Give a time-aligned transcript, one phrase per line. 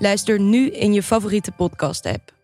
[0.00, 2.37] Luister nu in je favoriete podcast-app.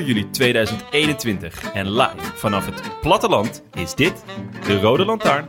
[0.00, 4.24] 4 juli 2021 en live vanaf het platteland is dit
[4.66, 5.46] de Rode Lantaarn.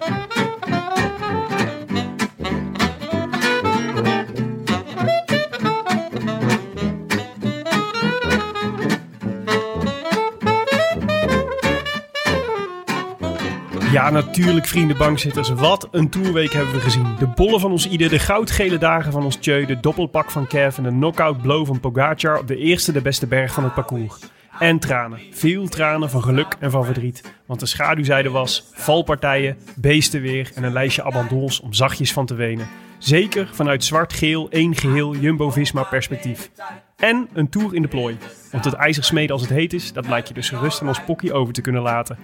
[13.91, 15.49] Ja, natuurlijk vrienden bankzitters.
[15.49, 17.15] Wat een tourweek hebben we gezien.
[17.19, 20.77] De bollen van ons ieder, de goudgele dagen van ons Tjeu, de doppelpak van Kev
[20.77, 24.19] en de knockout blow van Pogacar op de eerste de beste berg van het parcours.
[24.59, 25.19] En tranen.
[25.31, 27.33] Veel tranen van geluk en van verdriet.
[27.45, 32.67] Want de schaduwzijde was valpartijen, beestenweer en een lijstje abandons om zachtjes van te wenen.
[32.97, 36.51] Zeker vanuit zwart-geel, één geheel Jumbo-Visma perspectief.
[36.95, 38.17] En een tour in de plooi.
[38.51, 41.33] Want het ijzersmeden als het heet is, dat lijkt je dus gerust aan ons pokkie
[41.33, 42.17] over te kunnen laten.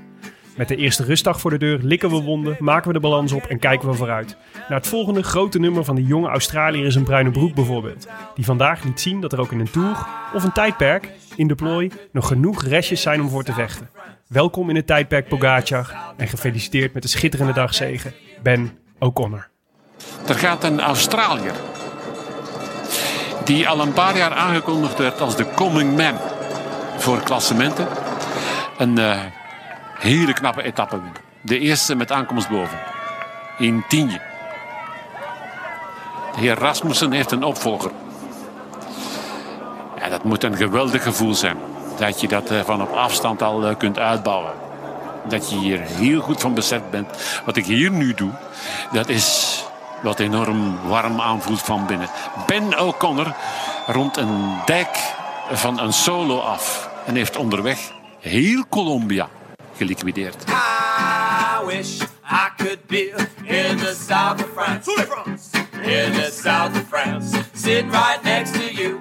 [0.58, 3.44] Met de eerste rustdag voor de deur likken we wonden, maken we de balans op
[3.44, 4.38] en kijken we vooruit.
[4.54, 8.08] Naar het volgende grote nummer van de jonge Australiër is een bruine broek bijvoorbeeld.
[8.36, 11.56] Die vandaag liet zien dat er ook in een tour of een tijdperk in de
[11.56, 13.90] plooi nog genoeg restjes zijn om voor te vechten.
[14.28, 18.14] Welkom in het tijdperk Pogacar en gefeliciteerd met de schitterende dagzegen,
[18.44, 19.50] Ben O'Connor.
[20.28, 21.56] Er gaat een Australiër.
[23.44, 26.18] Die al een paar jaar aangekondigd werd als de coming man
[26.98, 27.88] voor klassementen.
[28.78, 29.20] Een eh,
[30.00, 31.00] hele knappe etappe.
[31.42, 32.80] De eerste met aankomst boven.
[33.58, 34.22] In Tienje.
[36.34, 37.92] De heer Rasmussen heeft een opvolger.
[40.00, 41.58] Ja, dat moet een geweldig gevoel zijn.
[41.98, 44.54] Dat je dat eh, van op afstand al eh, kunt uitbouwen.
[45.28, 47.42] Dat je hier heel goed van beseft bent.
[47.46, 48.32] Wat ik hier nu doe,
[48.92, 49.64] dat is
[50.02, 52.10] wat enorm warm aanvoelt van binnen.
[52.48, 53.36] Ben O'Connor
[53.88, 55.14] rond een dijk
[55.52, 56.90] van een solo af.
[57.06, 59.28] En heeft onderweg heel Colombia
[59.78, 60.44] geliquideerd.
[60.48, 64.92] I wish I could be in the south of France.
[65.74, 67.38] In the south of France.
[67.54, 69.00] Sitting right next to you.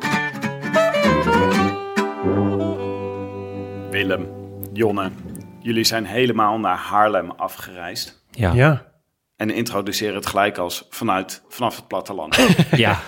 [3.91, 4.29] Willem,
[4.73, 5.11] Jonne,
[5.61, 8.25] jullie zijn helemaal naar Haarlem afgereisd.
[8.31, 8.53] Ja.
[8.53, 8.87] Ja,
[9.37, 12.37] En introduceren het gelijk als vanuit, vanaf het platteland.
[12.77, 13.01] Ja,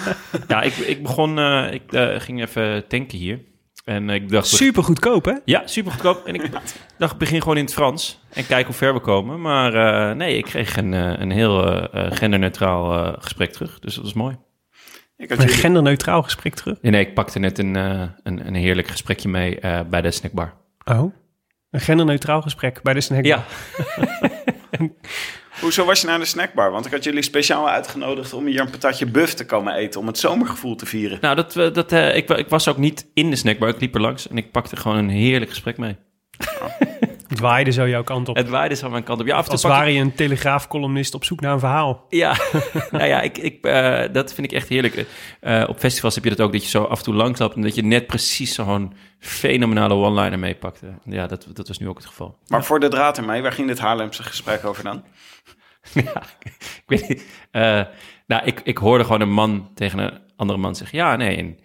[0.48, 3.40] ja ik, ik begon, eh, ik eh, ging even tanken hier.
[3.86, 5.32] En ik dacht, super goedkoop hè?
[5.44, 6.26] ja, super goedkoop.
[6.26, 6.52] En ik
[6.98, 9.40] dacht, ik begin gewoon in het Frans en kijk hoe ver we komen.
[9.40, 13.78] Maar eh, nee, ik kreeg een, eh, een heel eh, genderneutraal gesprek terug.
[13.78, 14.36] Dus dat was mooi.
[15.16, 16.82] Ik had Een jullie, genderneutraal gesprek terug.
[16.82, 20.10] Nee, nee ik pakte net een, eh, een, een heerlijk gesprekje mee eh, bij de
[20.10, 20.54] snackbar.
[20.84, 21.14] Oh,
[21.70, 23.30] een genderneutraal gesprek bij de snackbar.
[23.30, 23.44] Ja,
[25.60, 26.70] hoezo was je naar de snackbar?
[26.70, 30.00] Want ik had jullie speciaal uitgenodigd om hier een patatje buff te komen eten.
[30.00, 31.18] Om het zomergevoel te vieren.
[31.20, 33.68] nou, dat, eh, dat, eh, ik, ik was ook niet in de snackbar.
[33.68, 35.96] Ik liep er langs en ik pakte gewoon een heerlijk gesprek mee.
[37.28, 38.36] Het waaide zo jouw kant op.
[38.36, 39.26] Het waaide zo mijn kant op.
[39.26, 42.04] Ja, af en toe Als pakte- ware je een telegraafcolumnist op zoek naar een verhaal.
[42.08, 42.36] Ja,
[42.90, 45.06] nou ja, ik, ik, eh, dat vind ik echt heerlijk.
[45.40, 47.54] Eh, op festivals heb je dat ook, dat je zo af en toe langs loopt...
[47.54, 50.86] en dat je net precies zo'n fenomenale one-liner meepakte.
[51.04, 52.38] Ja, dat, dat was nu ook het geval.
[52.46, 55.04] Maar voor de draad ermee, waar ging dit Haarlemse gesprek over dan?
[56.04, 56.22] ja,
[56.54, 57.26] ik weet niet.
[57.50, 57.80] Eh,
[58.26, 60.98] nou, ik, ik hoorde gewoon een man tegen een andere man zeggen...
[60.98, 61.58] ja, nee, en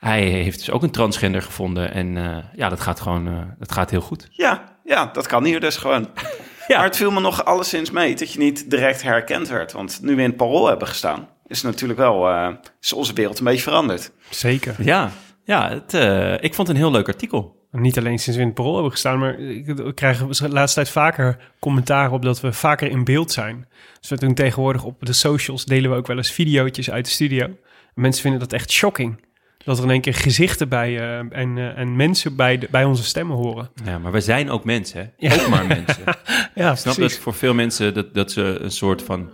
[0.00, 1.92] hij heeft dus ook een transgender gevonden...
[1.92, 4.28] en eh, ja, dat gaat gewoon eh, dat gaat heel goed.
[4.30, 6.08] Ja, ja, dat kan hier dus gewoon.
[6.70, 6.76] Ja.
[6.76, 9.72] Maar het viel me nog alleszins mee dat je niet direct herkend werd.
[9.72, 12.48] Want nu we in het parool hebben gestaan, is natuurlijk wel eh,
[12.80, 14.12] is onze wereld een beetje veranderd.
[14.28, 14.74] Zeker.
[14.78, 15.10] Ja,
[15.44, 17.68] ja het, eh, ik vond het een heel leuk artikel.
[17.70, 20.92] Niet alleen sinds we in het parool hebben gestaan, maar ik krijg de laatste tijd
[20.92, 23.68] vaker commentaar op dat we vaker in beeld zijn.
[24.00, 27.10] Dus we doen tegenwoordig op de socials delen we ook wel eens videootjes uit de
[27.10, 27.44] studio.
[27.44, 27.56] En
[27.94, 29.24] mensen vinden dat echt shocking.
[29.64, 32.84] Dat er in één keer gezichten bij eh, en, eh, en mensen bij, de, bij
[32.84, 33.70] onze stemmen horen.
[33.84, 35.28] Ja, maar we zijn ook mensen, hè?
[35.28, 35.42] Ja.
[35.42, 36.04] Ook maar mensen.
[36.54, 39.30] Ja, Ik snap dat voor veel mensen dat, dat ze een soort van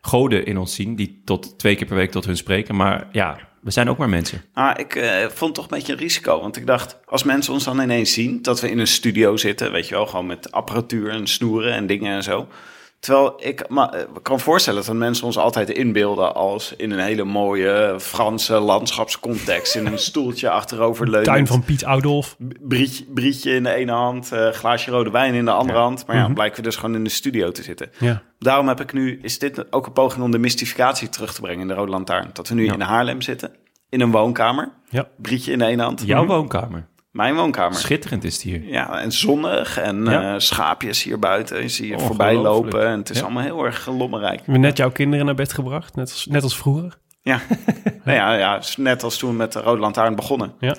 [0.00, 0.96] goden in ons zien...
[0.96, 2.76] die tot twee keer per week tot hun spreken.
[2.76, 4.42] Maar ja, we zijn ook maar mensen.
[4.52, 6.40] Ah, ik eh, vond het toch een beetje een risico.
[6.40, 9.72] Want ik dacht, als mensen ons dan ineens zien dat we in een studio zitten,
[9.72, 12.48] weet je wel, gewoon met apparatuur en snoeren en dingen en zo.
[13.04, 17.24] Terwijl ik me eh, kan voorstellen dat mensen ons altijd inbeelden als in een hele
[17.24, 19.74] mooie Franse landschapscontext.
[19.74, 21.26] In een stoeltje achterover leunend.
[21.26, 22.36] tuin van Piet Oudolf.
[22.60, 26.06] Brietje, brietje in de ene hand, eh, glaasje rode wijn in de andere hand.
[26.06, 27.90] Maar ja, blijken we dus gewoon in de studio te zitten.
[27.98, 28.22] Ja.
[28.38, 31.60] Daarom heb ik nu, is dit ook een poging om de mystificatie terug te brengen
[31.60, 32.30] in de Rode Lantaarn.
[32.32, 33.52] Dat we nu in Haarlem zitten,
[33.88, 34.72] in een woonkamer.
[34.88, 35.08] Ja.
[35.16, 36.02] Brietje in de ene hand.
[36.06, 36.86] Jouw woonkamer.
[37.14, 37.78] Mijn woonkamer.
[37.78, 38.62] Schitterend is het hier.
[38.64, 40.32] Ja, en zonnig en Ja.
[40.34, 41.62] eh, schaapjes hier buiten.
[41.62, 43.22] Je zie je voorbij lopen en het is Ja.
[43.22, 44.36] allemaal heel erg lommerrijk.
[44.36, 46.98] We hebben net jouw kinderen naar bed gebracht, net als, net als vroeger.
[47.22, 47.40] Ja,
[48.04, 50.52] nou ja, ja, net als toen we met de Rode Lantaarn begonnen.
[50.60, 50.76] Ja.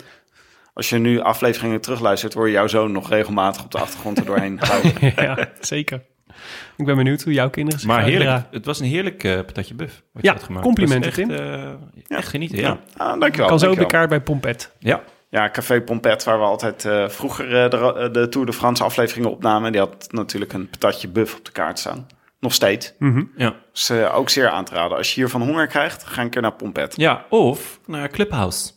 [0.73, 4.25] Als je nu afleveringen terugluistert, hoor je jouw zoon nog regelmatig op de achtergrond er
[4.25, 4.59] doorheen
[5.15, 6.03] ja, zeker.
[6.77, 8.45] Ik ben benieuwd hoe jouw kinderen zich Maar heerlijk.
[8.51, 10.03] Het was een heerlijk eh, patatje buff.
[10.11, 10.65] Wat Ja, je had gemaakt.
[10.65, 12.79] complimenten, echt, eh, echt genieten, ja.
[12.97, 13.47] Ah, dankjewel.
[13.49, 14.71] Kan zo op de kaart bij Pompet.
[14.79, 15.01] Ja,
[15.35, 18.83] Ja, Café Pompet, waar we altijd eh, vroeger eh, de, ro- de Tour de France
[18.83, 19.71] afleveringen opnamen.
[19.71, 22.07] Die had natuurlijk een patatje buff op de kaart staan.
[22.39, 22.93] Nog steeds.
[23.37, 23.55] ja.
[23.71, 24.97] Dus eh, ook zeer aan te raden.
[24.97, 26.93] Als je hiervan honger krijgt, ga een keer naar Pompet.
[26.97, 28.71] ja, of naar Clubhouse.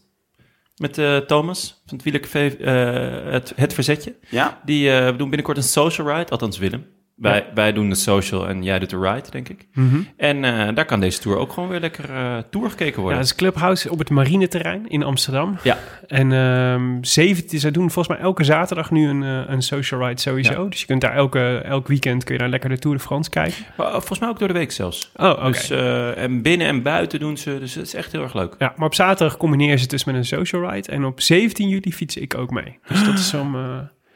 [0.76, 4.16] Met eh, Thomas van het Wielercafé, eh, het, het Verzetje.
[4.28, 4.60] Ja?
[4.64, 6.86] Die eh, we doen binnenkort een social ride, althans Willem.
[7.18, 9.66] Wij, wij doen de social en jij doet de ride, denk ik.
[10.16, 13.18] En eh, daar kan deze tour ook gewoon weer lekker eh tour gekeken Ja, worden.
[13.18, 15.56] dat is Clubhouse op het marineterrein in Amsterdam.
[15.62, 20.06] Ja, En ehm 17, zij doen volgens mij elke zaterdag nu een, eh, een social
[20.06, 20.62] ride sowieso.
[20.62, 20.68] Ja.
[20.68, 23.30] Dus je kunt daar elke, elk weekend kun je daar lekker de Tour de France
[23.30, 23.64] kijken.
[23.76, 25.10] maar volgens mij ook door de week zelfs.
[25.16, 25.50] Oh, oké.
[25.50, 25.70] Dus,
[26.16, 28.54] en binnen en buiten doen ze, dus het is echt heel erg leuk.
[28.58, 30.90] Ja, maar op zaterdag combineer ze het dus met een social ride.
[30.92, 32.78] En op 17 juli fiets ik ook mee.
[32.88, 33.56] Dus dat is om...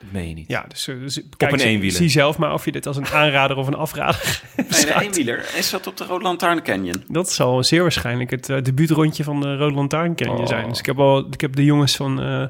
[0.02, 0.48] Dat meen je niet.
[0.48, 1.96] ja, dus, eh, dus kijk, een zie- eenwieler.
[1.96, 4.20] Zie zelf maar of je dit als een aanrader of een afrader
[4.56, 5.02] Nee, de beschouwt.
[5.04, 5.38] eenwieler.
[5.56, 7.04] Is dat op de Rode Lantaarn Canyon?
[7.08, 10.46] Dat zal zeer waarschijnlijk het uh, debuutrondje van de Rode Lantaarn Canyon Oh.
[10.46, 10.68] zijn.
[10.68, 12.44] Dus ik heb, al, ik heb de jongens van, eh,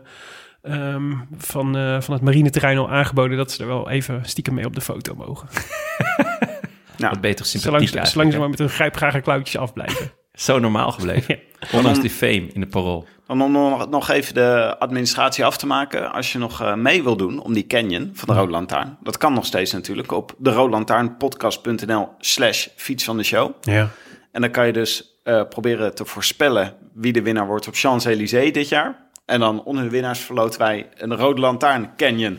[0.62, 3.36] ehm, van, eh, van het marineterrein al aangeboden...
[3.36, 5.48] dat ze er wel even stiekem mee op de foto mogen.
[6.98, 10.12] Wat beter sympathiek Zolang, zolang ze maar met hun grijpgrage klauwtjes afblijven.
[10.34, 11.38] Zo normaal gebleven.
[11.72, 13.06] Ondanks die fame in de parool.
[13.32, 16.12] Dan om nog, nog even de administratie af te maken.
[16.12, 18.96] Als je nog eh, mee wil doen om die canyon van de Rode Lantaarn.
[19.02, 23.50] Dat kan nog steeds natuurlijk op de roodlantaarnpodcast.nl slash fiets van de show.
[23.60, 23.88] Ja.
[24.32, 28.52] En dan kan je dus eh, proberen te voorspellen wie de winnaar wordt op Champs-Élysées
[28.52, 28.96] dit jaar.
[29.26, 32.38] En dan onder de winnaars verloten wij een Rode Lantaarn Canyon.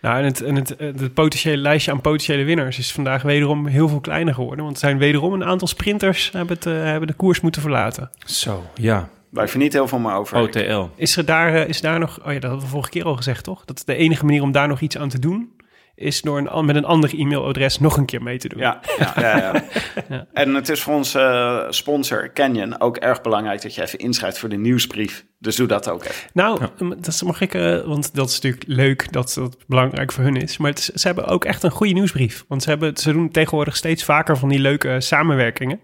[0.00, 3.66] Nou, en het, en het, eh, het potentiële lijstje aan potentiële winnaars is vandaag wederom
[3.66, 4.64] heel veel kleiner geworden.
[4.64, 8.10] Want er zijn wederom een aantal sprinters hebben, het, hebben de koers moeten verlaten.
[8.24, 9.08] Zo, ja.
[9.30, 10.36] Waar je niet heel veel meer over.
[10.38, 10.86] OTL.
[10.96, 13.16] Is er daar, eh, is daar nog, oh ja, dat hadden we vorige keer al
[13.16, 13.64] gezegd, toch?
[13.64, 15.54] Dat de enige manier om daar nog iets aan te doen,
[15.94, 18.58] is door een, met een ander e-mailadres nog een keer mee te doen.
[18.58, 19.52] Ja, ja, ja, ja.
[20.08, 20.26] Ja.
[20.32, 24.38] En het is voor onze eh, sponsor Canyon ook erg belangrijk dat je even inschrijft
[24.38, 25.24] voor de nieuwsbrief.
[25.38, 26.30] Dus doe dat ook even.
[26.32, 26.60] Nou,
[27.00, 30.56] dat mag ik, eh, want dat is natuurlijk leuk dat dat belangrijk voor hun is.
[30.56, 32.44] Maar het is- ze hebben ook echt een goede nieuwsbrief.
[32.48, 35.80] Want ze, hebben, ze doen tegenwoordig steeds vaker van die leuke samenwerkingen.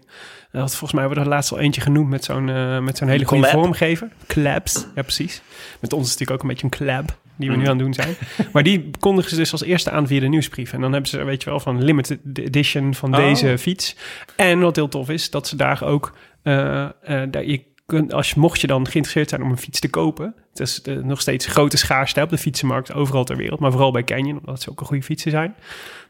[0.53, 2.97] Dat had, volgens mij hebben we er laatst al eentje genoemd met zo'n eh, met
[2.97, 4.09] zo'n hele goede vormgever.
[4.27, 5.41] Collabs, ja precies.
[5.79, 7.93] Met ons is natuurlijk ook een beetje een collab die we nu aan het doen
[7.93, 8.15] zijn.
[8.53, 10.73] Maar die kondigen ze dus als eerste aan via de nieuwsbrief.
[10.73, 13.19] En dan hebben ze, weet je wel, van limited edition van Oh.
[13.19, 13.95] deze fiets.
[14.35, 16.13] En wat heel tof is, dat ze daar ook...
[16.43, 16.91] eh, eh,
[17.31, 20.35] daar, je kunt, als je, mocht je dan geïnteresseerd zijn om een fiets te kopen...
[20.49, 23.59] Het is eh, nog steeds grote schaarste op de fietsenmarkt overal ter wereld.
[23.59, 25.55] Maar vooral bij Canyon, omdat ze ook een goede fietsen zijn.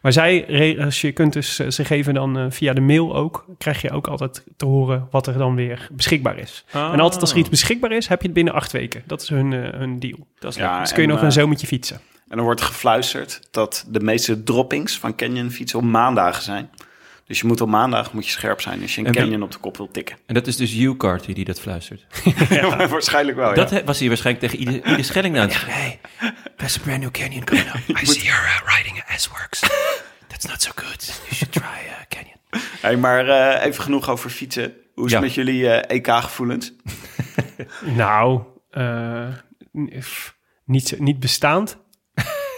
[0.02, 3.46] Maar zij, als je kunt dus, eh, ze geven dan eh, via de mail ook...
[3.58, 6.66] krijg je ook altijd te horen wat er dan weer beschikbaar is.
[6.72, 9.04] En altijd als er iets beschikbaar is, heb je het binnen acht weken.
[9.06, 10.28] Dat is hun, hun deal.
[10.40, 10.80] Dat is Ja.
[10.80, 12.00] Dus kun je nog een zomertje fietsen.
[12.28, 16.70] En er wordt gefluisterd dat de meeste droppings van Canyon fietsen op maandagen zijn.
[17.26, 19.52] Dus je moet op maandag moet je scherp zijn als je een En Canyon op
[19.52, 20.16] de kop wilt tikken.
[20.26, 22.06] En dat is dus U-Carty die dat fluistert.
[22.90, 23.76] Waarschijnlijk wel, Dat ja.
[23.76, 25.50] he- was hij waarschijnlijk tegen ieder, ieder Schelling aan.
[25.52, 26.00] Hey,
[26.58, 27.76] there's a brand new canyon coming up.
[28.02, 29.60] I see you're uh, riding a S-Works.
[30.32, 31.22] That's not so good.
[31.30, 32.38] You should try uh, canyon.
[32.82, 34.74] Hey, maar eh, even genoeg over fietsen.
[34.94, 35.18] Hoe is Ja.
[35.18, 36.74] het met jullie eh, EK-gevoelens?
[37.96, 39.28] Nou, eh,
[40.00, 41.78] f- niet, niet bestaand.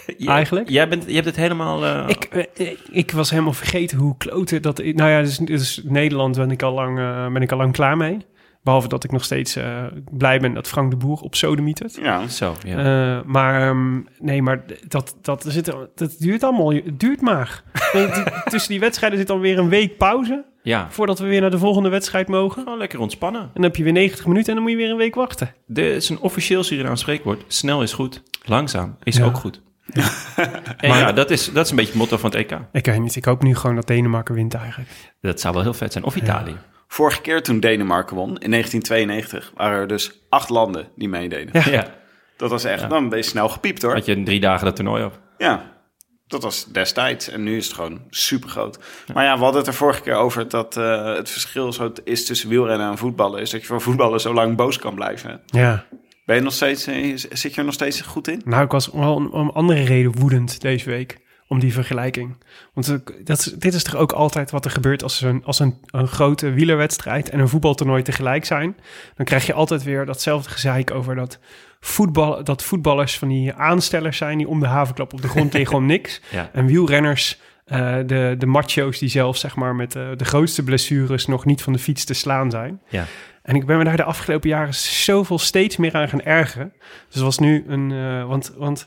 [0.26, 0.68] Eigenlijk?
[0.68, 1.84] Jij, bent, je hebt het helemaal...
[1.84, 4.78] eh, Ik, eh, ik, ik was helemaal vergeten hoe kloten dat...
[4.78, 7.96] Nou ja, dus, dus Nederland ben ik al lang, eh, ben ik al lang klaar
[7.96, 8.16] mee.
[8.62, 11.98] Behalve dat ik nog steeds eh, blij ben dat Frank de Boer op sodemietert.
[12.02, 12.28] Ja.
[12.28, 12.78] Zo, ja.
[13.18, 16.72] Eh, maar ehm, nee, maar dat, dat, zit, er- dat duurt allemaal.
[16.72, 17.62] Het duurt maar.
[18.50, 20.44] Tussen die wedstrijden zit dan weer een week pauze.
[20.62, 20.86] ja.
[20.90, 22.62] Voordat we weer naar de volgende wedstrijd mogen.
[22.62, 23.40] Gewoon lekker ontspannen.
[23.42, 25.54] En dan heb je weer 90 minuten en dan moet je weer een week wachten.
[25.66, 27.44] Dit is een officieel Surinaams spreekwoord.
[27.46, 29.24] Snel is goed, langzaam is Ja.
[29.24, 29.62] ook goed.
[30.76, 32.58] En ja, dat is, dat is een beetje het motto van het EK.
[32.72, 33.16] Ik weet niet.
[33.16, 34.90] Ik hoop nu gewoon dat Denemarken wint eigenlijk.
[35.20, 36.04] Dat zou wel heel vet zijn.
[36.04, 36.56] Of Italië.
[36.88, 41.62] Vorige keer toen Denemarken won, in 1992, waren er dus acht landen die meededen.
[41.64, 41.70] Ja.
[41.70, 41.94] Ja.
[42.36, 43.92] Dat was echt, dan ben je snel gepiept hoor.
[43.92, 45.20] Had je drie dagen dat toernooi op.
[45.38, 45.72] Ja,
[46.26, 47.28] dat was destijds.
[47.28, 48.78] En nu is het gewoon super groot.
[49.14, 52.26] Maar ja, we hadden het er vorige keer over dat eh, het verschil zo is
[52.26, 53.40] tussen wielrennen en voetballen.
[53.40, 55.40] Is dat je voor voetballen zo lang boos kan blijven.
[55.46, 55.84] Ja.
[56.26, 58.42] Ben je nog steeds, eh, zit je er nog steeds goed in?
[58.44, 61.24] Nou, ik was wel om andere reden woedend deze week.
[61.48, 62.36] Om die vergelijking.
[62.74, 65.58] Want ik- dat, is- dit is toch ook altijd wat er gebeurt als, een, als
[65.58, 68.76] een, een grote wielerwedstrijd en een voetbaltoernooi tegelijk zijn.
[69.16, 71.38] Dan krijg je altijd weer datzelfde gezeik over dat,
[71.80, 75.76] voetbal, dat voetballers van die aanstellers zijn die om de havenklap op de grond liggen
[75.76, 76.20] om niks.
[76.30, 76.50] Ja.
[76.52, 81.26] En wielrenners, eh, de, de macho's die zelf zeg maar met eh, de grootste blessures
[81.26, 82.80] nog niet van de fiets te slaan zijn.
[82.88, 83.04] Ja.
[83.46, 86.72] En ik ben me daar de afgelopen jaren zoveel steeds meer aan gaan ergeren.
[86.78, 87.92] Dus het was nu een.
[87.92, 88.86] eh, want want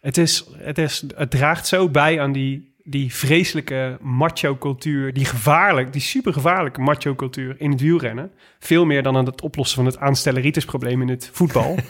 [0.00, 5.12] het, is, het, is, het draagt zo bij aan die, die vreselijke macho-cultuur.
[5.12, 8.30] Die gevaarlijk, die supergevaarlijke macho-cultuur in het wielrennen.
[8.60, 11.76] Veel meer dan aan het oplossen van het aanstelleritis-probleem in het voetbal.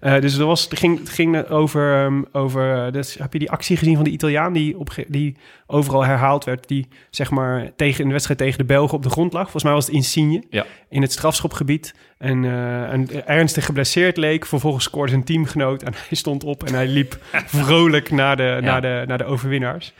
[0.00, 2.04] Eh, dus er was, er ging, het ging over.
[2.04, 5.36] ehm, over eh, dus heb je die actie gezien van die Italiaan die, op, die
[5.66, 6.68] overal herhaald werd?
[6.68, 9.42] Die zeg maar tegen, in de wedstrijd tegen de Belgen op de grond lag.
[9.42, 10.66] Volgens mij was het Insigne Ja.
[10.88, 11.94] in het strafschopgebied.
[12.18, 12.44] En,
[12.90, 14.46] en ernstig geblesseerd leek.
[14.46, 18.80] Vervolgens scoorde zijn teamgenoot en hij stond op en hij liep vrolijk naar de, naar
[18.80, 19.92] de, naar de overwinnaars.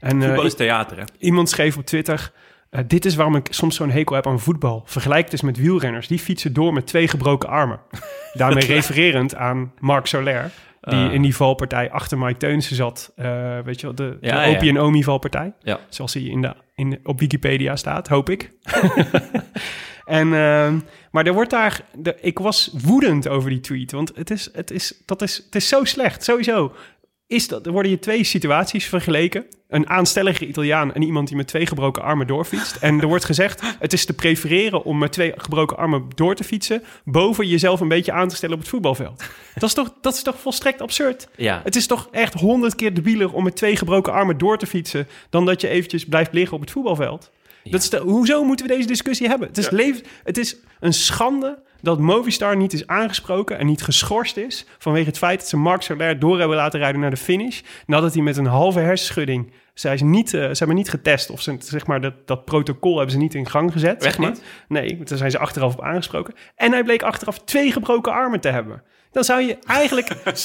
[0.00, 1.04] En, Voetbal is theater, hè?
[1.18, 2.32] Iemand schreef op Twitter...
[2.70, 4.82] eh, dit is waarom ik soms zo'n hekel heb aan voetbal.
[4.84, 6.08] Vergelijk het eens met wielrenners.
[6.08, 7.80] Die fietsen door met twee gebroken armen.
[8.32, 10.50] Daarmee refererend aan Marc Soler...
[10.80, 11.12] die Ah.
[11.12, 13.12] in die valpartij achter Mike Teunissen zat.
[13.16, 14.56] Eh, weet je wel, de, Ja, de ja.
[14.56, 15.52] Opie en Omi valpartij.
[15.62, 15.78] Ja.
[15.88, 18.52] Zoals hij in de, in, op Wikipedia staat, hoop ik.
[20.04, 20.78] en, ehm,
[21.10, 21.80] maar er wordt daar...
[21.94, 23.92] De, ik was woedend over die tweet.
[23.92, 26.72] Want het is, het is, dat is, het is zo slecht, sowieso.
[27.28, 29.46] Is dat, er worden hier twee situaties vergeleken.
[29.68, 32.76] Een aanstellige Italiaan en iemand die met twee gebroken armen doorfietst.
[32.76, 36.44] En er wordt gezegd, het is te prefereren om met twee gebroken armen door te
[36.44, 36.82] fietsen...
[37.04, 39.24] boven jezelf een beetje aan te stellen op het voetbalveld.
[39.54, 41.28] Dat is toch, dat is toch volstrekt absurd?
[41.36, 41.60] Ja.
[41.64, 45.08] Het is toch echt honderd keer debieler om met twee gebroken armen door te fietsen...
[45.30, 47.30] dan dat je eventjes blijft liggen op het voetbalveld.
[47.64, 49.48] Dat is de, hoezo moeten we deze discussie hebben?
[49.48, 54.36] Het is, leef, het is een schande dat Movistar niet is aangesproken en niet geschorst
[54.36, 54.66] is...
[54.78, 57.60] vanwege het feit dat ze Marc Soler door hebben laten rijden naar de finish...
[57.86, 59.52] nadat hij met een halve hersenschudding...
[59.74, 62.94] Zij zijn niet, eh, ze hebben niet getest of ze, zeg maar, dat, dat protocol
[62.96, 64.02] hebben ze niet in gang gezet.
[64.02, 64.30] zeg Echt maar.
[64.30, 64.42] niet?
[64.68, 66.34] Nee, daar zijn ze achteraf op aangesproken.
[66.56, 68.82] En hij bleek achteraf twee gebroken armen te hebben.
[69.12, 70.08] Dan zou je eigenlijk...
[70.24, 70.36] Het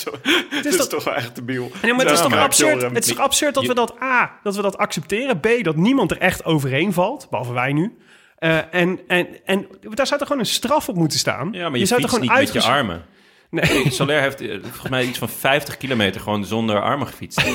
[0.66, 1.46] is is toch- toch wel echt.
[1.46, 2.82] Nee, maar het is toch absurd?
[2.82, 5.40] Het is toch absurd dat we dat A, dat we dat accepteren.
[5.40, 7.98] B, dat niemand er echt overheen valt, behalve wij nu.
[8.44, 11.50] Eh, en, en, en daar zou toch gewoon een straf op moeten staan?
[11.52, 13.06] Ja, maar je, zou fietst toch niet met je armen.
[13.50, 17.42] Nee, Soler heeft eh, volgens mij iets van 50 kilometer gewoon zonder armen gefietst.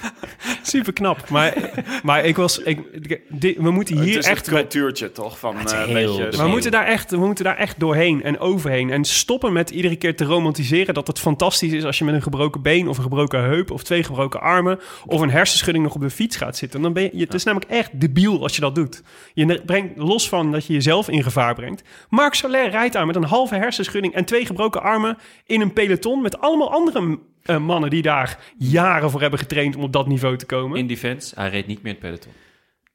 [0.62, 1.28] super knap.
[1.28, 1.70] Maar,
[2.02, 2.80] maar ik was, ik,
[3.28, 5.38] dit- we moeten hier het is echt een cultuurtje toch?
[5.38, 6.42] Van, is eh, heel beetje.
[6.42, 8.90] We moeten, daar echt, we moeten daar echt doorheen en overheen.
[8.90, 12.22] En stoppen met iedere keer te romantiseren dat het fantastisch is als je met een
[12.22, 16.00] gebroken been of een gebroken heup of twee gebroken armen of een hersenschudding nog op
[16.00, 16.82] de fiets gaat zitten.
[16.82, 19.02] Dan ben je, het is namelijk echt debiel als je dat doet.
[19.34, 21.82] Je brengt los van dat je jezelf in gevaar brengt.
[22.08, 26.22] Marc Soler rijdt daar met een halve hersenschudding en twee gebroken armen in een peloton
[26.22, 30.36] met allemaal andere eh, mannen die daar jaren voor hebben getraind om op dat niveau
[30.36, 30.78] te komen.
[30.78, 32.32] In defense, hij reed niet meer het peloton.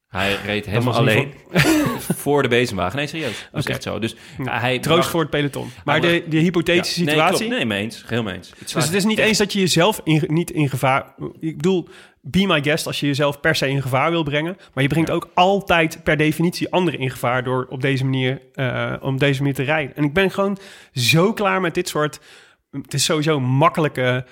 [0.07, 1.33] Hij reed helemaal alleen
[2.15, 2.97] voor de bezemwagen.
[2.97, 3.47] Nee, serieus.
[3.51, 3.99] Dat is echt zo.
[3.99, 5.69] Dus hij Troost bracht- voor het peloton.
[5.85, 7.39] Maar de, de hypothetische Ja, situatie...
[7.39, 7.55] Nee, klopt.
[7.63, 8.03] nee, mee eens.
[8.07, 8.51] Heel mee eens.
[8.59, 11.13] Dus het is niet eens dat je jezelf in, niet in gevaar...
[11.39, 11.87] Ik bedoel,
[12.21, 14.57] be my guest als je jezelf per se in gevaar wil brengen.
[14.73, 17.43] Maar je brengt ook altijd per definitie anderen in gevaar...
[17.43, 19.95] door op deze manier, eh, op deze manier te rijden.
[19.95, 20.57] En ik ben gewoon
[20.93, 22.19] zo klaar met dit soort...
[22.71, 24.25] Het is sowieso makkelijke...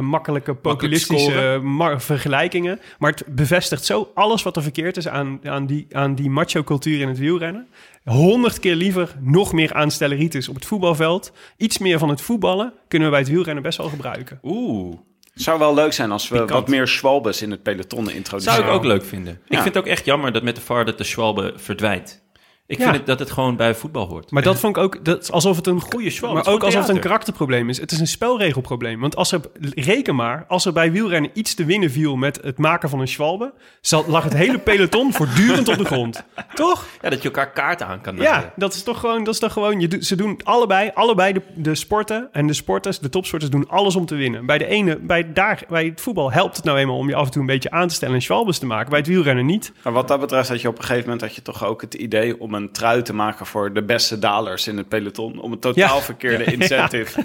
[0.00, 1.60] makkelijke populistische
[1.96, 2.80] vergelijkingen.
[2.98, 7.00] Maar het bevestigt zo alles wat er verkeerd is aan, aan die, aan die macho-cultuur
[7.00, 7.68] in het wielrennen.
[8.04, 11.32] Honderd keer liever nog meer aanstelleritis op het voetbalveld.
[11.56, 14.38] Iets meer van het voetballen kunnen we bij het wielrennen best wel gebruiken.
[14.42, 14.96] Oeh,
[15.32, 16.50] Het zou wel leuk zijn als we Pikant.
[16.50, 18.58] wat meer Schwalbes in het peloton introduceren.
[18.58, 19.32] zou ik ook leuk vinden.
[19.48, 22.22] Ik vind het ook echt jammer dat met de VAR dat de Schwalbe verdwijnt.
[22.70, 22.84] Ik Ja.
[22.84, 24.30] vind het, dat het gewoon bij voetbal hoort.
[24.30, 26.90] Maar dat vond ik ook, dat alsof het een Goeie schwal, maar ook alsof het
[26.96, 27.80] een karakterprobleem is.
[27.80, 29.00] Het is een spelregelprobleem.
[29.00, 29.40] Want als er,
[29.74, 33.08] reken maar, als er bij wielrennen iets te winnen viel met het maken van een
[33.08, 36.24] schwalbe, zal- lag het hele peloton voortdurend op de grond.
[36.54, 36.86] Toch?
[37.02, 38.30] Ja, dat je elkaar kaarten aan kan naaien.
[38.32, 41.42] Ja, dat is toch gewoon, dat is toch gewoon, je, ze doen allebei, allebei de,
[41.54, 44.46] de sporten en de sporters, de topsporters doen alles om te winnen.
[44.46, 47.24] Bij de ene, bij, daar, bij het voetbal helpt het nou eenmaal om je af
[47.24, 48.88] en toe een beetje aan te stellen en schwalbes te maken.
[48.90, 49.72] Bij het wielrennen niet.
[49.82, 51.94] Maar wat dat betreft had je op een gegeven moment had je toch ook het
[51.94, 55.38] idee om een trui te maken voor de beste dalers in het peloton.
[55.40, 56.02] Om een totaal Ja.
[56.02, 57.20] verkeerde incentive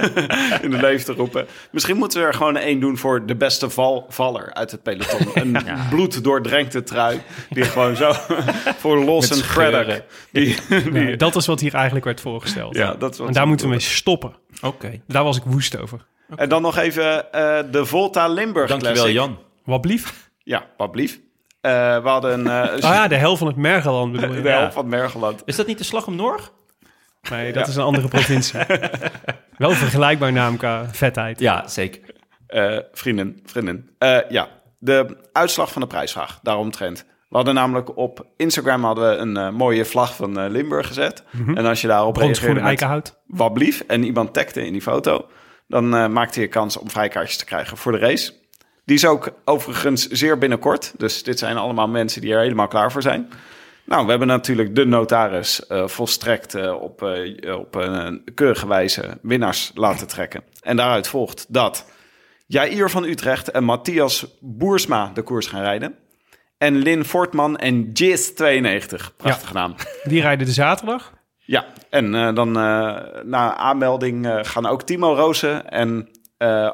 [0.62, 1.46] in de leven te roepen.
[1.70, 5.26] Misschien moeten we er gewoon één doen voor de beste val, valler uit het peloton.
[5.42, 5.56] Een
[5.90, 7.20] bloeddoordrenkte trui
[7.50, 8.12] die gewoon zo
[8.82, 9.82] voor los en credder.
[9.84, 10.04] scheuren.
[10.32, 12.76] Die, die, Nee, dat is wat hier eigenlijk werd voorgesteld.
[12.76, 14.34] ja, dat is wat en daar moeten we mee stoppen.
[14.62, 15.00] Oké.
[15.06, 16.06] Daar was ik woest over.
[16.36, 19.14] En dan nog even eh, de Volta Limburg Dankjewel, Classic.
[19.14, 19.38] Jan.
[19.64, 20.30] Wat blief?
[20.42, 21.20] Ja, wat blief.
[21.60, 22.68] Eh, we hadden een...
[22.68, 24.42] eh, Oh ja, de hel van het Mergeland bedoel je.
[24.42, 25.42] de helft van Mergeland.
[25.44, 26.52] Is dat niet de slag om Norg?
[27.30, 28.60] Nee, dat is een andere provincie.
[29.56, 31.40] Wel vergelijkbaar naam qua vetheid.
[31.40, 32.00] Ja, zeker.
[32.46, 33.90] Eh, vrienden, vrienden.
[33.98, 34.48] Eh, ja,
[34.78, 37.04] de uitslag van de prijsvraag, daaromtrent.
[37.28, 41.22] We hadden namelijk op Instagram hadden we een mooie vlag van eh, Limburg gezet.
[41.54, 43.20] En als je daarop reageerde eikenhout.
[43.26, 45.26] wat blief en iemand tagde in die foto...
[45.66, 48.32] dan maakte je kans om vrijkaartjes te krijgen voor de race.
[48.84, 50.92] Die is ook overigens zeer binnenkort.
[50.96, 53.28] Dus dit zijn allemaal mensen die er helemaal klaar voor zijn.
[53.90, 59.18] Nou, we hebben natuurlijk de notaris eh, volstrekt eh, op, eh, op een keurige wijze
[59.22, 60.42] winnaars laten trekken.
[60.60, 61.86] En daaruit volgt dat
[62.46, 65.94] Jair van Utrecht en Matthias Boersma de koers gaan rijden.
[66.58, 69.16] En Lin Fortman en Jizz92.
[69.16, 69.74] Prachtige naam.
[70.04, 71.12] Die rijden de zaterdag.
[71.38, 72.52] Ja, en dan
[73.24, 76.08] na aanmelding gaan ook Timo Rozen en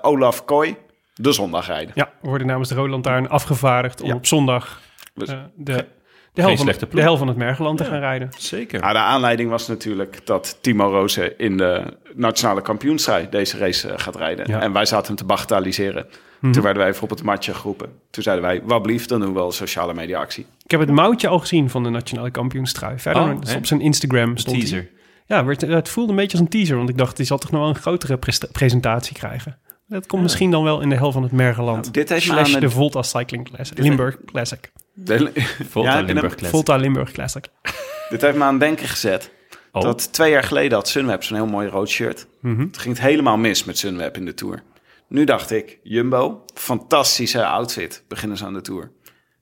[0.03, 0.77] Olaf Kooi
[1.21, 1.93] de zondag rijden.
[1.95, 4.15] Ja, worden namens de Lantaarn afgevaardigd om Ja.
[4.15, 4.81] op zondag
[5.15, 5.87] Dus- eh, de,
[6.33, 8.31] de, hel van, de hel van het Mergeland te gaan rijden.
[8.39, 8.81] Zeker.
[8.81, 11.83] Nou, de aanleiding was natuurlijk dat Timo Rozen in de
[12.15, 14.49] nationale kampioenstrijd deze race eh, gaat rijden.
[14.49, 14.61] Ja.
[14.61, 16.07] En wij zaten hem te bagatelliseren.
[16.41, 16.53] Mhm.
[16.53, 17.89] Toen werden wij even op het matje geroepen.
[18.11, 20.47] Toen zeiden wij, wat blieft, dan doen we wel sociale media actie.
[20.65, 22.99] Ik heb het mouwtje al gezien van de nationale kampioenstrui.
[22.99, 24.67] Verder Oh, dus op zijn Instagram stond hij.
[24.67, 24.89] Teaser.
[25.27, 27.51] Ja, werd, het voelde een beetje als een teaser, want ik dacht, die zal toch
[27.51, 28.19] nog wel een grotere
[28.53, 29.59] presentatie krijgen.
[29.89, 31.81] Dat komt misschien dan wel in de hel van het Mergeland.
[31.81, 33.79] Nou, dit heeft Slash aan de Volta Cycling Classic.
[33.79, 34.73] Limburg Classic.
[34.95, 35.31] De-
[35.71, 36.31] Volta Ja, heb je Limburg hem?
[36.31, 36.49] Classic.
[36.51, 37.47] Volta Limburg Classic.
[38.11, 39.31] Dit heeft me aan het denken gezet.
[39.73, 39.83] Oh.
[39.83, 42.27] Dat twee jaar geleden had Sunweb zo'n heel mooi rood shirt.
[42.41, 42.61] Mhm.
[42.61, 44.63] Het ging het helemaal mis met Sunweb in de Tour.
[45.09, 48.91] Nu dacht ik, Jumbo, fantastische outfit, beginnen ze aan de Tour.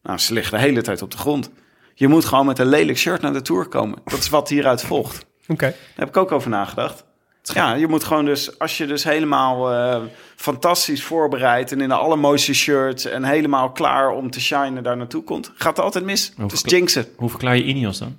[0.02, 1.50] Nou, ze liggen de hele tijd op de grond.
[1.94, 3.98] Je moet gewoon met een lelijk shirt naar de Tour komen.
[4.04, 5.26] Dat is wat hieruit volgt.
[5.48, 5.64] Oké.
[5.66, 7.04] Daar heb ik ook over nagedacht.
[7.52, 10.02] Ja, je moet gewoon dus, als je dus helemaal eh,
[10.36, 15.24] fantastisch voorbereid en in de allermooiste shirts en helemaal klaar om te shinen daar naartoe
[15.24, 16.32] komt, gaat het altijd mis.
[16.36, 17.06] Het is verkla- jinxen.
[17.16, 18.16] Hoe verklaar je Ineos dan?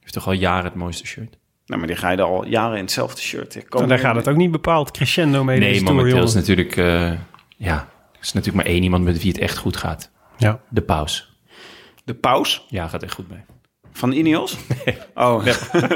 [0.00, 1.36] Heeft toch al jaren het mooiste shirt?
[1.66, 3.54] Nou, maar die rijden al jaren in hetzelfde shirt.
[3.54, 5.58] Ik kom En daar gaat het ook niet bepaald crescendo mee.
[5.58, 6.76] Nee, momenteel is natuurlijk...
[6.76, 7.12] eh,
[7.56, 10.10] ja, er is natuurlijk maar één iemand met wie het echt goed gaat.
[10.36, 10.60] Ja.
[10.68, 11.36] De paus.
[12.04, 13.40] De paus Ja, gaat echt goed mee.
[13.92, 14.56] van Ineos?
[15.14, 15.46] Oh,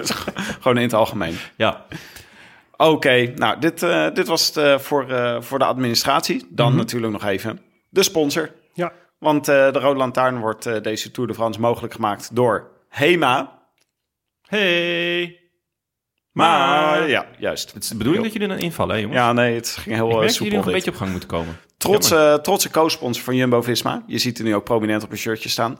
[0.60, 1.36] gewoon in het algemeen.
[1.56, 1.84] Ja.
[2.88, 6.46] Oké, nou, dit, eh, dit was het eh, voor, eh, voor de administratie.
[6.50, 6.76] Dan Mhm.
[6.76, 8.50] natuurlijk nog even de sponsor.
[8.74, 8.92] Ja.
[9.18, 13.60] Want eh, de Rode Lantaarn wordt eh, deze Tour de France mogelijk gemaakt door HEMA.
[14.42, 15.36] Hey.
[16.32, 17.72] Maar ja, juist.
[17.72, 19.18] Het is de bedoeling dat jullie dan invallen, hè, jongens?
[19.20, 20.44] Ja, nee, het ging heel Ik merk dat soepel.
[20.44, 21.56] jullie nog een beetje op gang moeten komen.
[21.76, 24.02] Trotse, trotse co-sponsor van Jumbo-Visma.
[24.06, 25.78] Je ziet er nu ook prominent op een shirtje staan.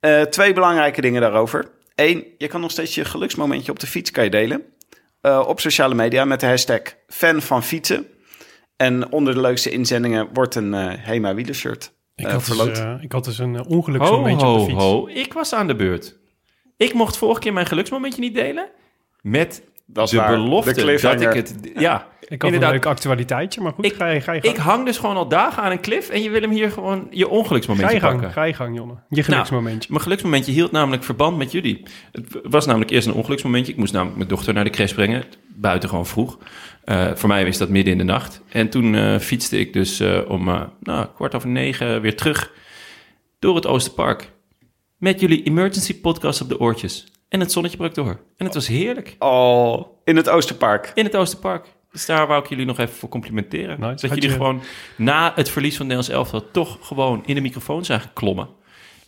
[0.00, 1.70] Eh, twee belangrijke dingen daarover.
[1.94, 4.62] Eén, je kan nog steeds je geluksmomentje op de fiets kan je delen.
[5.26, 8.06] Eh, op sociale media met de hashtag fan van fietsen.
[8.76, 13.02] En onder de leukste inzendingen wordt een eh Hema wielershirt Ik, eh, had dus, verloot.
[13.02, 14.82] ik had dus een uh, Ho, ongeluksmomentje op de ho, fiets.
[14.82, 15.08] ho.
[15.08, 16.16] Ik was aan de beurt.
[16.76, 18.68] Ik mocht vorige keer mijn geluksmomentje niet delen.
[19.22, 20.30] Met Dat de waar.
[20.30, 21.54] belofte De dat ik het...
[21.74, 22.68] Ja, Ik had inderdaad.
[22.68, 25.28] een leuk actualiteitje, maar goed, Ik- ga je, ga je Ik hang dus gewoon al
[25.28, 28.12] dagen aan een cliff en je wil hem hier gewoon je Ga ongeluksmomentje je gang,
[28.12, 28.32] pakken.
[28.32, 28.94] ga je gang, Jonne.
[29.08, 29.88] Je geluksmomentje.
[29.90, 31.82] Mijn geluksmomentje hield namelijk verband met jullie.
[32.12, 33.72] Het was namelijk eerst een ongeluksmomentje.
[33.72, 35.24] Ik moest namelijk mijn dochter naar de crash brengen.
[35.48, 36.38] Buiten gewoon vroeg.
[36.84, 38.42] Eh, voor mij is dat midden in de nacht.
[38.48, 42.52] En toen eh, fietste ik dus eh, om eh, nou, kwart over negen weer terug
[43.38, 44.30] door het Oosterpark.
[44.98, 47.06] Met jullie emergency podcast op de oortjes.
[47.28, 48.20] En het zonnetje brak door.
[48.36, 49.16] En het was heerlijk.
[49.18, 50.92] Oh, in het Oosterpark.
[50.94, 51.66] In het Oosterpark.
[51.92, 53.80] Dus daar wou ik jullie nog even voor complimenteren.
[53.80, 53.92] Nice.
[53.92, 54.62] Dat Had jullie je- gewoon
[54.96, 56.50] na het verlies van Nederlands elftal...
[56.50, 58.48] toch gewoon in de microfoon zijn geklommen.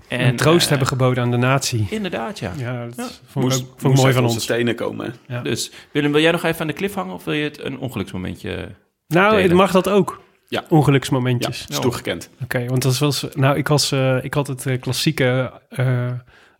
[0.09, 1.87] En, En troost eh, hebben geboden aan de natie.
[1.91, 2.53] Inderdaad, ja.
[2.57, 3.03] Ja, dat Ja.
[3.05, 4.47] vond ik, Moest, ook, vond mooi van onze ons.
[4.47, 5.15] tenen komen.
[5.27, 5.43] Ja.
[5.43, 7.15] Dus Willem, wil jij nog even aan de cliff hangen...
[7.15, 8.69] of wil je het een ongeluksmomentje...
[9.07, 9.45] Nou, delen.
[9.45, 10.21] het mag dat ook.
[10.49, 10.65] Ja.
[10.69, 11.59] Ongeluksmomentjes.
[11.61, 12.31] Ja, is toegekend.
[12.43, 13.27] Oké, want dat was...
[13.35, 15.53] Nou, ik, was, eh, ik had het eh, klassieke...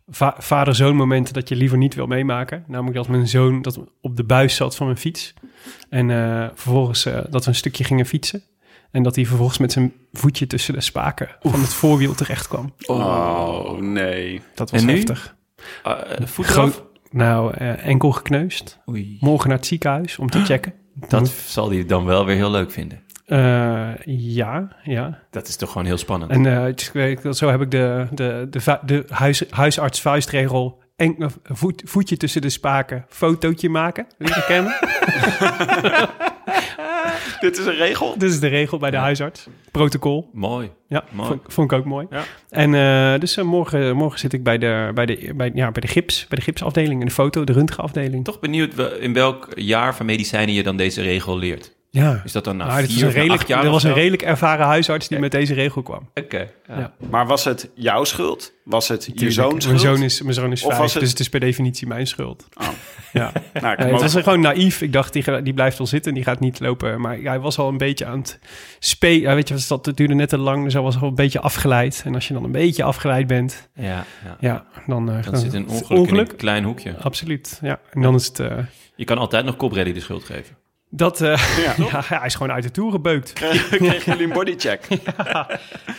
[0.09, 2.63] va- vader-zoon momenten dat je liever niet wil meemaken.
[2.67, 5.33] Namelijk als mijn zoon dat op de buis zat van mijn fiets.
[5.89, 8.43] En eh, vervolgens eh, dat we een stukje gingen fietsen.
[8.91, 12.73] En dat hij vervolgens met zijn voetje tussen de spaken van het voorwiel terecht kwam.
[12.85, 14.41] Oh, nee.
[14.55, 14.93] Dat was En nu?
[14.93, 15.35] heftig.
[15.87, 16.83] Uh, voet Groot- eraf?
[17.11, 18.79] Nou, enkel gekneusd.
[18.89, 19.17] Oei.
[19.19, 20.73] Morgen naar het ziekenhuis om te checken.
[21.07, 23.01] Dat zal hij dan wel weer heel leuk vinden.
[23.29, 25.19] Eh, ja, ja.
[25.29, 26.31] Dat is toch gewoon heel spannend.
[26.31, 28.47] En eh, zo heb ik de, de,
[28.85, 30.81] de, huis, huisarts-vuistregel...
[30.95, 34.07] En, eh, voet, voetje tussen de spaken, fotootje maken.
[34.17, 34.73] Wil je dat kennen?
[37.39, 38.17] Dit is een regel.
[38.17, 39.47] Dit is de regel bij de huisarts.
[39.71, 40.29] Protocol.
[40.33, 40.71] Mooi.
[40.87, 41.27] Ja, Mooi.
[41.27, 42.07] vond, vond ik ook mooi.
[42.09, 42.23] Ja.
[42.49, 45.87] En eh, dus morgen, morgen zit ik bij de, bij, de, bij, ja, bij de
[45.87, 48.23] gips, bij de gipsafdeling en de foto, de röntgenafdeling.
[48.25, 51.77] Toch benieuwd we- in welk jaar van medicijnen je dan deze regel leert.
[51.91, 52.21] Ja.
[52.25, 55.07] Is dat dan na vier is een redelijk, jaar er was een redelijk ervaren huisarts
[55.07, 56.09] die met deze regel kwam.
[56.13, 56.47] Oké.
[56.67, 56.77] ja.
[56.79, 56.93] Ja.
[57.09, 58.53] Maar was het jouw schuld?
[58.63, 59.65] Was het je zoons schuld?
[59.65, 62.47] Mijn zoon is, mijn zoon is vijf, het- dus het is per definitie mijn schuld.
[62.61, 62.67] Oh.
[63.13, 63.31] Ja.
[63.61, 64.81] Nou, Nee, het was gewoon naïef.
[64.81, 67.01] Ik dacht, die, die blijft wel zitten, die gaat niet lopen.
[67.01, 68.39] Maar hij was al een beetje aan het
[68.79, 69.21] spelen.
[69.21, 72.01] Ja, weet je, dat duurde net te lang, dus hij was al een beetje afgeleid.
[72.05, 74.37] En als je dan een beetje afgeleid bent, Ja, ja.
[74.39, 75.11] ja, dan...
[75.11, 76.95] eh, Dan zit een ongeluk, in een klein hoekje.
[76.97, 77.79] Absoluut, ja.
[77.91, 78.39] En dan is het...
[78.39, 78.57] eh,
[78.95, 80.57] Je kan altijd nog Cobrelli de schuld geven.
[80.89, 81.73] Dat, eh, Ja.
[81.91, 83.33] ja, hij is gewoon uit de toer gebeukt.
[83.33, 84.87] Kreeg, kregen jullie een bodycheck?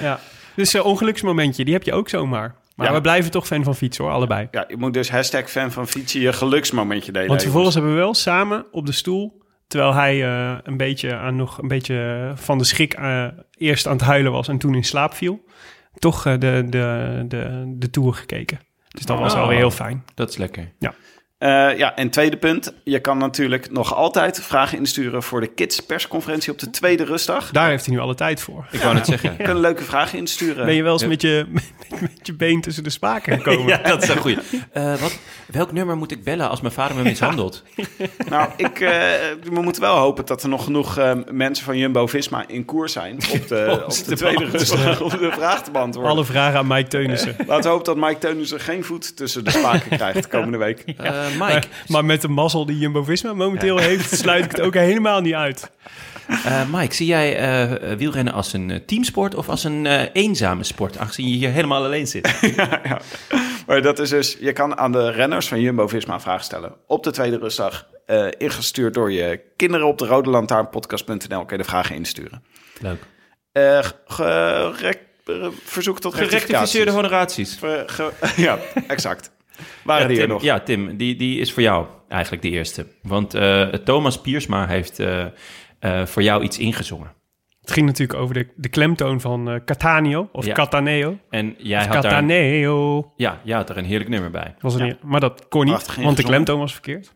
[0.00, 0.20] Ja.
[0.57, 2.55] Dus een ongeluksmomentje, die heb je ook zomaar.
[2.76, 2.92] Maar Ja.
[2.94, 4.48] we blijven toch fan van fietsen hoor, allebei.
[4.50, 7.29] Ja, je moet dus hashtag fan van fietsen je geluksmomentje delen.
[7.29, 11.37] Want vervolgens hebben we wel samen op de stoel, terwijl hij eh, een beetje aan
[11.37, 14.85] nog een beetje van de schrik eh, eerst aan het huilen was en toen in
[14.85, 15.44] slaap viel,
[15.98, 18.61] toch eh, de, de, de, de tour gekeken.
[18.88, 19.38] Dus dat was Oh.
[19.38, 20.05] wel weer heel fijn.
[20.14, 20.72] Dat is lekker.
[21.40, 22.72] Eh, ja, en tweede punt.
[22.85, 27.50] Je kan natuurlijk nog altijd vragen insturen voor de kids persconferentie op de tweede rustdag.
[27.50, 28.66] Daar heeft hij nu alle tijd voor.
[28.70, 29.35] Ik wou net zeggen.
[29.38, 30.64] Je kunt leuke vragen insturen.
[30.66, 31.09] Ben je wel eens Ja.
[31.09, 33.66] met, je, met, met je been tussen de spaken gekomen?
[33.68, 34.38] Ja, dat is een goeie.
[34.72, 37.62] Eh, wat, welk nummer moet ik bellen als mijn vader me mishandelt?
[38.29, 38.90] Nou, ik, eh,
[39.42, 43.18] we moeten wel hopen dat er nog genoeg eh, mensen van Jumbo-Visma in koers zijn
[43.33, 46.12] op de, op de tweede rustdag om de vraag te beantwoorden.
[46.12, 47.35] Alle vragen aan Mike Teunissen.
[47.46, 50.85] Laten we hopen dat Mike Teunissen geen voet tussen de spaken krijgt komende week.
[51.32, 54.74] Eh, Mike, Maar, maar met de mazzel die Jumbo-Visma momenteel heeft, sluit ik het ook
[54.74, 55.70] helemaal niet uit.
[56.44, 60.98] eh, Mike, zie jij eh, wielrennen als een teamsport of als een eh, eenzame sport,
[60.98, 62.34] aangezien je hier helemaal alleen zit?
[63.66, 67.10] Maar dat is dus, je kan aan de renners van Jumbo-Visma vragen stellen op de
[67.10, 67.86] tweede rustdag.
[68.06, 72.42] eh, ingestuurd door je kinderen op de rode lantaarnpodcast.nl kun je de vragen insturen.
[72.80, 73.02] Leuk.
[75.64, 77.56] Verzoek tot Gerectificeerde honoraties.
[77.58, 78.12] Ver- ge-
[78.46, 79.30] ja, exact.
[79.84, 80.42] Waren Ja, die er Tim, nog?
[80.42, 82.86] ja, Tim, die, die is voor jou eigenlijk de eerste.
[83.02, 85.24] Want eh, Thomas Piersma heeft eh,
[85.78, 87.12] eh, voor jou iets ingezongen.
[87.60, 90.52] Het ging natuurlijk over de, de klemtoon van eh Catania of Ja.
[90.54, 91.18] Cataneo.
[91.30, 93.12] En jij Of had daar, Cataneo.
[93.16, 94.54] ja, jij had er een heerlijk nummer bij.
[94.60, 97.14] Was er niet, maar dat kon niet, Prachtig want de klemtoon was verkeerd.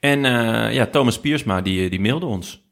[0.00, 2.62] En eh, ja, Thomas Piersma, die, die mailde ons.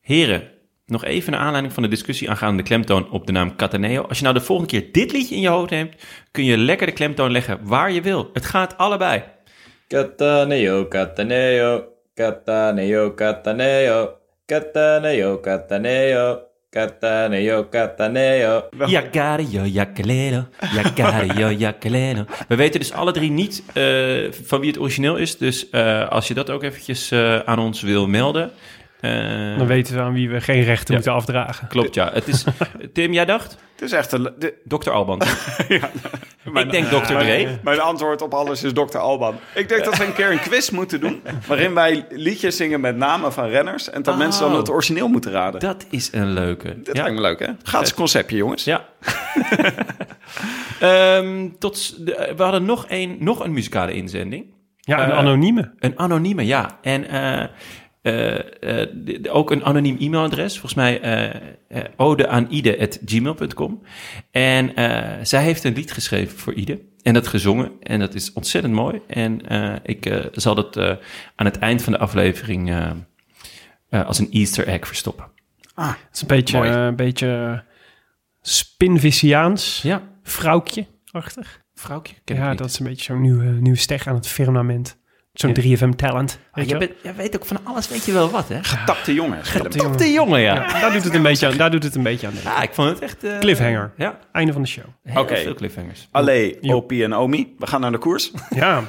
[0.00, 0.50] Heren,
[0.92, 4.02] nog even naar aanleiding van de discussie aangaande de klemtoon op de naam Cataneo.
[4.02, 5.94] Als je nou de volgende keer dit liedje in je hoofd neemt,
[6.30, 8.30] kun je lekker de klemtoon leggen waar je wil.
[8.32, 9.22] Het gaat allebei.
[9.88, 14.10] Cataneo, Cataneo, Cataneo, Cataneo,
[14.46, 16.38] Cataneo, Cataneo,
[16.72, 18.68] Cataneo, Cataneo.
[20.72, 22.24] Jagario, jakaleno.
[22.48, 25.36] We weten dus alle drie niet eh, van wie het origineel is.
[25.36, 28.50] Dus eh, als je dat ook eventjes eh, aan ons wil melden.
[29.02, 30.94] Eh, Dan weten we aan wie we geen rechten Ja.
[30.94, 31.68] moeten afdragen.
[31.68, 32.10] Klopt, ja.
[32.12, 32.44] Het is,
[32.92, 33.56] Tim, jij dacht?
[33.72, 34.32] Het is echt een...
[34.38, 34.90] De, Dr.
[34.90, 35.18] Alban.
[36.52, 36.96] mijn- Ik denk Dr.
[37.04, 37.14] Dre.
[37.14, 38.98] mijn, mijn antwoord op alles is Dr.
[38.98, 39.34] Alban.
[39.54, 41.22] Ik denk dat we een keer een quiz moeten doen...
[41.46, 43.90] waarin wij liedjes zingen met namen van renners...
[43.90, 44.20] en dat Oh.
[44.20, 45.60] mensen dan het origineel moeten raden.
[45.60, 46.82] Dat is een leuke.
[46.82, 47.02] Dat ja.
[47.02, 47.48] lijkt me leuk, hè?
[47.62, 48.64] Gratis conceptje, jongens.
[48.64, 48.84] Ja.
[50.80, 54.44] Ehm, tot, de- we hadden nog een, nog een muzikale inzending.
[54.80, 55.72] Ja, een Eh, anonieme.
[55.78, 56.78] Een anonieme, ja.
[56.82, 57.44] En eh,
[58.02, 58.34] eh,
[58.82, 60.52] eh, de- ook een anoniem e-mailadres.
[60.52, 61.34] Volgens mij eh
[61.68, 63.82] eh, odeaanide.gmail.com.
[64.30, 66.80] En eh, zij heeft een lied geschreven voor Ide.
[67.02, 67.72] En dat gezongen.
[67.80, 69.00] En dat is ontzettend mooi.
[69.06, 70.96] En eh, ik eh, zal dat eh,
[71.36, 72.90] aan het eind van de aflevering eh,
[73.88, 75.24] eh, als een easter egg verstoppen.
[75.74, 76.70] Het is een beetje, mooi.
[76.70, 77.62] een beetje
[78.40, 81.60] Spinviciaans, Ja, vrouwtje-achtig.
[81.74, 82.14] vrouwtje.
[82.24, 82.58] Ken ik Ja, niet.
[82.58, 84.98] dat is een beetje zo'n nieuwe, nieuwe steg aan het firmament.
[85.32, 85.76] Zo'n Ja.
[85.76, 86.38] 3FM-talent.
[86.52, 88.58] Ah, jij, bent- jij weet ook van alles, weet je wel wat, hè?
[88.86, 89.52] Tapte jongens.
[89.52, 89.70] Willem.
[89.70, 90.54] Top de jongen, ja.
[90.54, 92.32] Ja, daar doet het een beetje aan, daar doet het een beetje aan.
[92.32, 92.52] denken.
[92.54, 93.24] Ah, ik vond het echt...
[93.24, 93.92] eh, Cliffhanger.
[93.96, 94.84] Ja, Einde van de show.
[95.02, 95.36] heel Oké.
[95.36, 96.08] veel cliffhangers.
[96.10, 96.74] Allee, Jo.
[96.74, 97.54] Opie en Omi.
[97.58, 98.32] We gaan naar de koers.
[98.50, 98.82] Ja,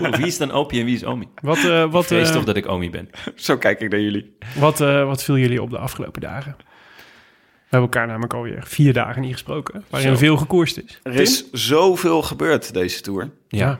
[0.00, 1.28] Oeh, wie is dan Opie en wie is Omi?
[1.42, 3.10] wat, eh, wat, Ik eh, toch dat ik Omi ben.
[3.34, 4.36] Zo kijk ik naar jullie.
[4.58, 6.56] wat, eh, wat viel jullie op de afgelopen dagen?
[6.58, 9.84] We hebben elkaar namelijk alweer vier dagen niet gesproken.
[9.90, 10.16] Waarin Zo.
[10.16, 11.00] veel gekoerst is.
[11.02, 13.30] Er is zoveel gebeurd deze Tour.
[13.48, 13.78] Ja.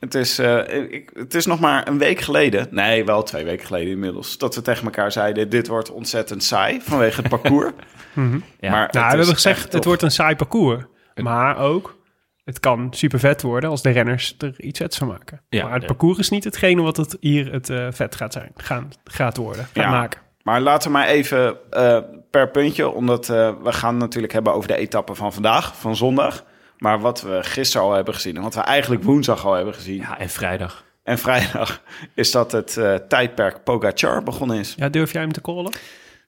[0.00, 3.66] Het is, eh, ik, het is nog maar een week geleden, nee, wel twee weken
[3.66, 7.72] geleden inmiddels, dat we tegen elkaar zeiden: dit wordt ontzettend saai vanwege het parcours.
[8.12, 8.38] Mhm.
[8.60, 8.70] Ja.
[8.70, 9.84] Maar Nou, we hebben gezegd, het tof.
[9.84, 10.84] wordt een saai parcours.
[11.14, 11.96] Maar ook,
[12.44, 15.40] het kan super vet worden als de renners er iets vets van maken.
[15.48, 15.86] Ja, maar het ja.
[15.88, 18.52] parcours is niet hetgene wat het hier het eh, vet gaat zijn.
[18.56, 19.90] Gaan, gaat worden, gaat Ja.
[19.90, 20.20] maken.
[20.42, 21.98] Maar laten we maar even eh,
[22.30, 26.44] per puntje, omdat eh, we gaan natuurlijk hebben over de etappe van vandaag, van zondag.
[26.78, 29.96] Maar wat we gisteren al hebben gezien en wat we eigenlijk woensdag al hebben gezien
[29.96, 30.84] Ja, en vrijdag.
[31.02, 31.80] en vrijdag,
[32.14, 34.74] is dat het eh, tijdperk Pogacar begonnen is.
[34.76, 35.72] Ja, durf jij hem te callen?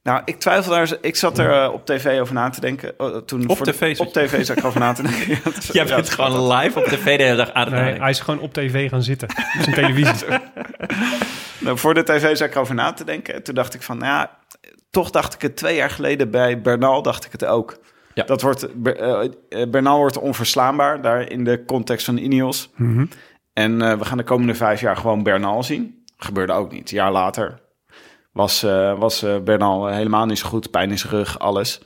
[0.02, 0.96] Nou, ik twijfel daar.
[1.00, 2.98] Ik zat er eh, op tv over na te denken.
[2.98, 5.28] eh, toen Op voor de- tv zat Op tv zat ik over na te denken.
[5.34, 8.00] Ja, het is- Jij ja, bent gewoon live op tv de hele dag aan Nee,
[8.00, 9.28] hij is gewoon op tv gaan zitten.
[9.28, 10.26] Op zijn televisie.
[11.60, 13.34] Nou, voor de tv zat ik erover na te denken.
[13.34, 14.30] En toen dacht ik van, nou ja,
[14.90, 17.78] toch dacht ik het twee jaar geleden bij Bernal, dacht ik het ook.
[18.18, 18.24] Ja.
[18.24, 22.70] Dat wordt, eh, eh, Bernal wordt onverslaanbaar, daar in de context van Ineos.
[22.76, 23.06] Mhm.
[23.52, 26.04] En eh, we gaan de komende vijf jaar gewoon Bernal zien.
[26.16, 26.90] Gebeurde ook niet.
[26.90, 27.60] Een jaar later
[28.32, 30.70] was, eh, was eh, Bernal helemaal niet zo goed.
[30.70, 31.80] Pijn in zijn rug, alles.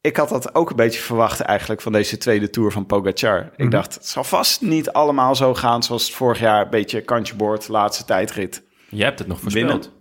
[0.00, 3.50] Ik had dat ook een beetje verwacht eigenlijk van deze tweede Tour van Pogacar.
[3.56, 6.64] Ik dacht, het zal vast niet allemaal zo gaan zoals het vorig jaar.
[6.64, 8.62] Een beetje kantje boord, laatste tijdrit.
[8.88, 9.80] Jij hebt het nog voorspeld.
[9.80, 9.99] Binnen.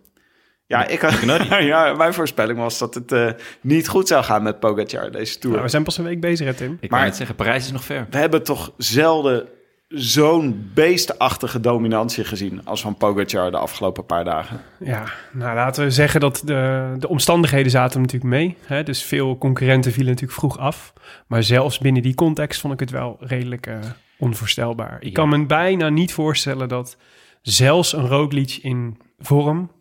[0.70, 1.14] Ja, ik had,
[1.60, 3.30] ja, mijn voorspelling was dat het eh,
[3.62, 5.52] niet goed zou gaan met Pogacar deze Tour.
[5.54, 6.78] Nou, we zijn pas een week bezig, hè, Tim.
[6.80, 8.08] Ik Maar- kan het zeggen, Parijs is nog ver.
[8.10, 9.48] We hebben toch zelden
[9.88, 14.62] zo'n beestachtige dominantie gezien als van Pogacar de afgelopen paar dagen.
[14.80, 18.58] Ja, nou laten we zeggen dat de, de omstandigheden zaten natuurlijk mee.
[18.66, 18.84] Hè?
[18.84, 20.94] Dus veel concurrenten vielen natuurlijk vroeg af.
[21.28, 23.78] Maar zelfs binnen die context vond ik het wel redelijk eh,
[24.18, 24.98] onvoorstelbaar.
[25.00, 25.12] Ik Ja.
[25.12, 26.98] kan me bijna niet voorstellen dat
[27.42, 29.72] zelfs een Roglic in vorm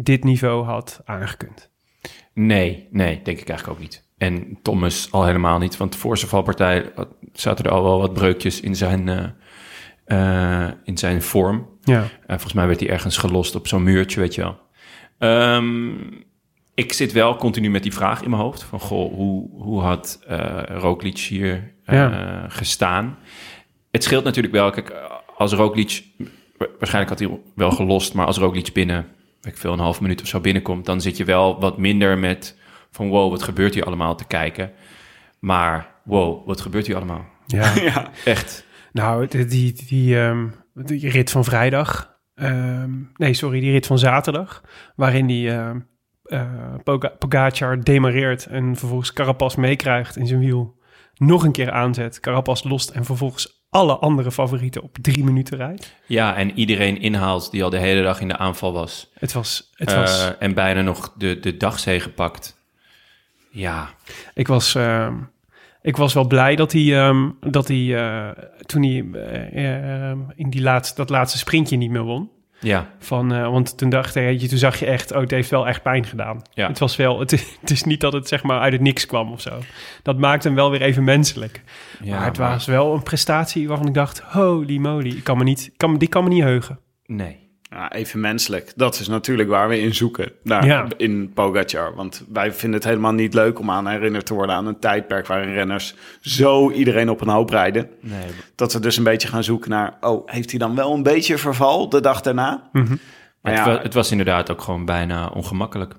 [0.00, 1.70] dit niveau had aangekund.
[2.34, 4.06] Nee, nee, denk ik eigenlijk ook niet.
[4.18, 6.92] En Thomas al helemaal niet, want voor zijn valpartij
[7.32, 11.68] zaten er al wel wat breukjes in zijn, eh, eh, in zijn vorm.
[11.82, 14.58] Ja, Eh, volgens mij werd hij ergens gelost op zo'n muurtje, weet je wel.
[15.18, 15.90] Ehm,
[16.74, 18.62] ik zit wel continu met die vraag in mijn hoofd.
[18.62, 22.44] Van, goh, hoe, hoe had eh Roglic hier Ja.
[22.48, 23.18] gestaan?
[23.90, 24.70] Het scheelt natuurlijk wel.
[24.70, 24.92] Kijk,
[25.36, 26.04] als Roglic...
[26.58, 29.06] wa- Waarschijnlijk had hij wel gelost, maar als Roglic binnen...
[29.42, 30.86] Ik veel, een half minuut of zo binnenkomt...
[30.86, 32.58] dan zit je wel wat minder met
[32.90, 33.08] van...
[33.08, 34.72] wow, wat gebeurt hier allemaal te kijken.
[35.38, 37.24] Maar wow, wat gebeurt hier allemaal?
[37.46, 37.74] ja.
[37.92, 38.10] ja.
[38.24, 38.66] Echt.
[38.92, 42.16] nou die, die, die, ehm, die rit van vrijdag.
[42.34, 44.62] ehm, nee, sorry, die rit van zaterdag.
[44.96, 45.50] Waarin die
[46.84, 50.76] Poga- Pogacar demareert en vervolgens Carapaz meekrijgt in zijn wiel.
[51.14, 55.94] Nog een keer aanzet, Carapaz lost en vervolgens alle andere favorieten op drie minuten rijdt.
[56.06, 59.10] Ja, en iedereen inhaalt die al de hele dag in de aanval was...
[59.14, 62.56] Het was, het Eh, was, en bijna nog de, de dagzege pakt.
[63.50, 63.90] Ja,
[64.34, 65.14] ik was, ehm,
[65.82, 70.50] ik was wel blij dat hij, ehm, dat hij eh, toen hij eh, ehm, in
[70.50, 72.30] die laatste, dat laatste sprintje niet meer won.
[72.60, 75.66] Ja, Van, eh, want toen dacht hij, toen zag je echt, oh, het heeft wel
[75.66, 76.42] echt pijn gedaan.
[76.52, 76.68] Ja.
[76.68, 79.32] Het was wel, het, het is niet dat het zeg maar uit het niks kwam
[79.32, 79.58] of zo.
[80.02, 81.62] Dat maakt hem wel weer even menselijk.
[82.02, 82.16] ja.
[82.16, 85.66] maar het was wel een prestatie waarvan ik dacht, holy moly, ik kan me niet,
[85.66, 86.78] ik kan, die kan me niet heugen.
[87.06, 87.47] Nee.
[87.70, 88.72] Ja, even menselijk.
[88.76, 90.32] Dat is natuurlijk waar we in zoeken.
[90.44, 90.86] Daar, Ja.
[90.96, 91.94] In Pogacar.
[91.94, 95.26] Want wij vinden het helemaal niet leuk om aan herinnerd te worden aan een tijdperk
[95.26, 97.90] waarin renners zo iedereen op een hoop rijden.
[98.00, 98.26] nee.
[98.54, 101.38] Dat we dus een beetje gaan zoeken naar, oh, heeft hij dan wel een beetje
[101.38, 102.68] verval de dag daarna?
[102.72, 105.94] Maar het, ja, wa- het was inderdaad ook gewoon bijna ongemakkelijk.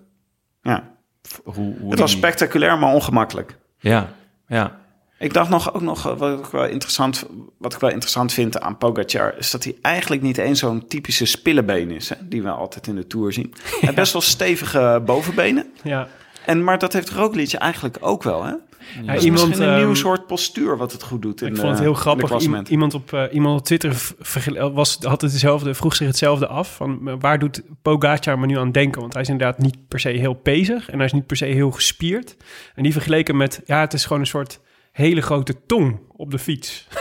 [0.62, 0.98] ja.
[1.44, 3.58] Hoe, hoe Het was spectaculair, maar ongemakkelijk.
[3.80, 4.10] Ja,
[4.48, 4.78] ja.
[5.20, 7.26] Ik dacht nog ook nog, eh, wat ik wel interessant,
[7.58, 11.26] wat ik wel interessant vind aan Pogacar, is dat hij eigenlijk niet eens zo'n typische
[11.26, 13.54] spillebeen is, hè, die we altijd in de Tour zien.
[13.64, 15.66] Hij heeft best wel stevige bovenbenen.
[15.84, 16.08] Ja,
[16.46, 18.54] En, maar dat heeft Roglic eigenlijk ook wel, hè?
[19.02, 21.48] ja Dat is iemand, misschien een ehm, nieuw soort postuur wat het goed doet in
[21.48, 22.70] ik vond het heel in de grappig.
[22.70, 24.14] Iemand, op, eh, iemand op Twitter
[24.74, 26.76] was, had het dezelfde, vroeg zich hetzelfde af.
[26.76, 29.02] Van, eh, waar doet Pogacar me nu aan denken?
[29.02, 31.46] Want hij is inderdaad niet per se heel pezig en hij is niet per se
[31.46, 32.38] heel gespierd.
[32.76, 34.60] En die vergeleken met, ja, het is gewoon een soort
[35.00, 36.88] hele grote tong op de fiets.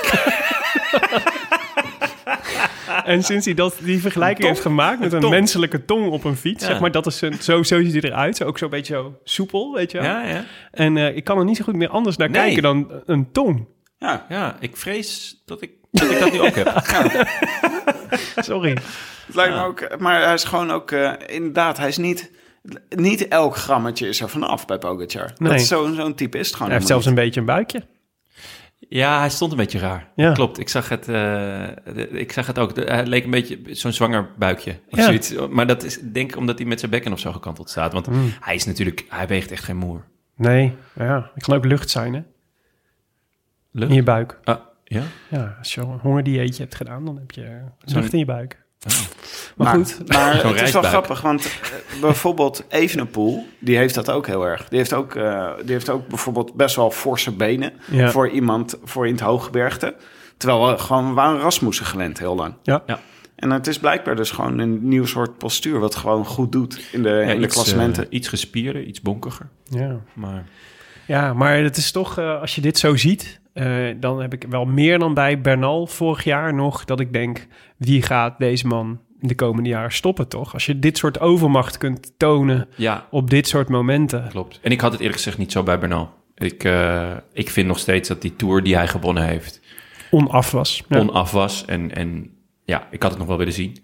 [3.05, 6.65] en sinds hij dat, die vergelijking heeft gemaakt met een menselijke tong op een fiets,
[6.65, 6.71] Ja.
[6.71, 8.37] zeg maar, dat is een, zo, zo ziet hij eruit.
[8.37, 10.07] Zo, ook zo'n beetje zo soepel, weet je wel.
[10.07, 10.45] Ja, ja.
[10.71, 12.43] En eh, ik kan er niet zo goed meer anders naar Nee.
[12.43, 13.67] kijken dan een tong.
[13.99, 16.73] Ja, Ja, ik vrees dat ik dat, ik dat nu ook heb.
[18.37, 18.71] Sorry.
[19.27, 22.31] het lijkt me ook, maar hij is gewoon ook, eh, inderdaad, hij is niet,
[22.89, 25.33] niet elk grammetje is er vanaf bij Pogacar.
[25.39, 25.59] Nee.
[25.59, 27.83] Zo'n zo'n type is het gewoon Hij heeft zelfs een beetje een buikje.
[28.89, 30.09] Ja, hij stond een beetje raar.
[30.17, 30.33] Ja.
[30.33, 31.67] Klopt, ik zag het, eh,
[32.13, 32.77] ik zag het ook.
[32.77, 35.05] Hij leek een beetje zo'n zwanger buikje of Ja.
[35.05, 35.35] zoiets.
[35.51, 37.93] Maar dat is denk ik omdat hij met zijn bekken of zo gekanteld staat.
[37.93, 38.33] Want Mm.
[38.41, 40.05] hij is natuurlijk, hij weegt echt geen moer.
[40.37, 42.23] Nee, ja, het kan ook lucht zijn, hè?
[43.73, 43.91] Lucht?
[43.91, 44.39] In je buik.
[44.45, 45.03] Ah, ja?
[45.31, 48.63] Ja, als je een hongerdieetje hebt gedaan, dan heb je lucht in je buik.
[48.87, 48.93] Oh.
[49.57, 54.11] Maar, Maar, goed, maar het is wel grappig, want eh, bijvoorbeeld Evenepoel, die heeft dat
[54.11, 54.69] ook heel erg.
[54.69, 58.11] Die heeft ook, eh, die heeft ook bijvoorbeeld best wel forse benen Ja.
[58.11, 59.95] voor iemand voor in het hooggebergte.
[60.37, 62.55] Terwijl we gewoon we waren Rasmussen gewend heel lang.
[62.63, 62.83] Ja.
[62.87, 63.01] Ja.
[63.37, 67.03] En het is blijkbaar dus gewoon een nieuw soort postuur wat gewoon goed doet in
[67.03, 68.03] de, Ja, in de iets, klassementen.
[68.05, 69.49] eh, iets gespierder, iets bonkiger.
[69.65, 69.97] ja.
[70.13, 70.45] Maar
[71.07, 74.45] ja, maar het is toch, eh, als je dit zo ziet, eh, dan heb ik
[74.49, 79.01] wel meer dan bij Bernal vorig jaar nog, dat ik denk, wie gaat deze man
[79.21, 80.53] de komende jaren stoppen, toch?
[80.53, 84.29] Als je dit soort overmacht kunt tonen ja, op dit soort momenten.
[84.29, 84.59] klopt.
[84.63, 86.11] En ik had het eerlijk gezegd niet zo bij Bernal.
[86.35, 89.61] Ik, eh, ik vind nog steeds dat die Tour die hij gewonnen heeft...
[90.11, 90.85] Onaf was.
[90.89, 90.99] Ja.
[90.99, 91.65] onaf was.
[91.65, 92.31] En, en
[92.65, 93.77] ja, ik had het nog wel willen zien.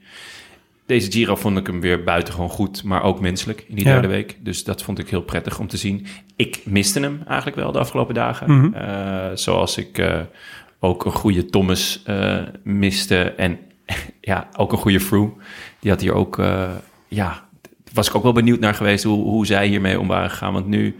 [0.86, 3.92] Deze Giro vond ik hem weer buitengewoon goed, maar ook menselijk in die Ja.
[3.92, 4.36] derde week.
[4.40, 6.06] Dus dat vond ik heel prettig om te zien.
[6.36, 8.58] Ik miste hem eigenlijk wel de afgelopen dagen.
[8.58, 8.74] Mhm.
[8.74, 10.20] Eh, zoals ik eh,
[10.78, 13.22] ook een goede Thomas eh, miste.
[13.22, 13.58] En
[14.20, 15.32] ja, ook een goede Froome.
[15.80, 16.42] Die had hier ook,
[17.08, 17.48] ja,
[17.92, 20.52] was ik ook wel benieuwd naar geweest hoe, hoe zij hiermee om waren gegaan.
[20.52, 20.96] Want nu,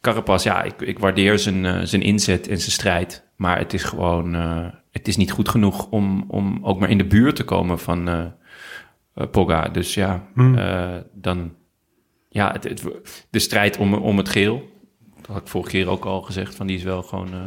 [0.00, 3.24] Carapaz, ja, ik, ik waardeer zijn, zijn inzet en zijn strijd.
[3.36, 4.34] Maar het is gewoon,
[4.92, 8.32] het is niet goed genoeg om, om ook maar in de buurt te komen van
[9.30, 9.68] Pogga.
[9.68, 10.58] Dus ja, Hmm.
[10.58, 11.54] eh, dan,
[12.28, 14.62] ja, het, het- de strijd om, om het geel.
[15.16, 17.40] Dat had ik vorige keer ook al gezegd, van die is wel gewoon eh,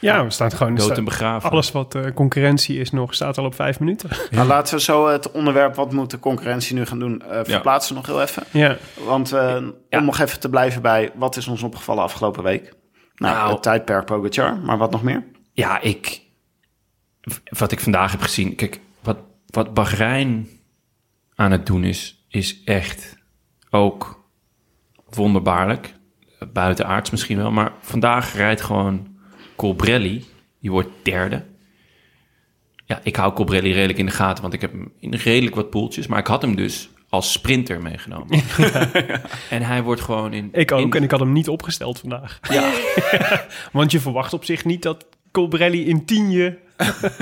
[0.00, 0.74] Ja, we staan gewoon...
[0.74, 1.50] dood en begraven.
[1.50, 4.10] Alles wat eh, concurrentie is nog, staat al op vijf minuten.
[4.30, 7.94] Nou, laten we zo het onderwerp wat moet de concurrentie nu gaan doen eh, verplaatsen
[7.94, 8.42] nog heel even.
[8.50, 9.98] Ja, Want eh, Ja.
[9.98, 12.72] om nog even te blijven bij wat is ons opgevallen afgelopen week?
[13.14, 13.52] Nou, Nou.
[13.52, 15.24] het tijdperk Pogacar, maar wat nog meer?
[15.52, 16.20] Ja, ik.
[17.58, 18.54] Wat ik vandaag heb gezien.
[18.54, 20.48] Kijk, wat, wat Bahrein
[21.40, 23.16] aan het doen is, is echt
[23.70, 24.24] ook
[25.10, 25.94] wonderbaarlijk.
[26.52, 27.50] Buitenaards misschien wel.
[27.50, 29.08] Maar vandaag rijdt gewoon
[29.56, 30.24] Colbrelli.
[30.60, 31.44] Die wordt derde.
[32.84, 35.70] Ja, ik hou Colbrelli redelijk in de gaten, want ik heb hem in redelijk wat
[35.70, 36.06] poeltjes.
[36.06, 38.40] Maar ik had hem dus als sprinter meegenomen.
[39.50, 40.48] en hij wordt gewoon in...
[40.52, 40.80] ik ook.
[40.80, 42.38] in- En ik had hem niet opgesteld vandaag.
[42.50, 42.72] Ja,
[43.72, 46.58] Want je verwacht op zich niet dat Colbrelli in tien je...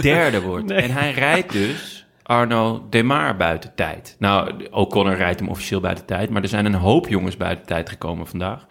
[0.00, 0.66] derde wordt.
[0.68, 0.78] Nee.
[0.82, 4.16] En hij rijdt dus Arno Demar buiten tijd.
[4.18, 6.30] Nou, O'Connor rijdt hem officieel buiten tijd.
[6.30, 8.66] Maar er zijn een hoop jongens buiten tijd gekomen vandaag.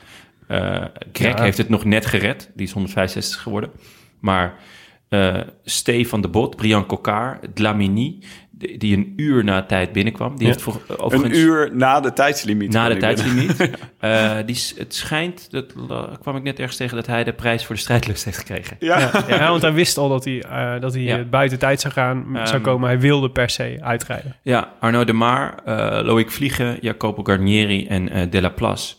[0.48, 1.43] Eh Greg Ja.
[1.43, 2.52] heeft het nog net gered.
[2.56, 3.72] Die is 165 geworden.
[4.20, 4.54] Maar
[5.10, 8.24] eh Stefan de Bot, Brian Kokar, Dlamini...
[8.58, 10.30] die een uur na tijd binnenkwam.
[10.38, 10.52] Die Ja.
[10.52, 10.82] heeft voor,
[11.13, 12.72] Een uur na de tijdslimiet.
[12.72, 13.56] Na de tijdslimiet.
[14.00, 17.65] Eh, die, het schijnt, dat la- kwam ik net ergens tegen, dat hij de prijs
[17.65, 18.78] voor de strijdlust heeft gekregen.
[18.80, 19.00] Ja.
[19.00, 21.17] Ja, ja, want hij wist al dat hij, eh, dat hij Ja.
[21.17, 22.88] eh, buiten tijd zou gaan, zou Ehm, komen.
[22.89, 24.36] Hij wilde per se uitrijden.
[24.41, 28.96] Ja, Arnaud de Maar, eh Loïc Vliegen, Jacopo Garnieri en eh De La Place.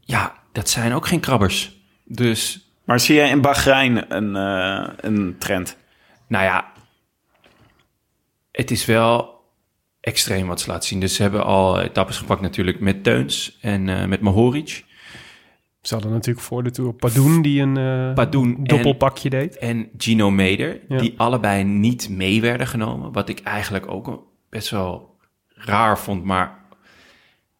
[0.00, 1.72] Ja, dat zijn ook geen krabbers.
[2.04, 5.76] Dus, Maar zie je in Bahrein een, eh, een trend?
[6.28, 6.64] nou ja,
[8.56, 9.32] het is wel
[10.00, 11.00] extreem wat ze laten zien.
[11.00, 14.84] Dus ze hebben al etappes gepakt natuurlijk met Teuns en eh, met Mahoric.
[15.82, 19.58] Ze hadden natuurlijk voor de Tour Padoen, die een eh, Padoen en- doppelpakje deed.
[19.58, 20.98] en Gino Meder, Ja.
[20.98, 23.12] die allebei niet mee werden genomen.
[23.12, 25.16] Wat ik eigenlijk ook best wel
[25.48, 26.24] raar vond.
[26.24, 26.58] Maar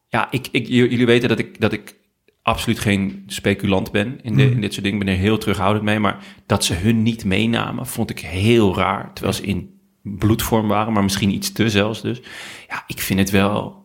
[0.08, 1.94] ja, ik, ik, jullie weten dat ik, dat ik
[2.42, 4.52] absoluut geen speculant ben in, de, Mhm.
[4.52, 5.00] in dit soort dingen.
[5.00, 5.98] Ik ben er heel terughoudend mee.
[5.98, 9.12] Maar dat ze hun niet meenamen, vond ik heel raar.
[9.12, 9.73] Terwijl ze in
[10.04, 12.20] bloedvorm waren, maar misschien iets te zelfs dus.
[12.68, 13.84] Ja, ik vind het wel...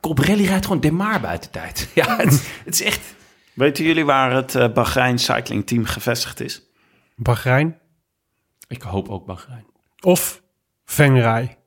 [0.00, 1.88] Colbrelli rijdt gewoon Demar buiten tijd.
[1.94, 3.14] Ja, het, het is echt...
[3.52, 6.62] Weten jullie waar het eh, Bahrein Cycling Team gevestigd is?
[7.14, 7.78] Bahrein
[8.68, 9.64] Ik hoop ook Bahrein.
[10.00, 10.42] of
[10.84, 11.58] Venray.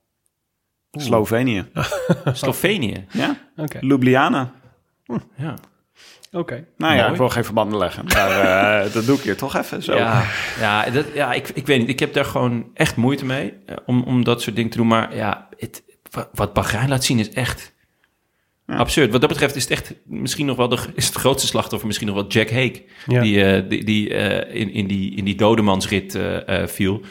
[0.92, 1.72] Slovenië.
[2.34, 3.06] Slovenië.
[3.12, 3.38] Ja?
[3.56, 4.54] Oké, Ljubljana.
[5.36, 5.56] Ja.
[6.32, 6.66] Oké.
[6.78, 7.12] Nou ja, Mooi.
[7.12, 8.06] ik wil geen verbanden leggen.
[8.06, 8.30] Maar
[8.86, 9.96] eh, dat doe ik hier toch even zo.
[9.96, 10.24] Ja,
[10.60, 11.90] ja, dat, ja ik, ik weet niet.
[11.90, 14.88] Ik heb daar gewoon echt moeite mee eh, om, om dat soort dingen te doen.
[14.88, 15.84] Maar ja, het,
[16.34, 17.74] wat- Bahrein laat zien is echt
[18.68, 18.76] Ja.
[18.76, 19.12] absurd.
[19.12, 22.08] Wat dat betreft is het echt misschien nog wel de, is het grootste slachtoffer misschien
[22.08, 22.84] nog wel Jack Hake.
[23.08, 23.22] Ja.
[23.22, 26.20] Die, eh, die, die eh, in, in die, in die dodemansrit
[26.66, 27.02] viel.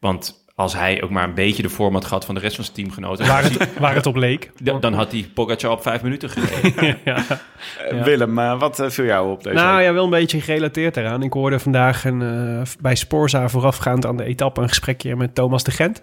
[0.00, 2.64] Want als hij ook maar een beetje de vorm had gehad van de rest van
[2.64, 3.26] zijn teamgenoten...
[3.26, 4.50] Waar het, waar het op leek.
[4.62, 6.98] dan, dan had hij Pogacar op vijf minuten gereden.
[7.04, 7.16] ja.
[7.16, 8.04] Eh, Ja.
[8.04, 9.86] Willem, eh, wat eh, viel jou op deze Nou week?
[9.86, 11.22] ja, wel een beetje gerelateerd eraan.
[11.22, 15.70] Ik hoorde vandaag een, bij Sporza voorafgaand aan de etappe een gesprekje met Thomas de
[15.70, 16.02] Gent.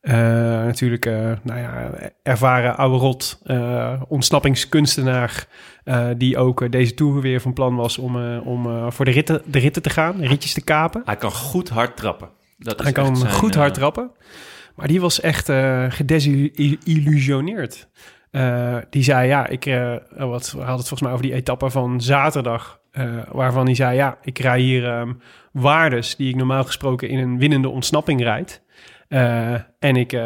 [0.00, 1.90] Eh, natuurlijk, eh, nou ja,
[2.22, 5.46] ervaren oude rot, eh, ontsnappingskunstenaar,
[5.84, 9.10] eh, die ook deze tour weer van plan was om, eh, om eh, voor de
[9.10, 11.02] ritten, de ritten te gaan, de ritjes te kapen.
[11.04, 12.28] hij kan goed hard trappen.
[12.60, 14.10] Dat is Hij kan zijn, goed hard eh, trappen.
[14.74, 17.88] Maar die was echt eh gedesillusioneerd.
[18.30, 21.70] Eh, die zei, ja, ik eh, wat, we hadden het volgens mij over die etappe
[21.70, 22.78] van zaterdag.
[23.32, 25.12] waarvan hij zei, ja, ik rij hier ehm,
[25.52, 28.62] waardes die ik normaal gesproken in een winnende ontsnapping rijd.
[29.78, 30.16] En ik,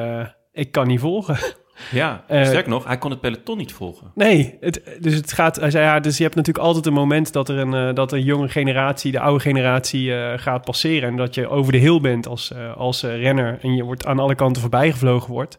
[0.53, 1.37] ik kan niet volgen.
[1.91, 4.11] Ja, Eh, sterk nog, hij kon het peloton niet volgen.
[4.14, 5.57] Nee, het, dus het gaat.
[5.57, 8.12] Hij zei ja, dus je hebt natuurlijk altijd een moment dat er een uh, dat
[8.12, 12.01] een jonge generatie, de oude generatie, uh, gaat passeren en dat je over de hill
[12.01, 15.59] bent als, uh, als renner en je wordt aan alle kanten voorbij gevlogen wordt.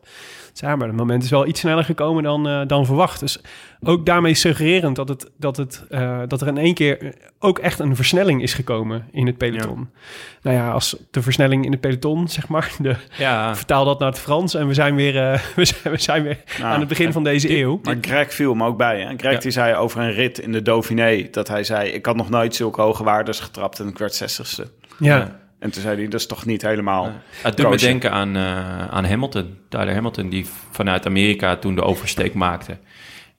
[0.56, 3.20] Dus ja, maar het moment is wel iets sneller gekomen dan, uh, dan verwacht.
[3.20, 3.40] Dus
[3.84, 7.80] ook daarmee suggererend dat, het, dat, het, uh, dat er in één keer ook echt
[7.80, 9.80] een versnelling is gekomen in het peloton.
[9.80, 10.00] Ja.
[10.42, 13.56] Nou ja, als de versnelling in het peloton, zeg maar, de, ja.
[13.56, 16.44] vertaal dat naar het Frans en we zijn weer, uh, we zijn, we zijn weer
[16.60, 17.80] nou, aan het begin van deze die, eeuw.
[17.84, 19.02] Maar Greg viel me ook bij.
[19.02, 19.14] Hè?
[19.18, 19.40] Greg ja.
[19.40, 22.56] die zei over een rit in de Dauphiné dat hij zei, ik had nog nooit
[22.56, 24.64] zulke hoge waardes getrapt en ik werd 60ste.
[25.00, 25.44] ja.
[25.60, 27.06] En toen zei hij, dat is toch niet helemaal...
[27.06, 27.22] Ja.
[27.44, 30.30] Het doet me denken aan, uh, aan Hamilton, Tyler Hamilton...
[30.30, 32.78] die vanuit Amerika toen de oversteek maakte.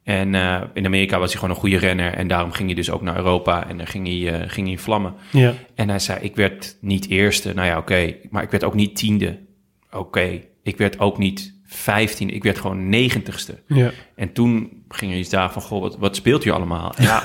[0.03, 2.13] En uh, in Amerika was hij gewoon een goede renner...
[2.15, 4.79] en daarom ging hij dus ook naar Europa en dan ging hij, uh, ging hij
[4.79, 5.15] vlammen.
[5.33, 5.53] Ja.
[5.75, 7.93] En hij zei, ik werd niet eerste, nou ja, oké...
[7.93, 9.39] Okay, maar ik werd ook niet tiende.
[9.87, 10.49] Oké, okay.
[10.63, 13.59] ik werd ook niet vijftien, ik werd gewoon negentigste.
[13.67, 13.91] Ja.
[14.15, 16.95] En toen ging er iets daar van, goh, wat, wat speelt hier allemaal?
[16.99, 17.23] Ja,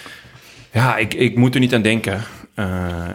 [0.72, 2.22] ja ik, ik moet er niet aan denken.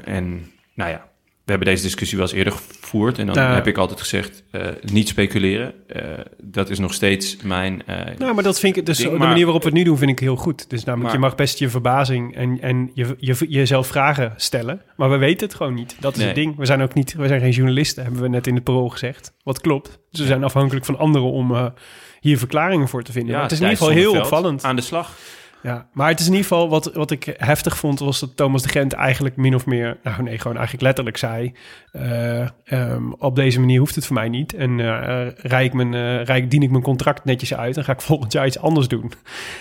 [0.06, 1.11] en nou ja,
[1.46, 3.18] we hebben deze discussie wel eens eerder gevoerd.
[3.20, 5.74] En dan heb ik altijd gezegd, eh, niet speculeren.
[5.88, 6.04] Eh,
[6.44, 7.84] dat is nog steeds mijn...
[7.86, 9.84] eh, Nou, maar dat vind ik dus ding, de maar- manier waarop we het nu
[9.84, 10.70] doen, vind ik heel goed.
[10.70, 14.82] Dus namelijk, Maar- je mag best je verbazing en, en je, je, jezelf vragen stellen.
[14.98, 15.96] Maar we weten het gewoon niet.
[16.00, 16.28] Dat is Nee.
[16.28, 16.58] het ding.
[16.58, 19.34] We zijn ook niet, we zijn geen journalisten, hebben we net in het parool gezegd.
[19.44, 20.00] Wat klopt.
[20.12, 21.74] Dus we zijn afhankelijk van anderen om
[22.20, 23.30] hier verklaringen voor te vinden.
[23.32, 24.64] ja, maar het is in ieder geval heel opvallend.
[24.64, 25.18] Aan de slag.
[25.64, 28.62] Ja, maar het is in ieder geval wat, wat ik heftig vond, was dat Thomas
[28.62, 31.54] de Gent eigenlijk min of meer, nou nee, gewoon eigenlijk letterlijk zei:
[31.92, 34.54] eh, ehm, op deze manier hoeft het voor mij niet.
[34.54, 37.84] En eh rij ik mijn, eh, rij ik, dien ik mijn contract netjes uit en
[37.84, 39.12] ga ik volgend jaar iets anders doen.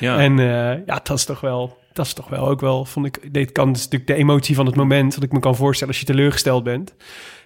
[0.01, 0.19] Ja.
[0.19, 3.33] En eh, ja, dat is toch wel, dat is toch wel ook wel, vond ik,
[3.33, 6.07] dit kan, natuurlijk de emotie van het moment, dat ik me kan voorstellen als je
[6.07, 6.95] teleurgesteld bent.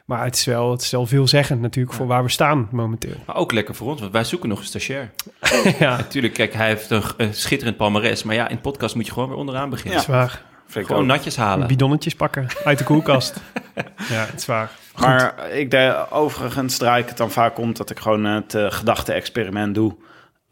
[0.04, 3.16] Maar het is wel, het is wel veelzeggend natuurlijk voor waar we staan momenteel.
[3.26, 5.10] Maar ook lekker voor ons, want wij zoeken nog een stagiair.
[5.78, 8.22] ja, Natuurlijk, kijk, hij heeft een, een schitterend palmares.
[8.22, 9.92] Maar ja, in podcast moet je gewoon weer onderaan beginnen.
[9.92, 10.42] dat is waar.
[10.66, 11.66] Vind ik Gewoon natjes halen.
[11.66, 13.40] Bidonnetjes pakken uit de koelkast.
[14.14, 14.70] ja, het is waar.
[14.96, 18.70] Maar ik denk, overigens draai ik het dan vaak om dat ik gewoon het eh,
[18.70, 19.96] gedachte-experiment doe.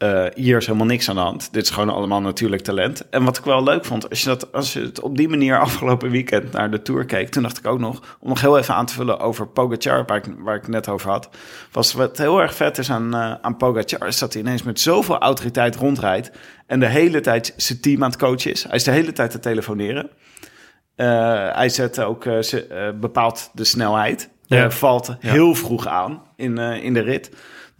[0.03, 1.53] Eh, hier is helemaal niks aan de hand.
[1.53, 3.09] Dit is gewoon allemaal natuurlijk talent.
[3.09, 5.59] En wat ik wel leuk vond, als je, dat, als je het op die manier
[5.67, 7.29] afgelopen weekend naar de Tour keek...
[7.29, 10.05] toen dacht ik ook nog, om nog heel even aan te vullen over Pogacar...
[10.05, 11.29] waar ik, waar ik net over had...
[11.71, 14.07] was wat heel erg vet is aan, eh, aan Pogacar...
[14.07, 16.31] is dat hij ineens met zoveel autoriteit rondrijdt...
[16.67, 18.63] en de hele tijd zijn team aan het coachen is.
[18.63, 20.09] Hij is de hele tijd te telefoneren.
[20.95, 21.07] Eh,
[21.55, 22.23] hij zet ook,
[22.99, 24.29] bepaalt de snelheid.
[24.45, 24.63] Ja.
[24.63, 27.31] Eh, valt heel vroeg aan in, in de rit.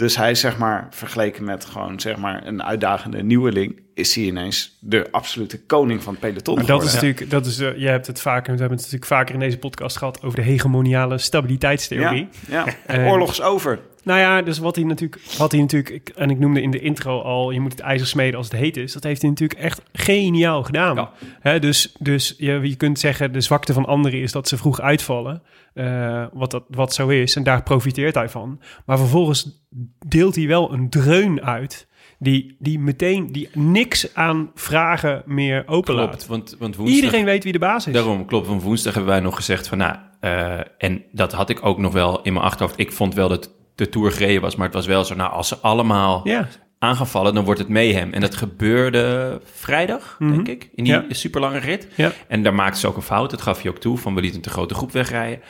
[0.04, 4.24] Dus hij is zeg maar, vergeleken met gewoon zeg maar een uitdagende nieuweling, is hij
[4.24, 6.56] ineens de absolute koning van het peloton.
[6.56, 9.12] Maar dat is natuurlijk, dat is, eh, je hebt het vaker, we hebben het natuurlijk
[9.12, 12.28] vaker in deze podcast gehad over de hegemoniale stabiliteitstheorie.
[12.48, 13.08] Ja, ja.
[13.12, 13.80] Oorlog is over.
[14.04, 17.22] Nou ja, dus wat hij natuurlijk, wat hij natuurlijk, en ik noemde in de intro
[17.22, 18.94] al, je moet het ijzer smeden als het heet is.
[18.94, 20.96] Dat heeft hij natuurlijk echt geniaal gedaan.
[20.96, 21.12] Ja.
[21.40, 24.82] Hè, dus dus je, je kunt zeggen, de zwakte van anderen is dat ze vroeg
[24.82, 25.42] uitvallen.
[25.74, 27.36] eh, wat, dat, wat zo is.
[27.36, 28.60] En daar profiteert hij van.
[28.86, 29.66] Maar vervolgens
[30.08, 31.88] deelt hij wel een dreun uit.
[32.20, 36.08] Die, die meteen, die niks aan vragen meer openlaat.
[36.10, 37.00] Klopt, want, want woensdag...
[37.04, 37.94] Iedereen weet wie de baas is.
[37.94, 38.48] Daarom, klopt.
[38.48, 41.94] Van woensdag hebben wij nog gezegd van, nou, eh, en dat had ik ook nog
[41.94, 42.80] wel in mijn achterhoofd.
[42.80, 45.48] Ik vond wel dat de Tour gereden was, maar het was wel zo, nou, als
[45.48, 46.48] ze allemaal Ja,
[46.80, 48.14] aan gaan vallen, dan wordt het mayhem.
[48.14, 50.32] En dat gebeurde vrijdag, Mhm.
[50.32, 51.06] denk ik, in die Ja.
[51.10, 51.88] superlange rit.
[51.96, 52.12] ja.
[52.28, 54.38] En daar maakte ze ook een fout, dat gaf hij ook toe, van we lieten
[54.38, 55.42] een te grote groep wegrijden.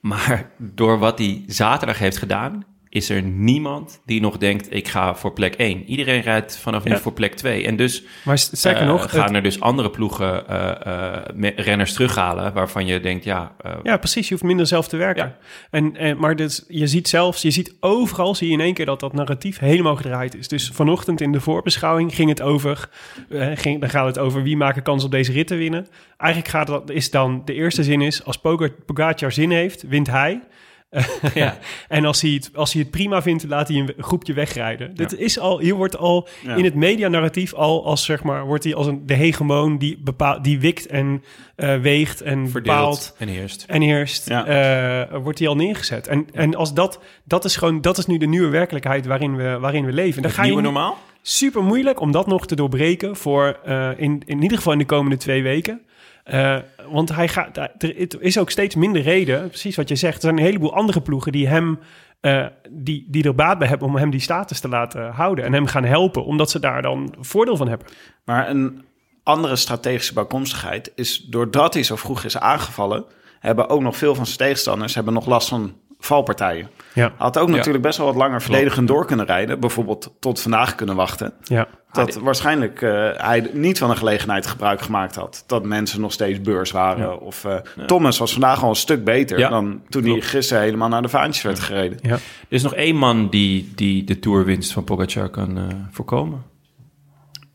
[0.00, 5.14] Maar door wat hij zaterdag heeft gedaan, is er niemand die nog denkt, ik ga
[5.14, 5.84] voor plek 1.
[5.84, 6.98] Iedereen rijdt vanaf nu Ja.
[6.98, 7.66] voor plek 2.
[7.66, 11.16] En dus Maar sterker eh, nog, gaan het- er dus andere ploegen eh,
[11.46, 14.26] eh, renners terughalen, waarvan je denkt, ja, Ja, precies.
[14.28, 15.24] Je hoeft minder zelf te werken.
[15.24, 15.36] Ja.
[15.70, 18.86] En, en, maar dus, je ziet zelfs, je ziet overal, zie je in één keer
[18.86, 20.48] dat dat narratief helemaal gedraaid is.
[20.48, 22.88] Dus vanochtend in de voorbeschouwing ging het over,
[23.54, 25.86] ging, dan gaat het over wie maken kans op deze rit te winnen.
[26.16, 30.06] Eigenlijk gaat dat, is dan, de eerste zin is, als Poga- Pogacar zin heeft, wint
[30.06, 30.40] hij.
[31.34, 31.58] ja.
[31.88, 34.94] En als hij, het, als hij het prima vindt, laat hij een groepje wegrijden.
[34.94, 36.54] Dit is al, hier wordt al Ja.
[36.54, 40.44] in het medianarratief al als zeg maar, wordt hij als een, de hegemoon die, bepaalt,
[40.44, 41.22] die wikt en
[41.56, 43.64] eh, weegt en bepaalt verdeeld en heerst.
[43.68, 44.46] en eerst Ja.
[45.10, 46.06] eh, wordt die al neergezet.
[46.06, 49.58] En, en als dat, dat is gewoon, dat is nu de nieuwe werkelijkheid waarin we,
[49.60, 50.16] waarin we leven.
[50.16, 50.96] En dan ga nieuwe normaal?
[51.22, 54.84] super moeilijk om dat nog te doorbreken voor, eh, in, in ieder geval in de
[54.84, 55.80] komende twee weken.
[56.30, 56.56] Eh,
[56.90, 60.14] want hij gaat, er is ook steeds minder reden, precies wat je zegt.
[60.14, 61.78] Er zijn een heleboel andere ploegen die hem,
[62.20, 65.52] eh, die, die er baat bij hebben om hem die status te laten houden en
[65.52, 67.86] hem gaan helpen, omdat ze daar dan voordeel van hebben.
[68.24, 68.84] Maar een
[69.22, 73.04] andere strategische bijkomstigheid is doordat hij zo vroeg is aangevallen,
[73.40, 76.68] hebben ook nog veel van zijn tegenstanders hebben nog last van valpartijen.
[76.94, 77.54] Ja, Had ook Ja.
[77.54, 79.60] natuurlijk best wel wat langer verdedigend door kunnen rijden.
[79.60, 81.32] Bijvoorbeeld tot vandaag kunnen wachten.
[81.42, 81.68] ja.
[81.92, 85.44] Dat waarschijnlijk eh, hij niet van een gelegenheid gebruik gemaakt had.
[85.46, 87.20] Dat mensen nog steeds beurs waren.
[87.20, 87.54] Of eh,
[87.86, 91.08] Thomas was vandaag al een stuk beter Ja, dan toen hij gisteren helemaal naar de
[91.08, 91.98] vaantjes werd gereden.
[92.02, 92.12] ja.
[92.14, 96.42] Er is nog één man die, die de tourwinst van Pogacar kan eh, voorkomen.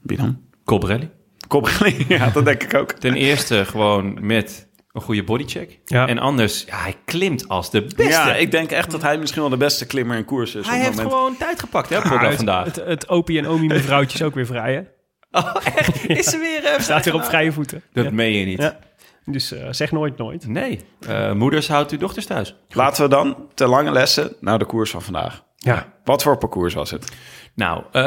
[0.01, 0.37] Wie dan?
[0.63, 1.09] Colbrelli.
[1.47, 2.91] Koppeling, ja, dat denk ik ook.
[2.91, 4.64] Ten eerste gewoon met
[4.95, 5.79] een goede bodycheck.
[5.85, 6.07] Ja.
[6.07, 8.03] En anders, ja, hij klimt als de beste.
[8.03, 10.67] Ja, ik denk echt dat hij misschien wel de beste klimmer in koers is.
[10.67, 11.13] hij op heeft moment.
[11.13, 12.65] gewoon tijd gepakt, hè, Pogacar het, vandaag.
[12.65, 14.81] Het, het opie en omi mevrouwtje is ook weer vrij, hè?
[15.39, 16.07] Oh, echt?
[16.07, 16.71] Is ze weer...
[16.73, 17.81] eh, Staat weer op vrije voeten.
[17.93, 18.11] Dat Ja.
[18.11, 18.57] meen je niet.
[18.61, 18.79] Ja.
[19.25, 20.47] Dus eh, zeg nooit nooit.
[20.47, 22.55] Nee, Eh, moeders houdt uw dochters thuis.
[22.69, 25.43] Laten we dan te lange lessen naar de koers van vandaag.
[25.55, 27.11] Ja, Wat voor parcours was het?
[27.55, 28.03] Nou, eh,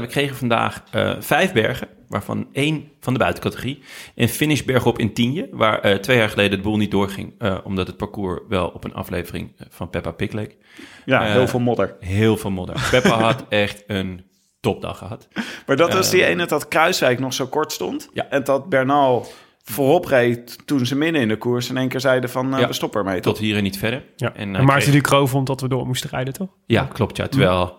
[0.00, 3.82] we kregen vandaag eh, vijf bergen, waarvan één van de buitencategorie.
[4.14, 7.58] En finish bergop in Tienje, waar eh, twee jaar geleden de boel niet doorging, eh,
[7.64, 10.56] omdat het parcours wel op een aflevering eh, van Peppa Pig leek.
[11.04, 11.96] Ja, heel veel modder.
[12.00, 12.88] Heel veel modder.
[12.90, 14.24] Peppa had echt een
[14.60, 15.28] topdag gehad.
[15.66, 18.08] Maar dat was die ene dat Kruiswijk nog zo kort stond.
[18.12, 18.26] Ja.
[18.30, 19.26] En dat Bernal
[19.64, 22.66] voorop reed toen ze midden in de koers in één keer zeiden van eh, Ja.
[22.66, 23.20] we stoppen ermee.
[23.20, 24.04] Tot hier en niet verder.
[24.16, 24.34] ja.
[24.34, 26.48] En, En, eh, Maarten kreeg- Ducro vond dat we door moesten rijden, toch?
[26.66, 27.16] Ja, klopt.
[27.16, 27.28] Ja.
[27.28, 27.78] Terwijl,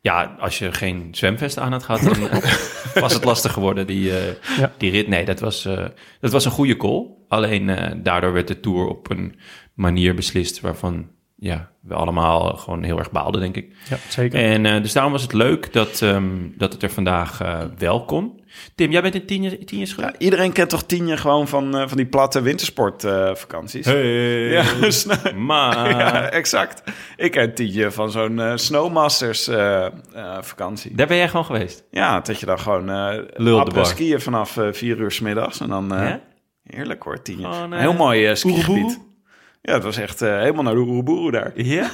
[0.00, 2.28] ja, als je geen zwemvest aan had gehad, dan
[3.02, 4.72] was het lastig geworden, die, eh, Ja.
[4.76, 5.08] die rit.
[5.08, 5.84] Nee, dat was, eh,
[6.20, 7.06] dat was een goede call.
[7.28, 9.38] Alleen eh, daardoor werd de Tour op een
[9.74, 13.76] manier beslist waarvan ja, we allemaal gewoon heel erg baalden, denk ik.
[13.90, 14.40] Ja, zeker.
[14.40, 16.26] En dus daarom was het leuk dat, ehm,
[16.56, 17.38] dat het er vandaag
[17.78, 18.37] wel kon.
[18.74, 21.76] Tim, jij bent in tien, jaar- tien jaar Ja, iedereen kent toch Tienje gewoon van,
[21.76, 23.84] eh, van die platte wintersportvakanties.
[23.86, 24.04] Hey,
[24.50, 24.64] Ja,
[25.34, 25.88] maar...
[25.98, 26.82] ja, exact.
[27.16, 29.90] Ik ken Tienje van zo'n eh, Snowmasters eh, eh,
[30.40, 30.94] vakantie.
[30.94, 31.84] Daar ben jij gewoon geweest?
[31.90, 33.86] Ja, dat je dan gewoon eh bar.
[33.86, 35.60] skiën vanaf eh, vier uur s middags.
[35.60, 36.20] En dan, eh, Ja?
[36.62, 37.44] heerlijk hoor, Tienje.
[37.52, 38.98] Gewoon, Een heel mooi skigebied.
[39.68, 41.52] Ja, het was echt eh, helemaal naar de Oeroboeroe daar.
[41.54, 41.90] Ja?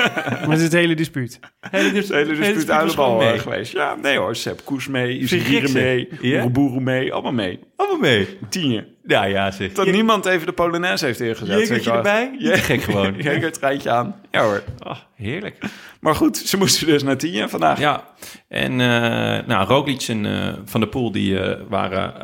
[0.48, 1.38] Met het hele dispuut.
[1.70, 3.32] Hele, De hele dispuut uit de bal mee.
[3.32, 3.72] eh, geweest.
[3.72, 5.72] Ja, nee hoor, Sepp Koes mee, je zeg?
[5.72, 6.08] mee?
[6.24, 7.58] Oeroboeroe mee, allemaal mee.
[7.76, 8.38] Allemaal mee.
[8.48, 8.86] Tienje.
[9.04, 9.72] Ja, ja, zeg.
[9.72, 11.84] Dat niemand even de Polonaise heeft ingezet.
[11.84, 11.96] Wel.
[11.96, 12.34] erbij?
[12.38, 13.14] Ja, Gek gewoon.
[13.22, 14.14] Jegertreintje aan.
[14.30, 14.62] Ja hoor.
[14.86, 15.58] Oh, heerlijk.
[16.00, 17.78] Maar goed, ze moesten dus naar Tienje vandaag.
[17.78, 18.04] Ja,
[18.48, 22.14] en eh nou, Roglic en eh, Van der Poel die waren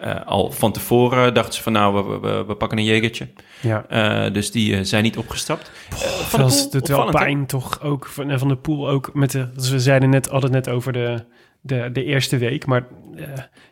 [0.00, 3.28] eh, al van tevoren, dachten ze van nou, we, we, we pakken een jegertje.
[3.60, 3.84] Ja.
[3.88, 5.70] Eh, dus die eh, zijn niet opgestapt.
[5.90, 9.30] Van Dat Poel, het wel pijn toch ook van, en van de pool ook met
[9.30, 11.24] de, dus we zeiden net hadden het net over de,
[11.60, 12.86] de, de eerste week, maar
[13.16, 13.24] eh,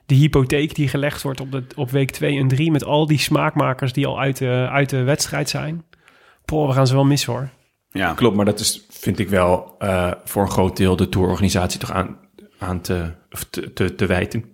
[0.07, 3.19] de hypotheek die gelegd wordt op, de, op week 2 en 3 met al die
[3.19, 5.85] smaakmakers die al uit de, uit de wedstrijd zijn.
[6.45, 7.49] Poh, we gaan ze wel missen hoor.
[7.91, 8.15] Ja.
[8.15, 11.93] Klopt, maar dat is, vind ik wel, eh, voor een groot deel de tourorganisatie toch
[11.93, 12.19] aan,
[12.59, 13.13] aan te,
[13.75, 14.45] te, te wijten.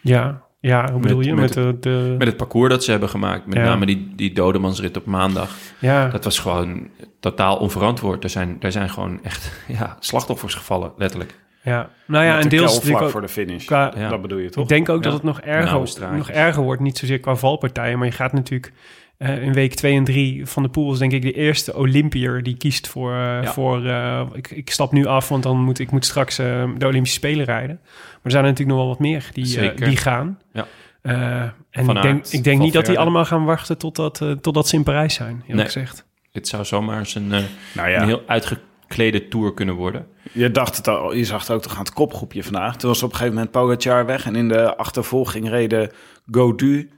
[0.00, 1.34] Ja, ja hoe bedoel Met- je?
[1.34, 3.62] met Met, de, de, Met het parcours dat ze hebben gemaakt, met Ja.
[3.64, 5.50] name die, die dodemansrit op maandag.
[5.78, 6.88] ja, Dat was gewoon
[7.20, 8.24] totaal onverantwoord.
[8.24, 11.34] Er zijn, er zijn gewoon echt ja, slachtoffers gevallen, letterlijk.
[11.62, 11.90] ja.
[12.06, 13.64] Nou ja, Met en de deels ook voor de finish.
[13.64, 14.08] qua, Ja.
[14.08, 14.62] Dat bedoel je toch?
[14.62, 15.80] Ik denk ook dat het nog erger,
[16.16, 16.80] nog erger wordt.
[16.80, 18.72] Niet zozeer qua valpartijen, maar je gaat natuurlijk
[19.18, 22.42] eh, in week 2 en 3 van de pool is denk ik de eerste Olympiër
[22.42, 23.44] die kiest voor, eh, Ja.
[23.52, 26.86] voor eh, ik, ik stap nu af, want dan moet ik moet straks eh, de
[26.86, 27.78] Olympische Spelen rijden.
[27.82, 29.86] Maar er zijn er natuurlijk nog wel wat meer die, eh, Zeker.
[29.88, 30.38] die gaan.
[30.52, 30.66] Ja.
[31.02, 34.68] Eh, en ik denk, ik denk niet dat die allemaal gaan wachten totdat, eh totdat
[34.68, 35.64] ze in Parijs zijn, eerlijk Nee.
[35.64, 36.06] gezegd.
[36.32, 37.42] Het zou zomaar eens een, eh,
[37.74, 40.06] Nou een ja, heel uitgeklede tour kunnen worden.
[40.32, 42.76] je dacht het al, je zag het ook toch aan het kopgroepje vandaag.
[42.76, 45.90] Toen was op een gegeven moment Pogacar weg en in de achtervolging reden
[46.30, 46.90] Godu,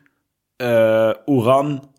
[0.57, 1.89] eh Uran,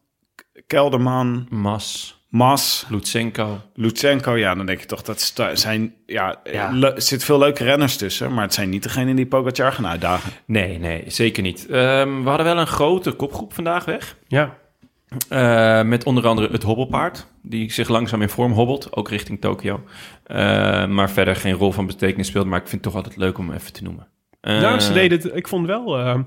[0.72, 3.62] Kelderman, Mas, Mas, Lutsenko.
[3.74, 4.36] Lutsenko.
[4.36, 8.44] Ja, dan denk je toch dat zijn, ja, er zitten veel leuke renners tussen, maar
[8.44, 10.32] het zijn niet degenen die Pogacar gaan uitdagen.
[10.46, 11.66] Nee, nee, zeker niet.
[11.66, 14.18] Ehm, we hadden wel een grote kopgroep vandaag weg.
[14.28, 14.60] Ja,
[15.30, 19.84] Eh, met onder andere het hobbelpaard, die zich langzaam in vorm hobbelt, ook richting Tokio.
[20.24, 20.38] Eh,
[20.88, 23.48] maar verder geen rol van betekenis speelt, maar ik vind het toch altijd leuk om
[23.48, 24.08] hem even te noemen.
[24.42, 26.20] Eh, nou, ze deden het, ik vond wel, eh,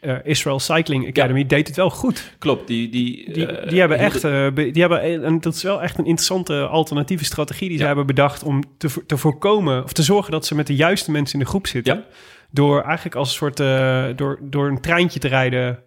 [0.00, 2.34] eh, Israel Cycling Academy deed het wel goed.
[2.38, 2.88] Klopt, die...
[2.88, 3.32] Die,
[3.68, 4.22] Die, hebben echt,
[4.54, 7.88] die hebben, en dat is wel echt een interessante alternatieve strategie die ze Ja.
[7.88, 11.38] hebben bedacht om te, te voorkomen of te zorgen dat ze met de juiste mensen
[11.38, 11.94] in de groep zitten.
[11.96, 12.04] Ja.
[12.50, 13.56] Door eigenlijk als een soort,
[14.18, 15.78] door, door een treintje te rijden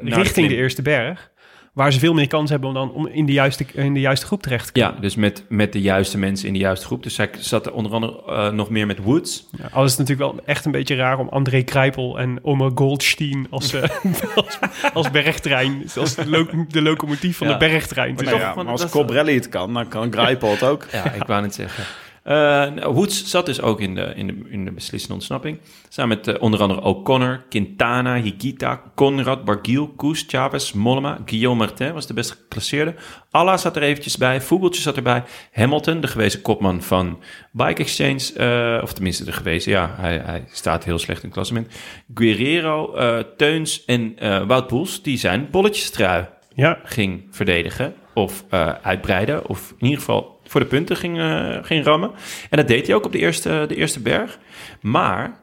[0.00, 1.30] richting de eerste berg.
[1.72, 4.26] Waar ze veel meer kans hebben om dan om in de juiste, in de juiste
[4.26, 4.94] groep terecht te komen.
[4.94, 7.02] Ja, dus met, met de juiste mensen in de juiste groep.
[7.02, 9.48] Dus zij zat er onder andere eh, nog meer met Woods.
[9.58, 12.70] Ja, al is het natuurlijk wel echt een beetje raar om André Kruipel en Omer
[12.74, 13.82] Goldstein als, eh,
[14.34, 14.58] als,
[14.92, 17.52] als bergtrein, als de, lo- de locomotief van Ja.
[17.52, 18.16] de bergtrein.
[18.16, 20.86] te Nou ja, van- maar als Cobrelli het kan, dan kan Grijpel het ook.
[20.92, 21.84] Ja, ik wou net zeggen.
[22.24, 25.58] Nou, Woods zat dus ook in de, in de, in de beslissende ontsnapping.
[25.88, 31.92] Samen met eh, onder andere O'Connor, Quintana, Higuita, Conrad, Barguil, Koes, Chavez, Mollema, Guillaume Martin
[31.92, 32.94] was de best geclasseerde.
[33.30, 35.22] Allah zat er eventjes bij, Vogeltje zat erbij.
[35.52, 40.44] Hamilton, de gewezen kopman van Bike Exchange, eh, of tenminste de gewezen, ja, hij, hij
[40.50, 41.68] staat heel slecht in het klassement.
[42.14, 42.94] Guerrero,
[43.36, 44.16] Teuns en
[44.46, 48.44] Wout Poels, die zijn bolletjestrui Ja, ging verdedigen of
[48.82, 49.48] uitbreiden.
[49.48, 52.10] Of in ieder geval voor de punten ging, eh, ging rammen.
[52.50, 54.38] En dat deed hij ook op de eerste, de eerste berg.
[54.80, 55.40] Maar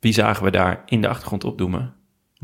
[0.00, 1.94] wie zagen we daar in de achtergrond opdoemen?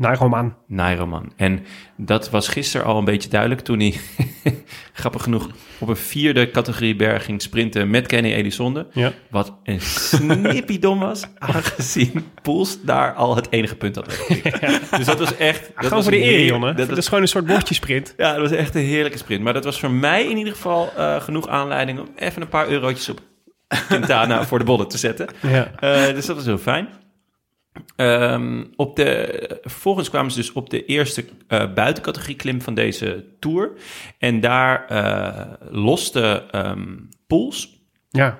[0.01, 0.55] Naar Roman.
[0.67, 1.33] Nairoman.
[1.35, 1.65] En
[1.97, 3.99] dat was gisteren al een beetje duidelijk toen hij,
[4.93, 5.49] grappig genoeg,
[5.79, 8.87] op een vierde categorie berg ging sprinten met Kenny Elizonde.
[8.93, 9.11] Ja.
[9.29, 14.05] Wat een snippiedom was, aangezien Poels daar al het enige punt had.
[14.97, 15.61] Dus dat was echt...
[15.61, 16.75] dat Gewoon was voor de eer, jongen.
[16.75, 18.13] Dat is gewoon een soort bordjesprint.
[18.17, 19.43] ja, dat was echt een heerlijke sprint.
[19.43, 22.67] Maar dat was voor mij in ieder geval eh, genoeg aanleiding om even een paar
[22.67, 23.19] eurotjes op
[23.87, 25.27] Quintana voor de bollen te zetten.
[25.41, 25.71] Ja.
[25.79, 26.87] Eh, dus dat was heel fijn.
[27.95, 33.25] Ehm, op de, vervolgens kwamen ze dus op de eerste eh, buitencategorie klim van deze
[33.39, 33.71] tour.
[34.17, 36.97] En daar eh loste ehm
[37.27, 38.39] Pools ja,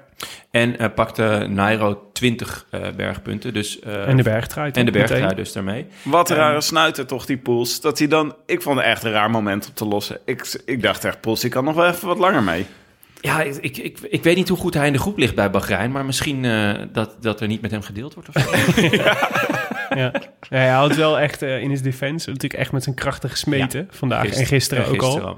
[0.51, 3.53] en eh, pakte Nairo 20 eh, bergpunten.
[3.53, 4.71] Dus, eh, en de bergtrui.
[4.71, 5.88] en de bergtrui dus daarmee.
[6.03, 7.82] Wat een rare snuiter toch, die Poels.
[7.82, 8.36] Dat hij dan...
[8.45, 10.19] Ik vond het echt een raar moment om te lossen.
[10.25, 12.65] Ik, ik dacht echt, Poels, die kan nog wel even wat langer mee.
[13.22, 15.49] Ja, ik, ik, ik, ik weet niet hoe goed hij in de groep ligt bij
[15.49, 18.49] Bahrein, maar misschien eh, dat, dat er niet met hem gedeeld wordt of zo.
[19.95, 20.11] Ja.
[20.49, 23.88] ja, hij houdt wel echt eh, in his defense natuurlijk echt met zijn krachten gesmeten
[23.89, 25.38] vandaag en gisteren ook al.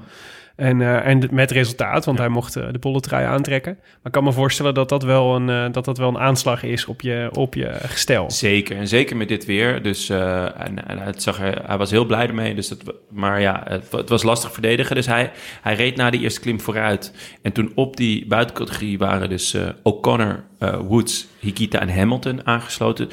[0.56, 3.76] En, eh, en met resultaat, want hij mocht eh, de bolletrui aantrekken.
[3.80, 6.62] Maar ik kan me voorstellen dat dat wel een, eh, dat dat wel een aanslag
[6.62, 8.30] is op je, op je gestel.
[8.30, 9.82] Zeker, en zeker met dit weer.
[9.82, 12.54] Dus en, en het zag er, hij was heel blij ermee.
[12.54, 14.94] Dus dat, maar ja, het, wa- het was lastig verdedigen.
[14.96, 15.30] Dus hij,
[15.62, 17.36] hij reed na de eerste klim vooruit.
[17.42, 23.08] En toen op die buitencategorie waren dus O'Connor, Woods, Hikita en Hamilton aangesloten.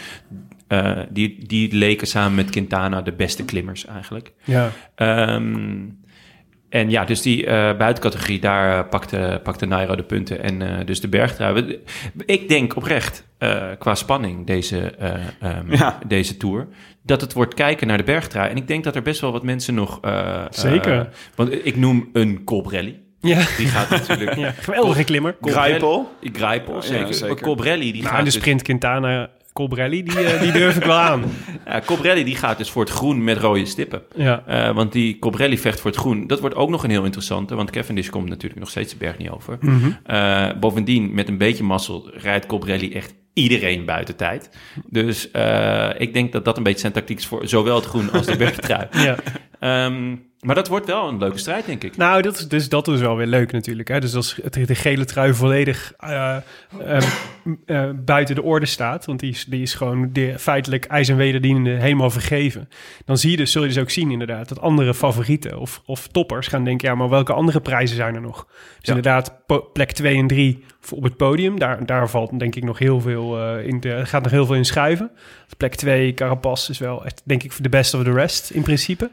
[1.10, 4.32] Die, die leken samen met Quintana de beste klimmers eigenlijk.
[4.44, 5.80] Ja, Ehm,
[6.72, 10.44] en ja, dus die eh, buitencategorie, daar eh, pakte, pakte Nairo de punten.
[10.44, 11.80] En eh, dus de bergtrui.
[12.26, 16.00] Ik denk oprecht, eh, qua spanning, deze, eh, ehm, Ja.
[16.08, 16.68] deze tour...
[17.04, 18.50] dat het wordt kijken naar de bergtrui.
[18.50, 20.00] En ik denk dat er best wel wat mensen nog...
[20.02, 21.10] eh, Zeker.
[21.36, 23.00] want ik noem een Colbrelli.
[23.20, 23.40] ja.
[23.58, 24.36] Die gaat natuurlijk...
[24.36, 24.52] ja.
[24.52, 25.36] geweldige klimmer.
[25.42, 26.12] Grijpel?
[26.34, 27.14] Grijpel, Ja, zeker.
[27.14, 27.28] zeker.
[27.34, 30.78] Maar Colbrelli, die Nou, gaat en de dus- sprint Quintana Colbrelli, die, eh, die durf
[30.78, 31.24] ik wel aan.
[31.66, 34.04] ja, Colbrelli die gaat dus voor het groen met rode stippen.
[34.16, 36.28] Ja, Eh, want die Cobrelli vecht voor het groen.
[36.28, 37.56] Dat wordt ook nog een heel interessante.
[37.56, 39.58] Want Cavendish komt natuurlijk nog steeds de berg niet over.
[39.62, 39.92] Mhm.
[40.04, 44.50] Eh, bovendien, met een beetje mazzel, rijdt Cobrelli echt iedereen buiten tijd.
[44.90, 45.26] Dus
[45.98, 48.38] ik denk dat dat een beetje zijn tactiek is voor zowel het groen als de
[48.46, 48.88] bergtrui.
[48.92, 49.16] ja.
[49.60, 51.98] Ehm, maar dat wordt wel een leuke strijd, denk ik.
[51.98, 53.88] Nou, dat is, dus dat is wel weer leuk natuurlijk.
[53.88, 54.00] Hè?
[54.00, 56.38] Dus als de gele trui volledig eh,
[56.80, 57.04] eh,
[57.66, 59.06] eh, buiten de orde staat...
[59.06, 62.70] want die is, die is gewoon de, feitelijk ijs en wederdienende helemaal vergeven...
[63.06, 64.50] dan zie je dus, zul je dus ook zien inderdaad...
[64.50, 66.90] dat andere favorieten of, of toppers gaan denken...
[66.90, 68.46] ja, maar welke andere prijzen zijn er nog?
[68.46, 68.96] Dus Ja.
[68.96, 69.36] inderdaad,
[69.74, 71.60] plek 2 en 3 op het podium...
[71.60, 73.80] daar, daar valt denk ik nog heel veel eh, in...
[73.80, 75.12] De, gaat nog heel veel in schuiven.
[75.58, 79.10] Plek 2, Carapaz is wel echt, denk ik, de best of the rest in principe.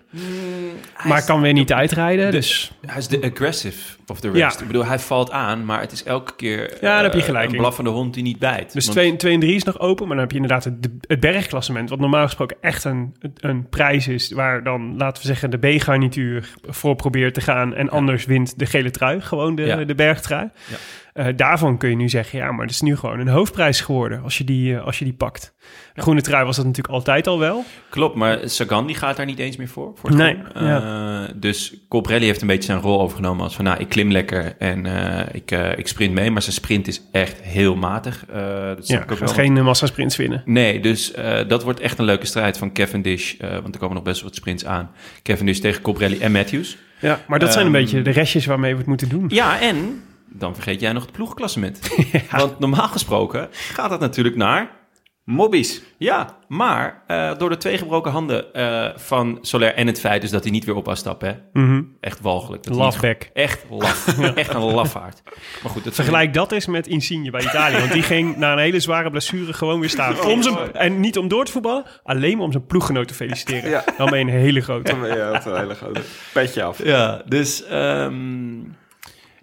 [1.06, 2.72] Maar kan weer niet uitrijden, dus...
[2.86, 4.44] Hij is de aggressive of the Ja.
[4.46, 4.60] rest.
[4.60, 7.46] Ik bedoel, hij valt aan, maar het is elke keer daar heb je eh, gelijk
[7.48, 7.58] een in.
[7.60, 8.72] blaffende hond die niet bijt.
[8.72, 10.88] Dus Want- 2 twee en 3 is nog open, maar dan heb je inderdaad het,
[11.00, 15.50] het bergklassement, wat normaal gesproken echt een, een prijs is, waar dan, laten we zeggen,
[15.50, 19.84] de B-garnituur voor probeert te gaan en anders wint de gele trui, gewoon de, Ja.
[19.84, 20.48] de bergtrui.
[20.70, 20.76] Ja.
[21.18, 24.22] Eh, daarvan kun je nu zeggen, ja, maar het is nu gewoon een hoofdprijs geworden
[24.22, 25.54] als je die, eh, als je die pakt.
[25.94, 27.64] De groene trui was dat natuurlijk altijd al wel.
[27.90, 29.92] Klopt, maar Sagan die gaat daar niet eens meer voor.
[29.94, 31.26] voor Nee, ja.
[31.26, 33.64] Eh, dus Colbrelli heeft een beetje zijn rol overgenomen als van...
[33.64, 34.86] nou, ik klim lekker en
[35.32, 36.30] ik, ik sprint mee.
[36.30, 38.24] Maar zijn sprint is echt heel matig.
[38.26, 39.44] Dat Ja, ik ook gaat wel.
[39.44, 40.42] geen massasprints winnen.
[40.44, 41.12] Nee, dus
[41.48, 43.34] dat wordt echt een leuke strijd van Cavendish.
[43.62, 44.90] want er komen nog best wel wat sprints aan.
[45.22, 46.76] Cavendish tegen Colbrelli en Matthews.
[47.00, 49.24] Ja, maar dat zijn een Ehm, beetje de restjes waarmee we het moeten doen.
[49.28, 51.80] Ja, en dan vergeet jij nog het ploegklassement.
[52.30, 54.78] Want normaal gesproken gaat dat natuurlijk naar
[55.28, 55.82] Mobbies.
[55.98, 60.30] Ja, maar eh, door de twee gebroken handen eh, van Soler en het feit dus
[60.30, 61.28] dat hij niet weer op was stappen.
[61.28, 61.60] Hè?
[61.60, 61.82] Mhm.
[62.00, 62.62] Echt walgelijk.
[62.62, 63.30] Dat Lafback.
[63.32, 64.18] Echt laf.
[64.34, 65.22] Echt een lafaard.
[65.62, 67.78] Maar goed, dat Vergelijk dat eens met Insigne bij Italië.
[67.78, 70.24] Want die ging na een hele zware blessure gewoon weer staan.
[70.24, 73.70] Om zijn, en niet om door te voetballen, alleen maar om zijn ploeggenoot te feliciteren.
[73.70, 73.84] Ja.
[73.96, 74.96] Dan ben je een hele grote.
[74.96, 76.00] Ja, een hele grote
[76.32, 76.84] petje af.
[76.84, 77.64] Ja, dus...
[77.64, 78.60] ehm,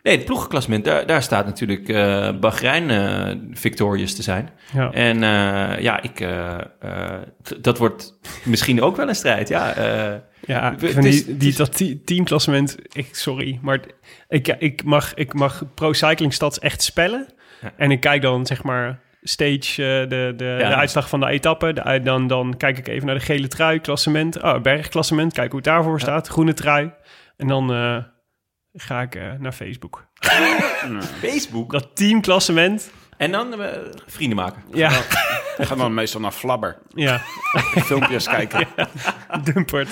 [0.06, 4.50] nee, het ploegenklassement, daar, daar staat natuurlijk eh Bahrein eh victorious te zijn.
[4.74, 4.92] Ja.
[4.92, 6.28] En eh, ja, ik,
[7.62, 9.74] dat wordt misschien ook wel een strijd, ja.
[10.48, 13.80] Ja, vind is- die, die, dat te- teamklassement, ik, sorry, maar
[14.30, 17.28] ik, ik, mag, ik mag Pro Cycling Stats echt spellen.
[17.62, 17.72] Ja.
[17.78, 20.70] En ik kijk dan zeg maar stage, de, de, Ja.
[20.70, 21.74] de uitslag van de etappe.
[21.74, 24.42] De, dan, dan kijk ik even naar de gele trui, klassement.
[24.42, 26.28] Oh, bergklassement, kijk hoe het daarvoor staat.
[26.28, 26.92] Groene trui.
[27.38, 27.72] En dan
[28.76, 30.06] ga ik eh, naar Facebook.
[31.22, 31.72] Facebook.
[31.72, 34.62] Dat teamklassement, En dan eh, vrienden maken.
[34.74, 34.90] ja,
[35.58, 36.78] Ik ga dan meestal naar Flabber.
[36.94, 37.22] ja,
[37.76, 38.68] Filmpjes kijken.
[39.44, 39.90] Dumpert.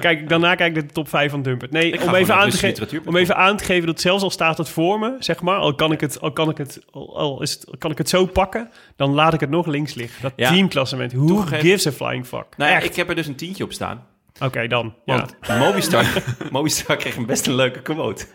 [0.00, 1.70] Kijk, daarna kijk ik de top 5 van Dumpert.
[1.70, 4.68] Nee, om even, aan te om even aan te geven dat zelfs al staat het
[4.68, 7.50] voor me, zeg maar, al kan ik het, al kan ik het, al, al is
[7.52, 10.22] het, kan ik het zo pakken, dan laat ik het nog links liggen.
[10.22, 10.48] Dat Ja.
[10.50, 11.12] teamklassement.
[11.12, 12.46] Who Toegegeven- gives a flying fuck?
[12.56, 12.86] Nou ja, Echt.
[12.86, 14.06] ik heb er dus een tientje op staan.
[14.40, 14.94] Oké, dan.
[15.04, 16.04] Want Mobistar,
[16.50, 18.26] Mobistar kreeg een best een leuke quote.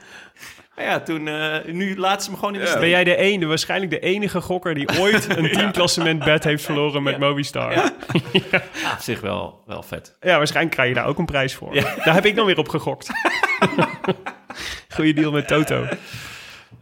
[0.75, 2.79] Maar ja, toen, eh, nu laat ze hem gewoon in de Ja.
[2.79, 7.03] Ben jij de ene, waarschijnlijk de enige gokker die ooit een teamklassement bet heeft verloren
[7.03, 7.73] met Movistar?
[7.75, 7.91] Ja.
[8.31, 10.17] Ja, op zich wel, wel vet.
[10.19, 11.73] waarschijnlijk krijg je daar ook een prijs voor.
[11.73, 13.09] Daar heb ik dan weer op gegokt.
[14.89, 15.87] Goeie deal met Toto.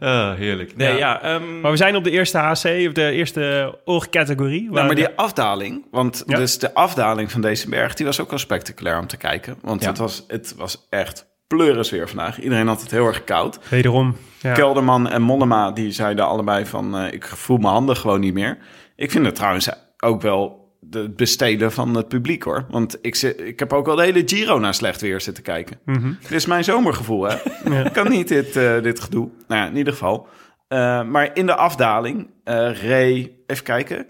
[0.02, 0.76] Ah, heerlijk.
[0.76, 0.96] Nee, Ja.
[0.96, 4.70] ja, ehm, Maar we zijn op de eerste HC, of de eerste oorcategorie.
[4.70, 6.36] Nou, maar die afdaling, want Ja.
[6.36, 9.56] dus de afdaling van deze berg, die was ook wel spectaculair om te kijken.
[9.62, 9.88] Want Ja.
[9.88, 12.40] het, was, het was echt pleuris weer vandaag.
[12.40, 13.58] Iedereen had het heel erg koud.
[13.68, 14.16] Wederom.
[14.40, 14.52] Ja.
[14.52, 18.58] Kelderman en Mollema, die zeiden allebei van, eh, ik voel mijn handen gewoon niet meer.
[18.96, 20.61] Ik vind het trouwens ook wel
[20.92, 22.66] de besteden van het publiek hoor.
[22.70, 25.78] Want ik, zit, ik heb ook al de hele Giro naar slecht weer zitten kijken.
[26.20, 27.36] Dit is mijn zomergevoel hè.
[27.72, 27.88] Ja.
[27.88, 29.28] Kan niet dit, eh, dit gedoe.
[29.48, 30.28] Nou ja, in ieder geval.
[30.68, 34.06] Eh, maar in de afdaling, eh Ray, even kijken.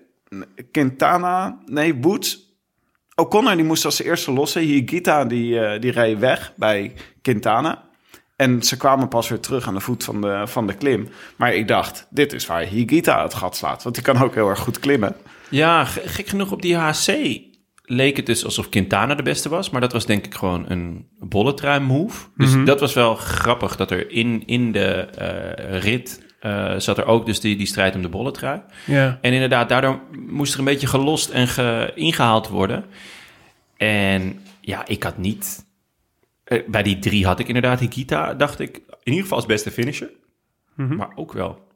[0.70, 2.50] Quintana, nee, Woods.
[3.14, 4.62] O'Connor die moest als de eerste lossen.
[4.62, 7.90] Higita die, die reed weg bij Quintana.
[8.36, 11.08] En ze kwamen pas weer terug aan de voet van de, van de klim.
[11.36, 13.82] Maar ik dacht, dit is waar Higita het gat slaat.
[13.82, 15.16] Want die kan ook heel erg goed klimmen.
[15.52, 17.38] Ja, ge- gek genoeg op die HC
[17.84, 19.70] leek het dus alsof Quintana de beste was.
[19.70, 22.26] Maar dat was denk ik gewoon een bolletrui move.
[22.36, 27.04] Dus dat was wel grappig dat er in, in de eh, rit eh, zat er
[27.04, 28.60] ook dus die, die strijd om de bolletrui.
[28.86, 29.18] Ja.
[29.20, 32.84] En inderdaad, daardoor moest er een beetje gelost en ge, ingehaald worden.
[33.76, 35.66] En ja, ik had niet...
[36.44, 39.70] eh, bij die drie had ik inderdaad Hikita, dacht ik, in ieder geval als beste
[39.70, 40.10] finisher.
[40.96, 41.70] Maar ook wel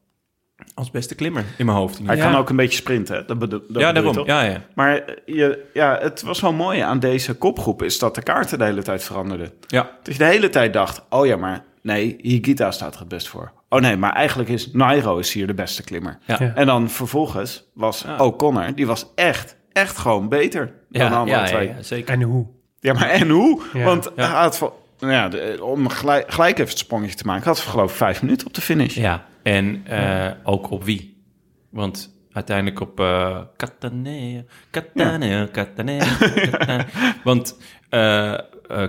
[0.74, 2.00] als beste klimmer in mijn hoofd.
[2.04, 3.26] Hij kan ook een beetje sprinten.
[3.26, 3.82] Dat bedo- dat.
[3.82, 4.26] Ja, daarom.
[4.26, 4.62] Ja, ja.
[4.74, 7.82] Maar eh, je, ja, het was wel mooi aan deze kopgroep...
[7.82, 9.52] is dat de kaarten de hele tijd veranderden.
[9.66, 9.90] ja.
[10.02, 13.28] Dat je de hele tijd dacht, oh ja, maar nee, Higita staat er het best
[13.28, 13.52] voor.
[13.68, 16.18] Oh nee, maar eigenlijk is Nairo is hier de beste klimmer.
[16.26, 16.36] Ja.
[16.38, 16.52] Ja.
[16.54, 18.16] En dan vervolgens was Ja.
[18.16, 21.68] O'Connor, die was echt, echt gewoon beter dan de andere ja, ja, twee.
[21.68, 22.14] ja, zeker.
[22.14, 22.46] En hoe?
[22.80, 23.62] Ja, maar en hoe?
[23.72, 23.84] Ja.
[23.84, 24.30] Want Ja.
[24.30, 27.58] hij had, van- nou ja, de- om gelijk, gelijk even het sprongetje te maken, had
[27.58, 28.94] ze geloof ik vijf minuten op de finish.
[28.94, 31.22] Ja, en eh, ook op wie?
[31.70, 36.04] Want uiteindelijk op eh Catanea, Catanea, Catanea.
[36.18, 36.86] Catanea.
[37.24, 37.56] Want
[37.88, 38.38] eh, eh,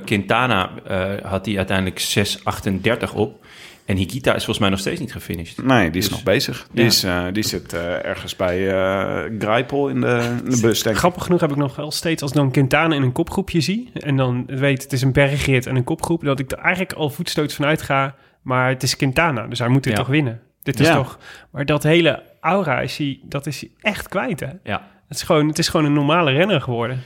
[0.06, 3.46] Quintana eh, had hij uiteindelijk 6,38 op.
[3.86, 5.64] En Hikita is volgens mij nog steeds niet gefinished.
[5.64, 6.68] Nee, die is Dus- nog bezig.
[6.72, 6.88] Die, Ja.
[6.88, 10.96] is, eh, die zit eh, ergens bij eh Greipel in de, in de bus, denk
[10.96, 11.02] ik.
[11.02, 13.90] Grappig genoeg heb ik nog wel steeds als ik dan Quintana in een kopgroepje zie.
[13.94, 16.24] En dan weet het is een bergrit en een kopgroep.
[16.24, 18.16] Dat ik er eigenlijk al voetstoots vanuit ga.
[18.42, 20.00] Maar het is Quintana, dus hij moet dit Ja.
[20.00, 20.42] toch winnen.
[20.64, 20.96] Dit is Ja.
[20.96, 21.18] toch...
[21.52, 24.50] Maar dat hele aura is hij, dat is hij echt kwijt, hè?
[24.64, 27.04] Ja, Het is, gewoon, het is gewoon een normale renner geworden.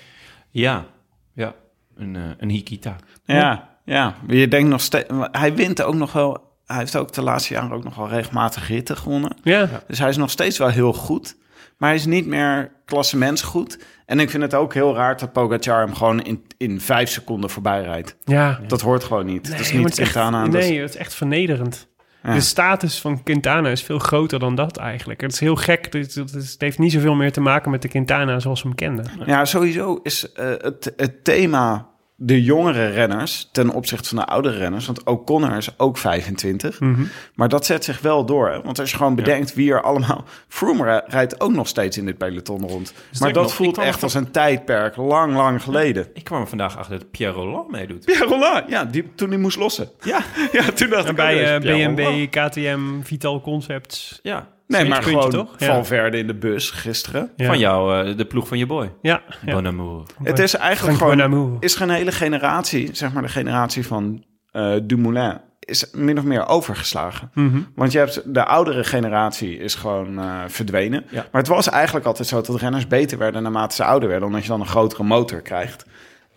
[0.51, 0.85] ja,
[1.33, 1.53] ja.
[2.01, 2.95] Een, eh, een Hikita.
[3.25, 4.15] Ja, ja.
[4.27, 5.07] Je denkt nog steeds...
[5.31, 6.49] Hij wint ook nog wel...
[6.65, 9.37] Hij heeft ook de laatste jaren ook nog wel regelmatig ritten gewonnen.
[9.43, 11.35] Ja, Dus hij is nog steeds wel heel goed.
[11.77, 13.79] Maar hij is niet meer klassementsgoed.
[14.05, 17.49] En ik vind het ook heel raar dat Pogacar hem gewoon in, in vijf seconden
[17.49, 18.15] voorbij rijdt.
[18.25, 18.59] ja.
[18.67, 19.51] Dat hoort gewoon niet.
[19.51, 20.45] dat is Nee, niet het echt- Quintana.
[20.45, 21.87] dat is- Nee, het is echt vernederend.
[22.23, 22.33] Ja.
[22.33, 25.21] De status van Quintana is veel groter dan dat eigenlijk.
[25.21, 25.87] Het is heel gek.
[25.93, 28.77] Het, het, het heeft niet zoveel meer te maken met de Quintana zoals we hem
[28.77, 29.05] kenden.
[29.25, 31.89] Ja, sowieso is eh, het, het thema
[32.23, 34.85] de jongere renners ten opzichte van de oudere renners.
[34.85, 36.79] Want O'Connor is ook 25.
[36.79, 37.01] Mhm.
[37.35, 38.49] Maar dat zet zich wel door.
[38.49, 38.61] Hè?
[38.61, 40.23] Want als je gewoon bedenkt wie er allemaal...
[40.47, 42.93] Froome ri- rijdt ook nog steeds in dit peloton rond.
[43.19, 44.95] maar dat nog, voelt echt van- als een tijdperk.
[44.95, 46.07] Lang, lang geleden.
[46.13, 48.05] Ik kwam er vandaag achter dat Pierre Roland meedoet.
[48.05, 49.89] Pierre Roland, ja, die, toen hij moest lossen.
[50.03, 51.15] Ja, Ja, toen dacht En ik...
[51.15, 52.29] bij oh, eh, BNB, Roland.
[52.29, 54.19] KTM, Vital Concepts.
[54.23, 54.47] ja.
[54.71, 55.55] Nee, maar gewoon toch?
[55.57, 55.65] Ja.
[55.65, 57.31] Valverde in de bus gisteren.
[57.35, 57.45] Ja.
[57.45, 58.91] Van jou, eh, de ploeg van je boy.
[59.01, 59.53] Ja, ja.
[59.53, 60.03] Bon amour.
[60.23, 61.29] Het is eigenlijk Frank gewoon...
[61.29, 61.57] Bonamour.
[61.59, 66.47] is geen hele generatie, zeg maar de generatie van eh Dumoulin, is min of meer
[66.47, 67.31] overgeslagen.
[67.33, 67.59] Mhm.
[67.75, 71.05] Want je hebt de oudere generatie is gewoon eh, verdwenen.
[71.09, 71.25] Ja.
[71.31, 74.43] Maar het was eigenlijk altijd zo dat renners beter werden naarmate ze ouder werden, omdat
[74.43, 75.85] je dan een grotere motor krijgt.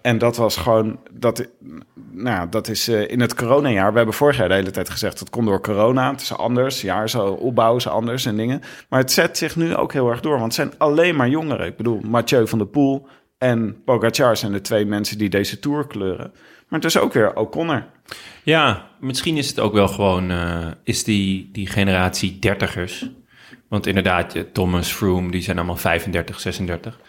[0.05, 1.49] En dat was gewoon, dat,
[2.11, 3.91] nou, dat is eh, in het coronajaar.
[3.91, 6.11] We hebben vorig jaar de hele tijd gezegd, dat komt door corona.
[6.11, 8.61] Het is anders, jaar zo opbouwen is anders en dingen.
[8.89, 11.67] Maar het zet zich nu ook heel erg door, want het zijn alleen maar jongeren.
[11.67, 13.07] Ik bedoel, Mathieu van der Poel
[13.39, 16.33] en Pogacar zijn de twee mensen die deze Tour kleuren.
[16.69, 17.87] Maar het is ook weer O'Connor.
[18.43, 23.11] Ja, misschien is het ook wel gewoon, eh, is die, die generatie dertigers.
[23.69, 27.01] Want inderdaad, Thomas, Froome, die zijn allemaal 35, 36.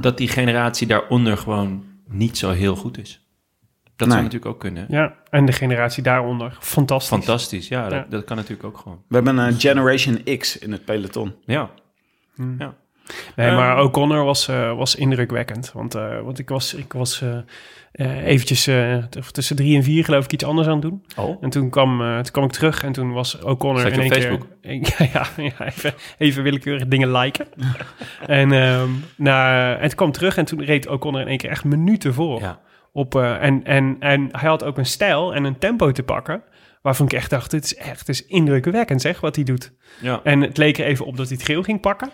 [0.00, 3.26] Dat die generatie daaronder gewoon niet zo heel goed is.
[3.96, 4.16] Dat Nee.
[4.16, 4.86] zou natuurlijk ook kunnen.
[4.88, 6.56] Ja, en de generatie daaronder.
[6.60, 7.08] Fantastisch.
[7.08, 8.06] Fantastisch, ja, dat, Ja.
[8.08, 9.02] dat kan natuurlijk ook gewoon.
[9.08, 11.34] We hebben een Generation X in het peloton.
[11.44, 11.70] Ja,
[12.34, 12.68] Nee,
[13.36, 15.72] Ehm, maar O'Connor was, eh, was indrukwekkend.
[15.72, 17.38] Want, eh, want ik was, ik was eh,
[17.92, 18.96] eh, eventjes eh,
[19.32, 21.04] tussen drie en vier geloof ik iets anders aan het doen.
[21.16, 21.36] Oh.
[21.40, 24.46] En toen kwam, eh, toen kwam ik terug en toen was O'Connor in één Facebook?
[24.60, 24.72] keer...
[24.98, 27.46] Ja, ja, ja even, even willekeurig dingen liken.
[28.26, 31.64] en, ehm na, en toen kwam terug en toen reed O'Connor in één keer echt
[31.64, 32.40] minuten voor.
[32.40, 32.60] ja.
[32.92, 36.42] Op, eh, en, en, en hij had ook een stijl en een tempo te pakken...
[36.82, 39.72] waarvan ik echt dacht, dit is echt het is indrukwekkend zeg, wat hij doet.
[40.00, 40.20] Ja.
[40.24, 42.10] En het leek er even op dat hij het geel ging pakken.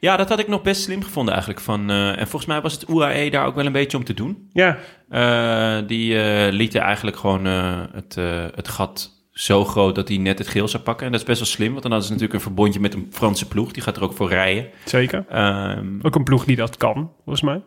[0.00, 1.62] Ja, dat had ik nog best slim gevonden eigenlijk.
[1.64, 4.14] Van, eh, en volgens mij was het UAE daar ook wel een beetje om te
[4.14, 4.48] doen.
[4.52, 4.78] Ja,
[5.08, 8.14] Eh, die eh, lieten eigenlijk gewoon het,
[8.54, 11.06] het gat zo groot dat hij net het geel zou pakken.
[11.06, 13.06] En dat is best wel slim, want dan hadden ze natuurlijk een verbondje met een
[13.10, 13.72] Franse ploeg.
[13.72, 14.66] Die gaat er ook voor rijden.
[14.84, 15.24] zeker.
[15.28, 17.62] Ehm, Ook een ploeg die dat kan, volgens mij.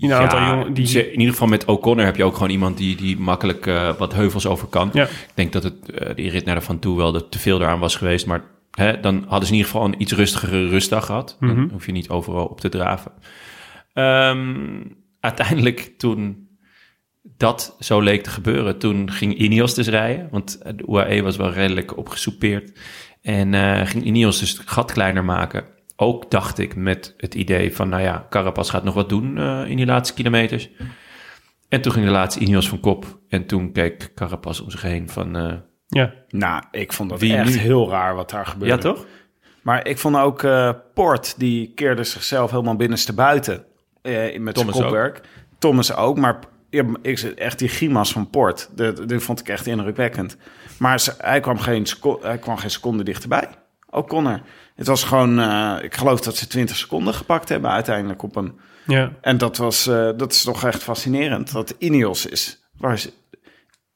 [0.00, 0.86] Een aantal ja, jongen die...
[0.86, 3.64] ze- in ieder geval met O'Connor heb je ook gewoon iemand die, die makkelijk
[3.98, 4.90] wat heuvels over kan.
[4.92, 5.04] Ja.
[5.04, 5.74] Ik denk dat het,
[6.16, 8.26] die rit naar de Van Toe wel te veel daaraan was geweest.
[8.26, 8.42] Maar
[8.74, 11.36] hè, dan hadden ze in ieder geval een iets rustigere rustdag gehad.
[11.40, 11.68] Dan Mhm.
[11.72, 13.12] hoef je niet overal op te draven.
[13.92, 14.82] Ehm,
[15.20, 16.48] uiteindelijk toen
[17.36, 20.28] dat zo leek te gebeuren, toen ging Ineos dus rijden.
[20.30, 22.78] Want de UAE was wel redelijk opgesoupeerd.
[23.22, 25.64] En eh, ging Ineos dus het gat kleiner maken.
[25.96, 29.62] Ook dacht ik met het idee van, nou ja, Carapaz gaat nog wat doen eh,
[29.66, 30.70] in die laatste kilometers.
[31.68, 33.20] En toen ging de laatste Ineos van kop.
[33.28, 35.52] En toen keek Carapaz om zich heen van, eh,
[35.94, 37.56] Ja, Nou, ik vond dat Wie echt nu?
[37.58, 38.74] heel raar wat daar gebeurde.
[38.74, 39.06] ja toch?
[39.62, 43.64] Maar ik vond ook eh Port, die keerde zichzelf helemaal binnenste buiten
[44.02, 44.82] eh, met zijn Thomas ook.
[44.82, 45.20] kopwerk.
[45.58, 46.38] Thomas ook, maar
[46.70, 50.36] ja, ik echt die grimas van Port, dat, dat vond ik echt indrukwekkend.
[50.78, 51.86] Maar ze- hij kwam geen,
[52.20, 53.48] hij kwam geen seconde dichterbij.
[53.90, 54.40] O'Connor.
[54.74, 58.60] Het was gewoon, eh, ik geloof dat ze 20 seconden gepakt hebben uiteindelijk op hem.
[58.86, 59.12] ja.
[59.20, 59.84] En dat, was,
[60.16, 62.64] dat is toch echt fascinerend, dat Ineos is.
[62.78, 63.08] Waar is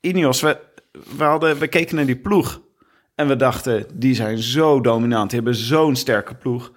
[0.00, 0.58] Ineos, we,
[1.16, 2.60] we, hadden, we keken naar die ploeg
[3.14, 6.72] en we dachten, die zijn zo dominant, die hebben zo'n sterke ploeg.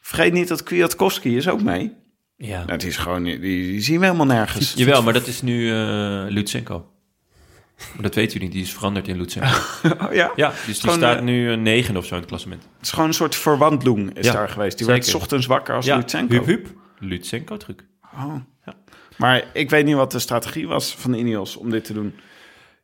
[0.00, 1.92] Vergeet niet dat Kwiatkowski is ook mee.
[2.36, 2.64] Ja.
[2.64, 4.72] Nou, die, is gewoon, die, die zien we helemaal nergens.
[4.76, 6.86] Jawel, maar dat is nu eh Lutsenko.
[7.92, 9.48] Maar dat weten jullie niet, die is veranderd in Lutsenko.
[10.06, 10.32] Oh, ja.
[10.36, 12.62] ja, dus die staat eh, nu een negen of zo in het klassement.
[12.62, 14.78] Het is gewoon een soort verwantloeng is Ja, daar geweest.
[14.78, 15.00] Die zeker.
[15.02, 16.34] werd 's ochtends wakker als ja, Lutsenko.
[16.34, 16.66] hup hup.
[16.98, 17.84] Lutsenko truc.
[18.14, 18.34] Oh.
[19.16, 22.14] Maar ik weet niet wat de strategie was van Ineos om dit te doen.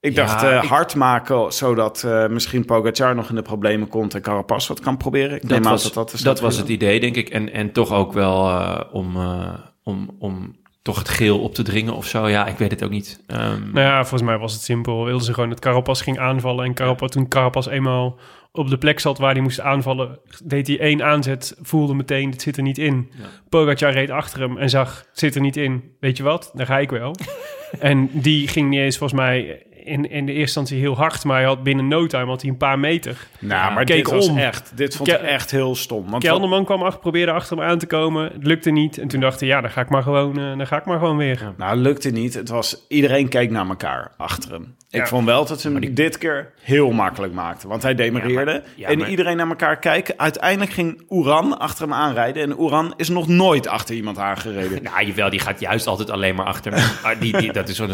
[0.01, 3.89] Ik Ja, dacht eh, ik- hard maken, zodat eh, misschien Pogacar nog in de problemen
[3.89, 5.37] komt en Carapaz wat kan proberen.
[5.37, 7.29] Ik Dat was, dat was het idee, denk ik.
[7.29, 11.63] En, en toch ook wel eh, om, eh, om, om toch het geel op te
[11.63, 12.29] dringen of zo.
[12.29, 13.23] Ja, ik weet het ook niet.
[13.27, 15.05] Ehm, Nou ja, volgens mij was het simpel.
[15.05, 16.65] Wilden ze gewoon dat Carapaz ging aanvallen.
[16.65, 18.19] En Carapaz, toen Carapaz eenmaal
[18.53, 20.19] op de plek zat waar hij moest aanvallen...
[20.45, 23.11] deed hij één aanzet, voelde meteen, dit zit er niet in.
[23.19, 23.25] Ja.
[23.49, 25.97] Pogacar reed achter hem en zag, het zit er niet in.
[26.01, 27.15] Weet je wat, daar ga ik wel.
[27.79, 31.25] en die ging niet eens volgens mij in, in de eerste instantie heel hard...
[31.25, 33.17] maar hij had binnen no time had hij een paar meter.
[33.39, 34.39] Nou, maar Keek dit was om.
[34.39, 36.11] echt, dit vond Ke- ik echt heel stom.
[36.11, 38.25] Want Kelderman kwam achter, probeerde achter hem aan te komen.
[38.33, 38.99] Het lukte niet.
[38.99, 40.99] En toen dacht hij, ja, dan ga ik maar gewoon, eh, dan ga ik maar
[40.99, 41.53] gewoon weer.
[41.57, 42.35] nou, lukte niet.
[42.35, 44.77] Het was, iedereen keek naar elkaar achter hem.
[44.91, 45.07] Ik Ja.
[45.07, 47.69] vond wel dat ze hem dit keer heel makkelijk maakten.
[47.69, 50.15] Want hij demereerde ja, en maar- iedereen naar elkaar kijken.
[50.19, 52.43] Uiteindelijk ging Oeran achter hem aanrijden.
[52.43, 54.83] En Oeran is nog nooit achter iemand aangereden.
[54.89, 56.97] Nou, jawel, die gaat juist altijd alleen maar achter me.
[57.03, 57.91] Ah, die, die, dat is zo'n...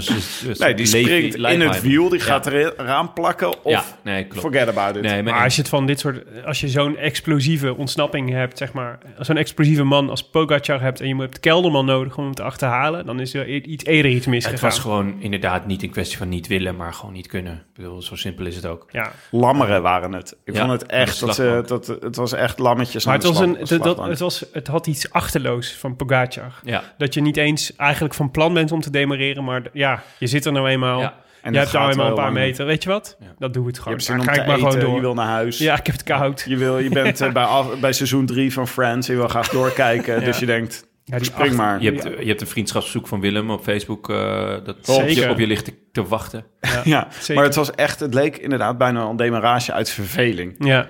[0.59, 2.24] Nee, die springt in het wiel, die Ja.
[2.24, 4.41] gaat er eraan plakken of Ja, nee, klopt.
[4.47, 5.03] forget about it.
[5.03, 8.59] Nee, maar, Maar als je het van dit soort, als je zo'n explosieve ontsnapping hebt,
[8.59, 12.35] zeg maar, zo'n explosieve man als Pogacar hebt en je hebt Kelderman nodig om hem
[12.35, 14.61] te achterhalen, dan is er iets eerder iets het misgegaan.
[14.68, 17.53] was gewoon inderdaad niet een kwestie van niet willen, maar gewoon niet kunnen.
[17.55, 18.87] Ik bedoel, zo simpel is het ook.
[18.91, 20.37] ja, Lammeren waren het.
[20.45, 23.28] Ik Ja, vond het echt, dat, ze, dat, het was echt lammetjes maar aan het
[23.28, 26.53] was de een, slag- het, dat, het, was, het had iets achterloos van Pogacar.
[26.64, 30.26] Ja, Dat je niet eens eigenlijk van plan bent om te demareren, maar ja, je
[30.26, 31.01] zit er nou eenmaal.
[31.01, 31.14] Ja.
[31.53, 32.37] Je hebt daar helemaal een paar lang.
[32.37, 32.67] meter.
[32.67, 33.17] Weet je wat?
[33.21, 33.27] Ja.
[33.39, 33.97] Dat doe het Je gewoon.
[33.97, 34.95] hebt zin Dan om ga te ik maar eten, gewoon door.
[34.95, 35.59] je wil naar huis.
[35.59, 36.45] Ja, ik heb het koud.
[36.49, 39.07] Je, wil, je bent eh, bij, af- bij seizoen drie van Friends.
[39.07, 40.15] Je wil graag doorkijken.
[40.21, 40.25] Ja.
[40.25, 41.83] Dus je denkt, Ja, die spring acht- maar.
[41.83, 44.17] Je hebt, je hebt een vriendschapsverzoek van Willem op Facebook eh,
[44.65, 46.45] dat op je, op je ligt te, te wachten.
[46.85, 47.35] Ja, Zeker.
[47.35, 50.55] maar het was echt, het leek inderdaad bijna een demarage uit verveling.
[50.59, 50.89] Ja.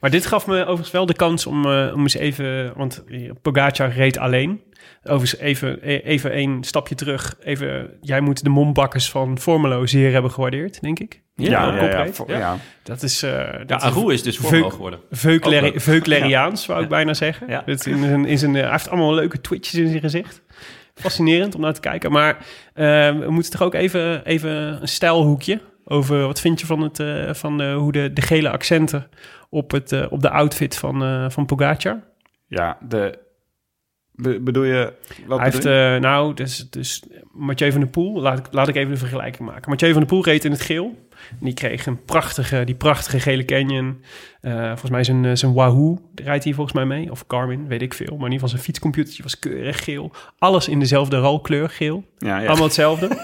[0.00, 2.72] maar dit gaf me overigens wel de kans om, eh, om eens even...
[2.76, 3.04] Want
[3.42, 4.60] Pogacar reed alleen.
[5.04, 7.36] Overigens even, e- even een stapje terug.
[7.40, 11.22] Even, jij moet de mombakkers van Formelo zeer hebben gewaardeerd, denk ik.
[11.34, 12.38] Ja, Ja, ja, Ja.
[12.38, 12.56] ja.
[12.82, 13.22] Dat is...
[13.22, 15.00] eh Ja, dat Aru is dus voormal geworden.
[15.10, 15.80] Veukleri-.
[15.80, 17.48] Veukleriaans, zou ik bijna zeggen.
[17.48, 17.62] Ja.
[17.66, 20.42] Het in zijn, in zijn, eh, hij heeft allemaal leuke twitches in zijn gezicht.
[20.94, 22.12] Fascinerend om naar te kijken.
[22.12, 22.36] Maar
[22.74, 22.84] eh,
[23.18, 24.50] we moeten toch ook even, even
[24.82, 26.26] een stijlhoekje over...
[26.26, 29.08] Wat vind je van, het, eh, van de, hoe de, de gele accenten
[29.50, 32.00] op, het, op de outfit van, eh van Pogacar?
[32.46, 33.18] Ja, de...
[34.22, 34.92] be- bedoel je...
[35.26, 37.02] Wat Hij heeft, bedoel eh, nou, dus, dus
[37.32, 39.70] Mathieu van der Poel, laat ik, laat ik even de vergelijking maken.
[39.70, 40.94] Mathieu van der Poel reed in het geel.
[41.30, 44.02] En die kreeg een prachtige, die prachtige gele Canyon.
[44.40, 47.10] Eh, volgens mij zijn, eh, zijn Wahoo rijdt hij volgens mij mee.
[47.10, 48.06] Of Garmin, weet ik veel.
[48.06, 50.12] Maar in ieder geval zijn fietscomputertje was keurig geel.
[50.38, 52.04] Alles in dezelfde rolkleur geel.
[52.18, 52.46] ja, ja.
[52.46, 53.08] Allemaal hetzelfde.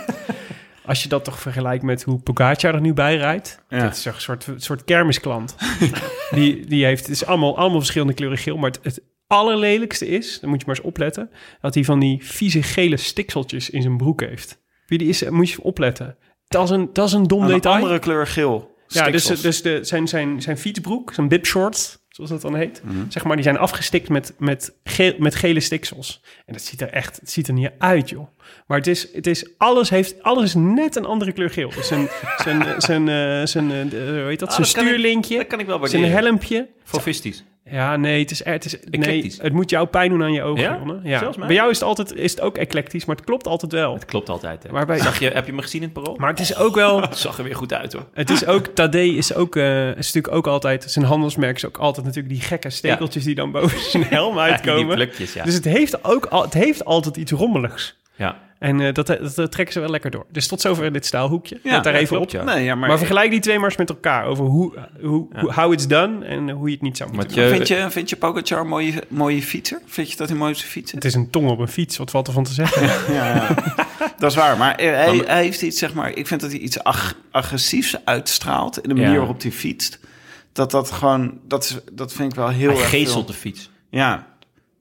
[0.85, 3.63] Als je dat toch vergelijkt met hoe Pogacar er nu bij rijdt.
[3.69, 3.83] Ja.
[3.83, 5.57] Dat is toch een soort, soort kermisklant.
[6.31, 8.57] die, die heeft, het is allemaal, allemaal verschillende kleuren geel.
[8.57, 11.31] Maar het, het allerlelijkste is, dan moet je maar eens opletten...
[11.61, 14.61] dat hij van die vieze gele stikseltjes in zijn broek heeft.
[14.87, 16.17] Wie die is, moet je opletten.
[16.49, 17.75] Dat is een, dat is een dom Een detail.
[17.75, 18.77] andere kleur geel.
[18.89, 22.81] Ja, dus, dus de, zijn, zijn, zijn fietsbroek, zijn bib shorts, zoals dat dan heet,
[22.85, 22.97] Mhm.
[23.09, 26.23] zeg maar, die zijn afgestikt met, met, geel, met gele stiksels.
[26.47, 28.27] En dat ziet er echt, het ziet er niet uit, joh.
[28.67, 31.73] Maar het is, het is alles heeft, alles is net een andere kleur geel.
[31.81, 35.47] Zijn, zijn, zijn, zijn, de- hoe heet dat, Ah, zijn dat kan ik- stuurlinkje, Dat
[35.47, 36.69] kan ik wel zijn helmpje.
[36.85, 37.45] Fofistisch.
[37.71, 40.63] Ja, nee, het is, het is nee, het moet jou pijn doen aan je ogen,
[40.63, 40.77] Ja?
[40.79, 41.01] Jonne.
[41.03, 41.19] Ja.
[41.19, 41.47] Zelfs mij?
[41.47, 43.95] Bij jou is het, altijd, is het ook eclectisch, maar het klopt altijd wel.
[43.95, 44.63] Het klopt altijd.
[44.63, 44.73] Hè.
[44.73, 46.17] Maar bij- Zag je, heb je me gezien in het parool?
[46.19, 47.01] Maar het is ook wel...
[47.09, 48.07] Het zag er weer goed uit hoor.
[48.15, 51.77] Het is ook, Tadej is ook, eh, is natuurlijk ook altijd, zijn handelsmerk is ook
[51.77, 54.95] altijd natuurlijk die gekke stekeltjes die dan boven zijn helm Die uitkomen.
[54.95, 55.45] plukjes, ja.
[55.45, 57.97] Dus het heeft ook al, het heeft altijd iets rommeligs.
[58.17, 58.47] ja.
[58.59, 60.27] En eh, dat, dat, dat trekken ze wel lekker door.
[60.33, 61.61] Dus tot zover dit stijlhoekje.
[61.63, 62.41] Ja, Let daar ja, even klopt, op.
[62.41, 62.55] ja.
[62.55, 65.41] Nee, ja, maar, Maar, vergelijk die twee maar eens met elkaar over hoe, hoe, Ja.
[65.41, 68.17] hoe- how it's done en hoe je het niet zou moeten vind, je, vind je
[68.17, 69.81] Pogacar een mooie, mooie fietser?
[69.87, 70.97] Vind je dat hij mooi is fietsen?
[70.97, 73.15] Het is een tong op een fiets, wat valt er van te zeggen?
[73.15, 73.49] Ja, ja.
[74.19, 74.57] dat is waar.
[74.57, 76.11] Maar hij, Dan- hij heeft iets, zeg maar...
[76.17, 79.19] Ik vind dat hij iets ag- agressiefs uitstraalt in de manier Ja.
[79.19, 79.99] waarop hij fietst.
[80.53, 81.39] Dat dat gewoon...
[81.49, 83.27] Dat, is, dat vind ik wel heel Hij erg geestelt veel.
[83.27, 83.71] de fiets.
[83.91, 84.27] Ja.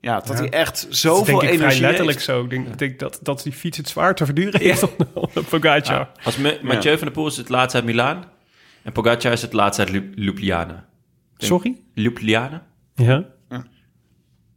[0.08, 0.34] Ja, dat Ja.
[0.36, 2.30] hij echt Dat zoveel denk ik vrij letterlijk heeft.
[2.30, 2.44] zo.
[2.50, 5.96] Ik denk, dat, dat die fiets het zwaar te verduren heeft dan dan Pogacar.
[6.00, 6.12] Ja.
[6.24, 8.24] Als Me- Mathieu van der Poel is het laatst uit Milaan.
[8.84, 10.86] En Pogacar is het laatst uit Ljubljana.
[11.38, 11.76] Sorry?
[11.94, 12.66] Ljubljana?
[12.96, 13.24] Ja,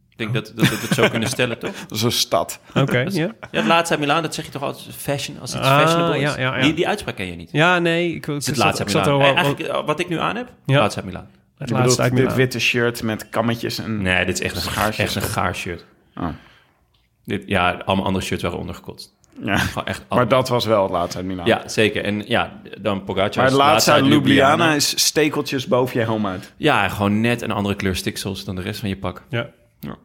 [0.09, 1.71] Ik denk dat, dat we het zo kunnen stellen, toch?
[1.87, 2.59] Dat is een stad.
[2.75, 2.99] oké.
[3.09, 3.09] ja.
[3.11, 6.15] Ja, het laatste uit Milaan, dat zeg je toch altijd fashion, als iets Ah, fashionable
[6.19, 6.21] is.
[6.35, 6.61] ja, ja, ja.
[6.63, 7.49] Die, die uitspraak ken je niet.
[7.51, 8.13] ja, nee.
[8.15, 9.27] Ik, Het het zat- laatste uit zat er Milaan.
[9.27, 10.79] wel- Eh, Eigenlijk, eh, wat ik nu aan heb, Ja.
[10.79, 11.29] laatste uit Milaan.
[11.61, 14.01] Het Je laatste uit bedoelt dit witte shirt met kammetjes en...
[14.01, 15.05] Nee, dit is echt een, Schaarsjes.
[15.05, 15.85] echt een gaar shirt.
[16.15, 16.27] Oh.
[17.25, 19.13] Dit, ja, allemaal andere shirts waren ondergekotst.
[19.43, 19.57] Ja.
[19.57, 21.45] Gewoon echt Maar dat was wel het laatste uit Milaan.
[21.45, 22.03] Ja, zeker.
[22.03, 24.73] En ja, dan Pogacar Maar het laatste uit Ljubljana Ljubljana.
[24.73, 26.53] is stekeltjes boven je helm uit.
[26.57, 29.23] Ja, gewoon net een andere kleur stiksels dan de rest van je pak.
[29.29, 29.49] Ja.
[29.79, 29.95] Ja.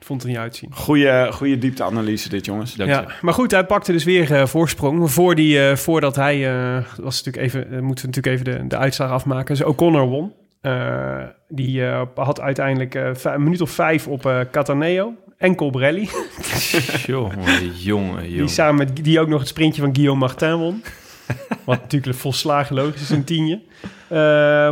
[0.00, 0.70] Vond het er niet uitzien.
[0.74, 2.74] Goeie, goeie diepteanalyse dit, jongens.
[2.74, 3.06] Dank Ja, je.
[3.20, 5.10] maar goed, hij pakte dus weer eh, voorsprong.
[5.10, 8.76] Voor die, eh, voordat hij, eh, was natuurlijk even, moeten we natuurlijk even de, de
[8.76, 9.54] uitslag afmaken.
[9.54, 10.32] Dus O'Connor won.
[10.60, 16.08] Eh, die eh, had uiteindelijk eh, een minuut of vijf op Cataneo en Colbrelli.
[17.06, 20.82] jongen, jongen, Die samen met die ook nog het sprintje van Guillaume Martin won.
[21.64, 23.60] Wat natuurlijk volslagen logisch is, een tienje.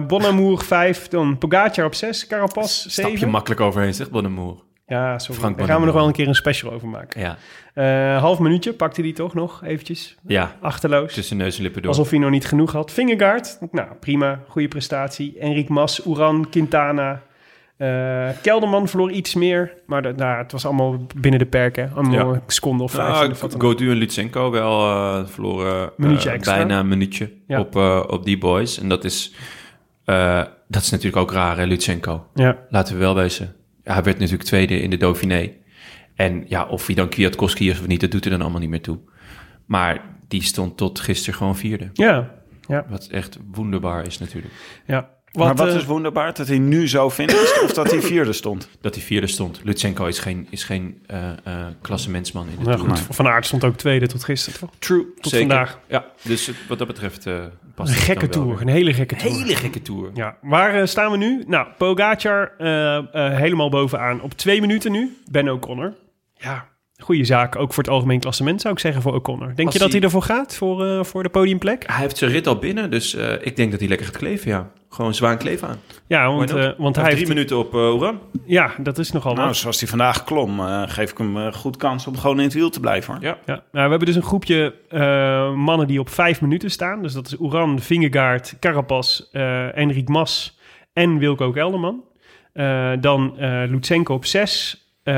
[0.06, 3.30] Bonamour vijf, dan Pogacar op zes, Carapaz Stap je zeven.
[3.30, 4.66] makkelijk overheen, zegt Bonnemoer.
[4.88, 5.40] Ja, sorry.
[5.40, 7.20] Frank Daar gaan we nog wel een keer een special over maken.
[7.20, 7.36] Ja,
[7.74, 10.16] Eh, half minuutje pakte hij toch nog eventjes.
[10.26, 10.56] ja.
[10.60, 11.14] Achterloos.
[11.14, 11.90] tussen neus en lippen door.
[11.90, 12.92] Alsof hij nog niet genoeg had.
[12.92, 15.38] Vingegaard, nou prima, goede prestatie.
[15.38, 17.22] Enric Mas, Oeran, Quintana.
[17.76, 21.90] Eh, Kelderman verloor iets meer, maar nou, het was allemaal binnen de perken.
[21.94, 23.40] Allemaal een seconde of vijf.
[23.40, 23.52] Nou.
[23.58, 25.92] Godu en Lutsenko wel eh, verloren
[26.44, 27.60] bijna een minuutje Ja.
[27.60, 27.76] op,
[28.10, 28.80] op die boys.
[28.80, 29.34] En dat is,
[30.68, 32.26] dat is natuurlijk ook raar, hè, Lutsenko.
[32.34, 33.54] Ja, Laten we wel wezen.
[33.88, 35.50] Ja, hij werd natuurlijk tweede in de Dauphiné.
[36.14, 38.70] En ja, of hij dan Kwiatkowski is of niet, dat doet er dan allemaal niet
[38.70, 38.98] meer toe.
[39.66, 41.90] Maar die stond tot gisteren gewoon vierde.
[41.92, 42.34] ja,
[42.66, 42.86] ja.
[42.88, 44.54] Wat echt wonderbaar is natuurlijk.
[44.86, 45.10] ja.
[45.32, 46.34] maar wat eh, is wonderbaar?
[46.34, 48.68] Dat hij nu zo finisht of dat hij vierde stond?
[48.80, 49.60] Dat hij vierde stond.
[49.64, 52.96] Lutsenko is geen, is geen eh eh klassementsman in de nou Tour.
[52.96, 54.70] goed, Van Aert stond ook tweede tot gisteren, toch?
[54.78, 55.06] True.
[55.20, 55.48] Tot Zeker.
[55.48, 55.78] vandaag.
[55.88, 57.26] Ja, dus wat dat betreft
[57.78, 59.36] Een gekke tour, een hele gekke tour.
[59.36, 60.10] Hele gekke tour.
[60.14, 61.44] Ja, waar eh, staan we nu?
[61.46, 65.16] Nou, Pogacar eh, helemaal bovenaan op twee minuten nu.
[65.30, 65.94] Ben O'Connor.
[66.34, 66.68] Ja,
[66.98, 69.46] goede zaak, ook voor het algemeen klassement zou ik zeggen voor O'Connor.
[69.54, 71.84] Denk Als je dat hij hij- ervoor gaat, voor, voor de podiumplek?
[71.86, 74.70] Hij heeft zijn rit al binnen, dus ik denk dat hij lekker gaat kleven, ja.
[74.90, 75.76] Gewoon zwaan kleven aan.
[76.06, 78.20] Ja, want, eh, want Hij heeft drie minuten op eh Oran.
[78.46, 79.56] Ja, dat is nogal Nou, wat.
[79.56, 82.70] zoals hij vandaag klom, eh, geef ik hem goed kans om gewoon in het wiel
[82.70, 83.14] te blijven.
[83.14, 83.22] Hoor.
[83.22, 83.38] Ja.
[83.46, 87.02] Ja, nou, we hebben dus een groepje eh, mannen die op vijf minuten staan.
[87.02, 90.58] Dus dat is Oeran, Vingegaard, Carapaz, eh Enric Mas
[90.92, 92.04] en Wilco Kelderman.
[92.52, 95.14] Eh, dan eh Lutsenko op zes, eh,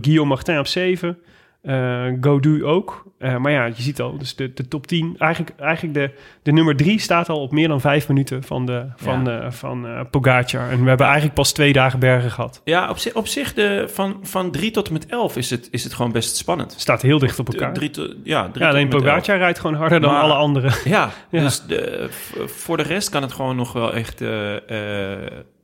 [0.00, 1.18] Guillaume Martin op zeven,
[1.62, 3.04] eh Godu ook.
[3.18, 6.10] Eh, maar ja, je ziet al, dus de, de top 10, eigenlijk, eigenlijk de,
[6.42, 10.06] de nummer drie staat al op meer dan vijf minuten van, de, van, eh, van
[10.10, 10.70] Pogacar.
[10.70, 12.60] En we hebben eigenlijk pas twee dagen bergen gehad.
[12.64, 15.68] Ja, op, zich- op zich de, van, van 3 tot en met 11 is het,
[15.70, 16.74] is het gewoon best spannend.
[16.78, 17.72] Staat heel dicht op elkaar.
[17.72, 17.90] drie
[18.24, 19.14] ja, drie ja, alleen tot en met 11.
[19.14, 20.72] Pogacar rijdt gewoon harder dan alle anderen.
[20.84, 21.40] Ja, Ja.
[21.40, 22.06] dus de,
[22.46, 24.20] voor de rest kan het gewoon nog wel echt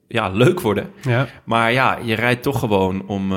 [0.09, 0.91] ja, leuk worden.
[1.03, 1.27] Ja.
[1.45, 3.33] Maar ja, je rijdt toch gewoon om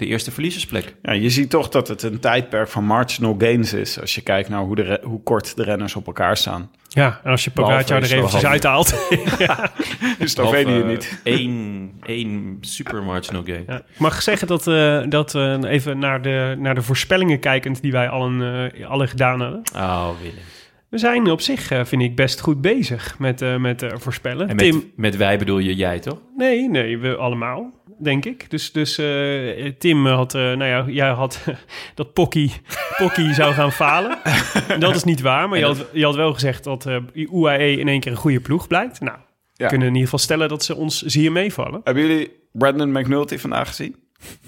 [0.00, 0.94] de eerste verliezersplek.
[1.02, 4.00] Ja, je ziet toch dat het een tijdperk van marginal gains is.
[4.00, 6.70] Als je kijkt naar hoe, de re- hoe kort de renners op elkaar staan.
[6.88, 8.94] Ja, en als je Pogacar er eventjes uithaalt.
[10.18, 11.20] Is Slovenië Behalve, eh, niet.
[11.22, 13.64] één, één super marginal gain.
[13.66, 13.76] Ja.
[13.76, 17.92] Ik mag zeggen dat, eh dat we even naar de, naar de voorspellingen kijkend die
[17.92, 19.62] wij allen, eh, alle gedaan hebben.
[19.74, 20.34] Oh, Willem.
[20.88, 24.48] We zijn op zich, eh, vind ik, best goed bezig met, eh, met eh, voorspellen.
[24.48, 26.18] En met, Tim, met wij bedoel je jij, toch?
[26.36, 27.70] nee, nee, we allemaal,
[28.02, 28.50] denk ik.
[28.50, 31.40] Dus, dus eh, Tim had, eh, nou ja, jij had
[31.94, 32.50] dat Pocky,
[32.96, 34.18] Pocky zou gaan falen.
[34.78, 37.88] dat is niet waar, maar je had, je had wel gezegd dat eh UAE in
[37.88, 39.00] één keer een goede ploeg blijkt.
[39.00, 39.68] Nou, we Ja.
[39.68, 41.80] kunnen in ieder geval stellen dat ze ons zeer meevallen.
[41.84, 43.96] Hebben jullie Brandon McNulty vandaag gezien?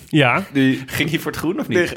[0.09, 1.97] Ja, Die Ging hij voor het groen of niet?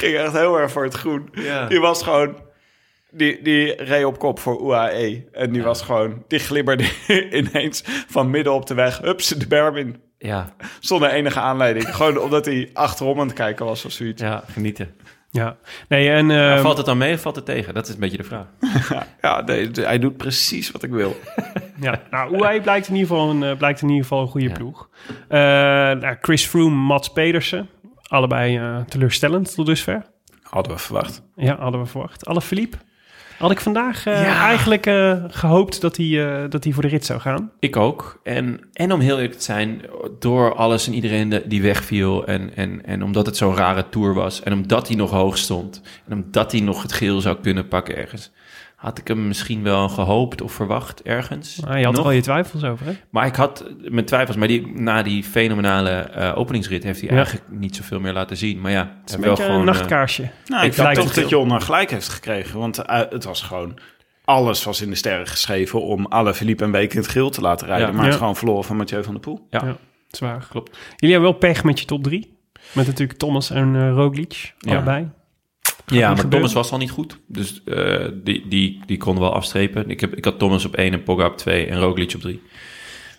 [0.00, 1.28] ging echt heel erg voor het groen.
[1.32, 1.66] Ja.
[1.66, 2.36] Die was gewoon...
[3.14, 5.24] Die, die reed op kop voor UAE.
[5.32, 6.22] En die was gewoon...
[6.28, 6.84] Die glibberde
[7.40, 8.98] ineens van midden op de weg.
[8.98, 9.96] Hups, de berm in.
[10.18, 11.94] Ja, Zonder enige aanleiding.
[11.94, 14.22] gewoon omdat hij achterom aan het kijken was of zoiets.
[14.22, 14.94] ja, genieten.
[15.30, 15.56] ja.
[15.88, 16.30] Nee, en...
[16.30, 17.74] Ehm, valt het dan mee of valt het tegen?
[17.74, 18.46] Dat is een beetje de vraag.
[19.20, 21.16] Ja, nee, hij doet precies wat ik wil.
[21.80, 24.48] Ja, nou, UAE blijkt in ieder geval een, eh, blijkt in ieder geval een goede
[24.48, 24.54] Ja.
[24.54, 24.88] ploeg.
[25.28, 25.38] Eh,
[26.00, 27.68] nou, Chris Froome, Mats Pedersen.
[28.02, 30.02] Allebei eh, teleurstellend tot dusver.
[30.42, 31.22] Hadden we verwacht.
[31.36, 32.26] Ja, hadden we verwacht.
[32.26, 32.76] Alle Philippe.
[33.38, 34.40] Had ik vandaag eh, Ja.
[34.46, 37.50] eigenlijk eh, gehoopt dat hij, eh, dat hij voor de rit zou gaan.
[37.60, 38.20] Ik ook.
[38.22, 39.82] En, en om heel eerlijk te zijn,
[40.18, 42.26] door alles en iedereen de- die wegviel.
[42.26, 44.42] En, en, en omdat het zo'n rare tour was.
[44.42, 45.80] En omdat hij nog hoog stond.
[46.08, 48.30] En omdat hij nog het geel zou kunnen pakken ergens.
[48.84, 51.60] Had ik hem misschien wel gehoopt of verwacht ergens.
[51.66, 52.92] Maar je had er al je twijfels over, hè?
[53.10, 54.36] Maar ik had mijn twijfels.
[54.36, 57.16] Maar die, na die fenomenale eh, openingsrit heeft hij Ja.
[57.16, 58.60] eigenlijk niet zoveel meer laten zien.
[58.60, 59.60] Maar ja, het Het is wel beetje gewoon...
[59.60, 60.22] een eh, nachtkaarsje.
[60.46, 61.28] Nou, Ik lijkt toch het dat.
[61.30, 62.58] Jon gelijk heeft gekregen.
[62.58, 63.78] Want eh, het was gewoon...
[64.24, 67.40] Alles was in de sterren geschreven om alle Philippe en Beek in het geel te
[67.40, 67.86] laten rijden.
[67.86, 67.92] Ja.
[67.92, 68.18] Maar het Ja.
[68.18, 69.46] gewoon verloren van Mathieu van der Poel.
[69.50, 69.76] ja, Ja.
[70.10, 70.46] Zwaar.
[70.50, 70.78] klopt.
[70.96, 72.38] Jullie hebben wel pech met je top drie.
[72.72, 74.54] Met natuurlijk Thomas en Roglic.
[74.58, 74.72] Ja.
[74.74, 75.08] Allebei.
[75.86, 76.30] Ja, maar gebeuren.
[76.30, 77.18] Thomas was al niet goed.
[77.26, 79.90] Dus eh, die, die, die konden wel afstrepen.
[79.90, 82.42] Ik, heb, ik had Thomas op 1 en Pogba op 2 en Roglic op 3.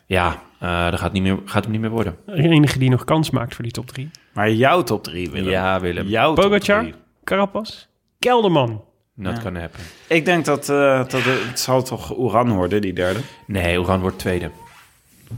[0.06, 2.18] Ja, eh dat gaat, niet meer, gaat hem niet meer worden.
[2.26, 4.10] De enige die nog kans maakt voor die top drie.
[4.34, 5.50] Maar jouw top drie, Willem.
[5.50, 6.08] Ja, Willem.
[6.08, 6.90] Jouw top Pogacar.
[7.24, 7.86] Carapaz,
[8.20, 8.84] Kelderman.
[9.16, 9.42] Dat Ja.
[9.42, 9.80] kan happen.
[10.08, 13.20] Ik denk dat, eh, dat het, het zal toch Oeran worden, die derde.
[13.48, 14.52] Nee, Oran wordt tweede.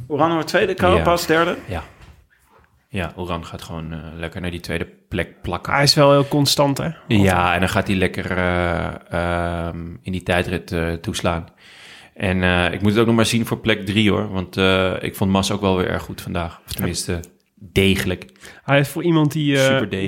[0.10, 1.58] Oeran wordt tweede, Carapaz derde.
[1.68, 1.84] Ja.
[2.90, 5.74] Ja, Oran gaat gewoon eh, lekker naar die tweede plek plakken.
[5.74, 6.90] Hij is wel heel constant, hè?
[7.08, 11.46] Ja, en dan gaat hij lekker eh, ehm, in die tijdrit eh, toeslaan.
[12.14, 14.30] En ik moet het ook nog maar zien voor plek drie hoor.
[14.32, 14.58] Want
[15.04, 16.60] ik vond Mas ook wel weer erg goed vandaag.
[16.66, 17.20] Of tenminste,
[17.56, 18.26] degelijk.
[18.64, 19.58] Hij is voor iemand die,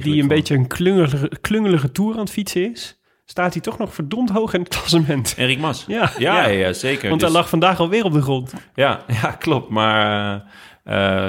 [0.02, 3.94] die een beetje een klungelige, klungelige tour aan het fietsen is, staat hij toch nog
[3.94, 5.34] verdomd hoog in het klassement.
[5.38, 5.86] Enric Mas.
[5.88, 6.74] Ja, Ja, ja.
[6.74, 7.10] zeker.
[7.10, 8.54] want Dus- hij lag vandaag alweer op de grond.
[8.76, 9.70] Ja, ja klopt.
[9.70, 10.44] Maar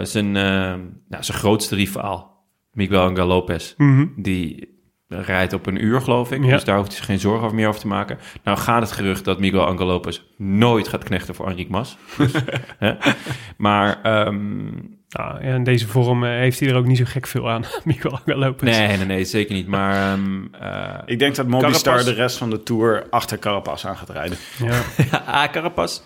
[0.02, 0.74] zijn, eh,
[1.08, 3.74] nou, zijn grootste rivaal, Miguel Angel Lopez,
[4.16, 6.44] die rijdt op een uur, geloof ik.
[6.44, 6.50] Ja.
[6.50, 8.18] Dus daar hoeft hij zich geen zorgen over meer over te maken.
[8.44, 11.96] Nou gaat het gerucht dat Miguel Angel Lopez nooit gaat knechten voor Enric Mas.
[12.16, 12.32] Dus,
[12.78, 12.94] hè.
[13.56, 14.64] Maar ehm,
[15.08, 18.18] Nou, in deze vorm eh, heeft hij er ook niet zo gek veel aan, Miguel
[18.24, 18.78] Angel Lopez.
[18.78, 19.66] nee, nee, nee, zeker niet.
[19.66, 22.04] Maar ehm, eh, Ik denk dat Movistar Carapaz.
[22.04, 24.38] de rest van de Tour achter Carapaz aan gaat rijden.
[24.64, 24.80] Ja.
[25.42, 26.02] ah, Carapaz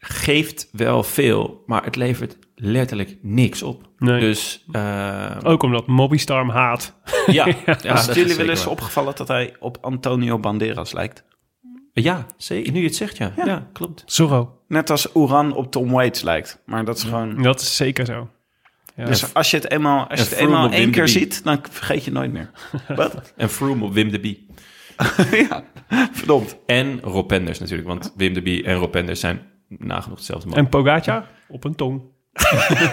[0.00, 3.88] geeft wel veel, maar het levert letterlijk niks op.
[3.98, 4.20] Nee.
[4.20, 6.94] Dus ehm, Ook omdat Mobistar hem haat.
[7.26, 11.24] ja, ja, het is jullie wel eens opgevallen dat hij op Antonio Banderas lijkt?
[11.92, 12.72] Ja, zeker.
[12.72, 13.32] Nu je het zegt, ja.
[13.44, 14.02] Ja, klopt.
[14.06, 14.58] Zorro.
[14.68, 16.62] Net als Oeran op Tom Waits lijkt.
[16.66, 17.42] Maar dat is gewoon...
[17.42, 18.28] Dat is zeker zo.
[18.96, 19.04] Ja.
[19.04, 22.04] Dus als je het eenmaal, als je het eenmaal één Wim keer ziet, dan vergeet
[22.04, 22.50] je het nooit meer.
[22.96, 23.32] Wat?
[23.36, 24.46] En Froome op Wim de Bie.
[25.48, 25.64] ja,
[26.12, 26.56] verdomd.
[26.66, 29.40] En Rob Penders natuurlijk, want Wim de Bie en Rob Penders zijn
[29.78, 30.58] nagenoeg hetzelfde man.
[30.58, 32.02] En Pogacar op een tong.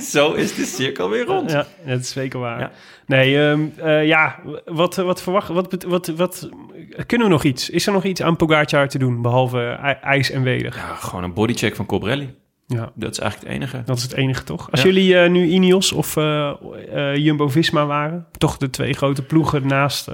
[0.00, 1.50] Zo is de cirkel weer rond.
[1.50, 2.60] Ja, dat is zeker waar.
[2.60, 2.70] Ja.
[3.06, 6.48] Nee, ehm, eh, ja, wat, wat verwacht, wat, wat, wat,
[7.06, 7.70] kunnen we nog iets?
[7.70, 10.74] Is er nog iets aan Pogacar te doen, behalve ij- ijs en weder?
[10.76, 12.34] Ja, gewoon een bodycheck van Cobrelli.
[12.66, 13.82] Ja, Dat is eigenlijk het enige.
[13.86, 14.70] dat is het enige toch?
[14.70, 14.86] Als Ja.
[14.86, 16.52] jullie eh, nu Ineos of eh,
[17.16, 20.08] Jumbo-Visma waren, toch de twee grote ploegen naast,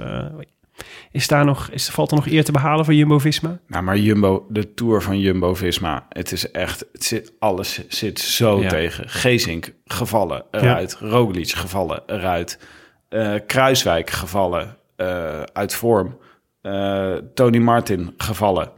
[1.15, 3.59] is daar nog, is, valt er nog eer te behalen voor Jumbo-Visma?
[3.67, 8.61] Nou, maar Jumbo, de Tour van Jumbo-Visma, het is echt, het zit, alles zit zo
[8.61, 8.69] Ja.
[8.69, 9.09] tegen.
[9.09, 12.59] Gezink gevallen eruit, Roglic gevallen eruit,
[13.09, 16.17] eh, Kruiswijk gevallen eh, uit vorm,
[16.61, 18.71] eh, Tony Martin gevallen,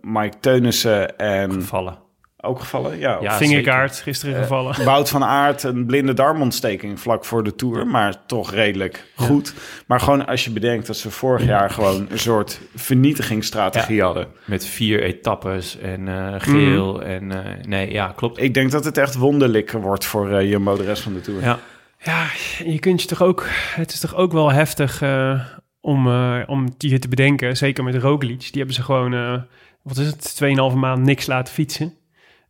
[0.00, 1.98] Mike Teunissen en Gevallen.
[2.40, 3.18] Ook gevallen, ja.
[3.20, 4.84] Ja, Vingerkaart, gisteren Eh, gevallen.
[4.84, 9.54] Wout van Aert, een blinde darmontsteking vlak voor de Tour, maar toch redelijk goed.
[9.86, 14.26] Maar gewoon als je bedenkt dat ze vorig jaar gewoon een soort vernietigingsstrategie hadden.
[14.44, 17.02] Met vier etappes en eh, geel.
[17.02, 18.42] En eh, nee, ja, klopt.
[18.42, 21.42] Ik denk dat het echt wonderlijk wordt voor eh, Jumbo de rest van de Tour.
[21.42, 21.58] Ja.
[22.02, 22.26] Ja,
[22.64, 23.46] je kunt je toch ook...
[23.74, 25.40] Het is toch ook wel heftig eh,
[25.80, 27.56] om, eh om die te bedenken.
[27.56, 28.40] Zeker met Roglic.
[28.40, 29.42] Die hebben ze gewoon, eh,
[29.82, 30.40] wat is het,
[30.72, 31.94] 2,5 maand niks laten fietsen.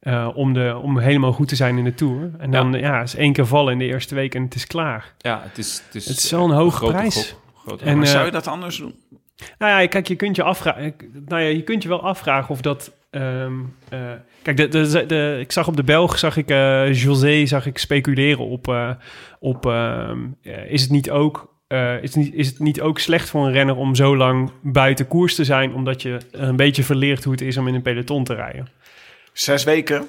[0.01, 2.31] Eh, om, de, om helemaal goed te zijn in de Tour.
[2.39, 3.03] En dan ja.
[3.03, 5.15] is één keer vallen in de eerste week en het is klaar.
[5.19, 5.83] Ja, het is...
[5.87, 7.15] Het is, Het is wel een hoge grote prijs.
[7.15, 7.41] gok.
[7.67, 7.97] Grote En.
[7.97, 8.95] Maar zou eh, je dat anders doen?
[9.59, 10.95] Nou ja, kijk, je kunt je afvragen.
[11.29, 12.93] Nou ja, je kunt je wel afvragen of dat.
[13.11, 13.53] ehm,
[13.89, 13.99] eh,
[14.43, 17.79] kijk, de, de, de, ik zag op de Belg, zag ik eh, José, zag ik
[17.79, 18.69] speculeren op.
[18.69, 18.91] eh,
[19.41, 21.57] op ehm, eh, is het niet ook.
[21.69, 24.51] eh, is, het niet, is het niet ook slecht voor een renner om zo lang
[24.63, 27.83] buiten koers te zijn, omdat je een beetje verleert hoe het is om in een
[27.83, 28.69] peloton te rijden?
[29.41, 30.07] Zes weken?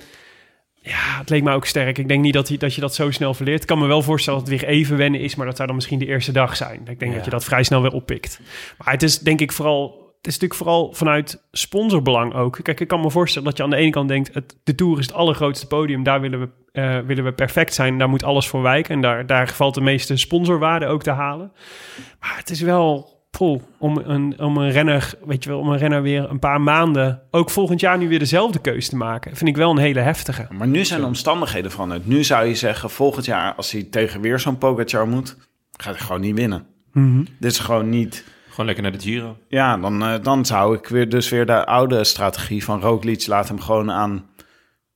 [0.82, 1.98] Ja, het leek me ook sterk.
[1.98, 3.62] Ik denk niet dat, hij, dat je dat zo snel verleert.
[3.62, 5.76] Ik kan me wel voorstellen dat het weer even wennen is, maar dat zou dan
[5.76, 6.80] misschien de eerste dag zijn.
[6.80, 7.16] Ik denk Ja.
[7.18, 8.40] dat je dat vrij snel weer oppikt.
[8.78, 10.08] Maar het is denk ik vooral...
[10.18, 12.60] Het is natuurlijk vooral vanuit sponsorbelang ook.
[12.64, 14.34] Kijk, ik kan me voorstellen dat je aan de ene kant denkt...
[14.34, 16.04] Het, de Tour is het allergrootste podium.
[16.04, 17.98] Daar willen we, eh, willen we perfect zijn.
[17.98, 18.94] Daar moet alles voor wijken.
[18.96, 21.52] En daar, daar valt de meeste sponsorwaarde ook te halen.
[22.20, 23.18] Maar het is wel...
[23.30, 26.62] Poeh, om, een, om een renner, weet je wel, om een renner weer een paar
[26.62, 30.00] maanden, ook volgend jaar nu weer dezelfde keuze te maken, vind ik wel een hele
[30.00, 30.48] heftige.
[30.50, 32.08] Maar nu zijn de omstandigheden veranderd.
[32.08, 35.38] Nu zou je zeggen, volgend jaar als hij tegen weer zo'n Pogacar moet,
[35.78, 36.66] gaat hij gewoon niet winnen.
[37.40, 38.24] Dit is gewoon niet...
[38.50, 39.38] Gewoon lekker naar de Giro.
[39.48, 43.48] Ja, dan, eh, dan zou ik weer dus weer de oude strategie van Roglic laat
[43.48, 44.29] hem gewoon aan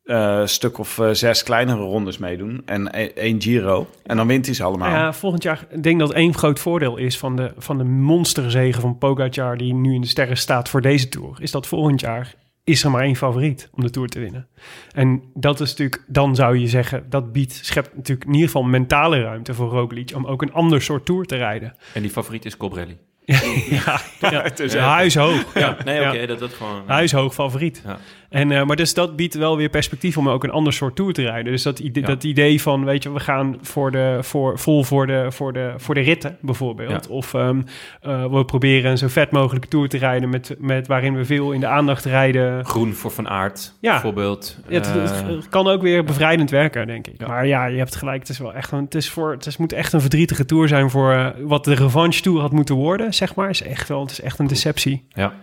[0.04, 3.88] eh, een stuk of eh, zes kleinere rondes meedoen en e- één Giro.
[4.04, 4.90] En dan wint hij ze allemaal.
[4.90, 8.82] Ja, volgend jaar ik denk dat één groot voordeel is van de, van de monsterzegen
[8.82, 11.38] van Pogacar die nu in de sterren staat voor deze Tour.
[11.40, 14.48] Is dat volgend jaar is er maar één favoriet om de Tour te winnen.
[14.92, 18.64] En dat is natuurlijk, dan zou je zeggen, dat biedt, schept natuurlijk in ieder geval
[18.64, 21.76] mentale ruimte voor Roglic om ook een ander soort Tour te rijden.
[21.94, 22.98] En die favoriet is Cobrelli.
[23.26, 25.54] ja, ja, het is ja, huishoog.
[25.54, 26.26] Ja, nee, oké, Ja.
[26.26, 26.84] dat dat gewoon...
[26.88, 27.82] Huishoog favoriet.
[27.86, 28.00] Ja.
[28.34, 31.14] En, eh, maar dus dat biedt wel weer perspectief om ook een ander soort tour
[31.14, 31.52] te rijden.
[31.52, 32.10] Dus dat, idee, Ja.
[32.10, 35.74] dat idee van, weet je, we gaan voor de, voor, vol voor de, voor, de,
[35.78, 37.06] voor de ritten bijvoorbeeld.
[37.06, 37.14] Ja.
[37.14, 37.62] Of ehm,
[38.02, 41.52] eh, we proberen een zo vet mogelijke tour te rijden met, met waarin we veel
[41.52, 42.66] in de aandacht rijden.
[42.66, 43.92] Groen voor Van Aert, Ja.
[43.92, 44.58] bijvoorbeeld.
[44.68, 47.28] Ja, het, het Eh, kan ook weer bevrijdend werken, denk ik.
[47.28, 48.20] Maar ja, je hebt gelijk.
[48.20, 50.68] Het is wel echt een, het is voor, het is, moet echt een verdrietige tour
[50.68, 53.50] zijn voor wat de revanche tour had moeten worden, zeg maar.
[53.50, 55.04] Is echt wel, het is echt een deceptie.
[55.10, 55.34] ja.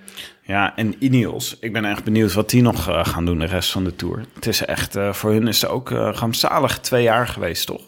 [0.51, 1.57] Ja, en Ineos.
[1.61, 4.25] Ik ben echt benieuwd wat die nog eh, gaan doen de rest van de Tour.
[4.35, 7.83] Het is echt, eh, voor hun is het ook eh rampzalig twee jaar geweest, toch?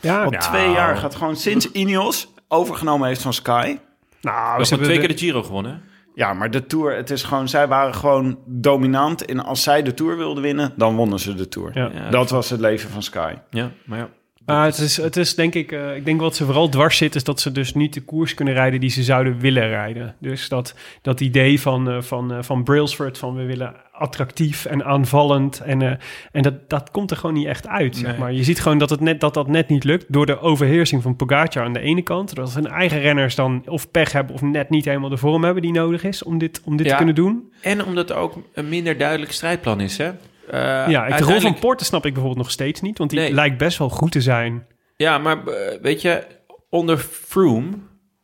[0.00, 3.78] Ja, nou, twee jaar gaat gewoon sinds Ineos overgenomen heeft van Sky.
[4.20, 5.72] Nou, We ze hebben twee de- keer de Giro gewonnen.
[5.72, 5.78] hè?
[6.14, 9.24] Ja, maar de Tour, het is gewoon, zij waren gewoon dominant.
[9.24, 11.70] En als zij de Tour wilden winnen, dan wonnen ze de Tour.
[11.74, 11.90] Ja.
[11.94, 13.34] Ja, Dat was het leven van Sky.
[13.50, 14.08] Ja, maar ja.
[14.50, 17.14] Maar het is, het is denk ik, eh, ik denk wat ze vooral dwars zit,
[17.14, 20.14] is dat ze dus niet de koers kunnen rijden die ze zouden willen rijden.
[20.18, 24.84] Dus dat, dat idee van, eh, van, eh, van Brailsford, van we willen attractief en
[24.84, 25.60] aanvallend.
[25.60, 25.98] En,
[26.32, 27.96] en dat, dat komt er gewoon niet echt uit.
[27.96, 28.32] Zeg maar.
[28.32, 31.16] Je ziet gewoon dat, het net, dat dat net niet lukt door de overheersing van
[31.16, 32.34] Pogacar aan de ene kant.
[32.34, 35.62] Dat hun eigen renners dan of pech hebben of net niet helemaal de vorm hebben
[35.62, 36.90] die nodig is om dit, om dit Ja.
[36.90, 37.52] te kunnen doen.
[37.60, 40.10] En omdat er ook een minder duidelijk strijdplan is, hè?
[40.50, 43.18] Eh, ja, ik, de rol van Porter snap ik bijvoorbeeld nog steeds niet, want die
[43.18, 43.32] Nee.
[43.32, 44.66] lijkt best wel goed te zijn.
[44.96, 46.26] Ja, maar eh, weet je,
[46.70, 47.70] onder Froome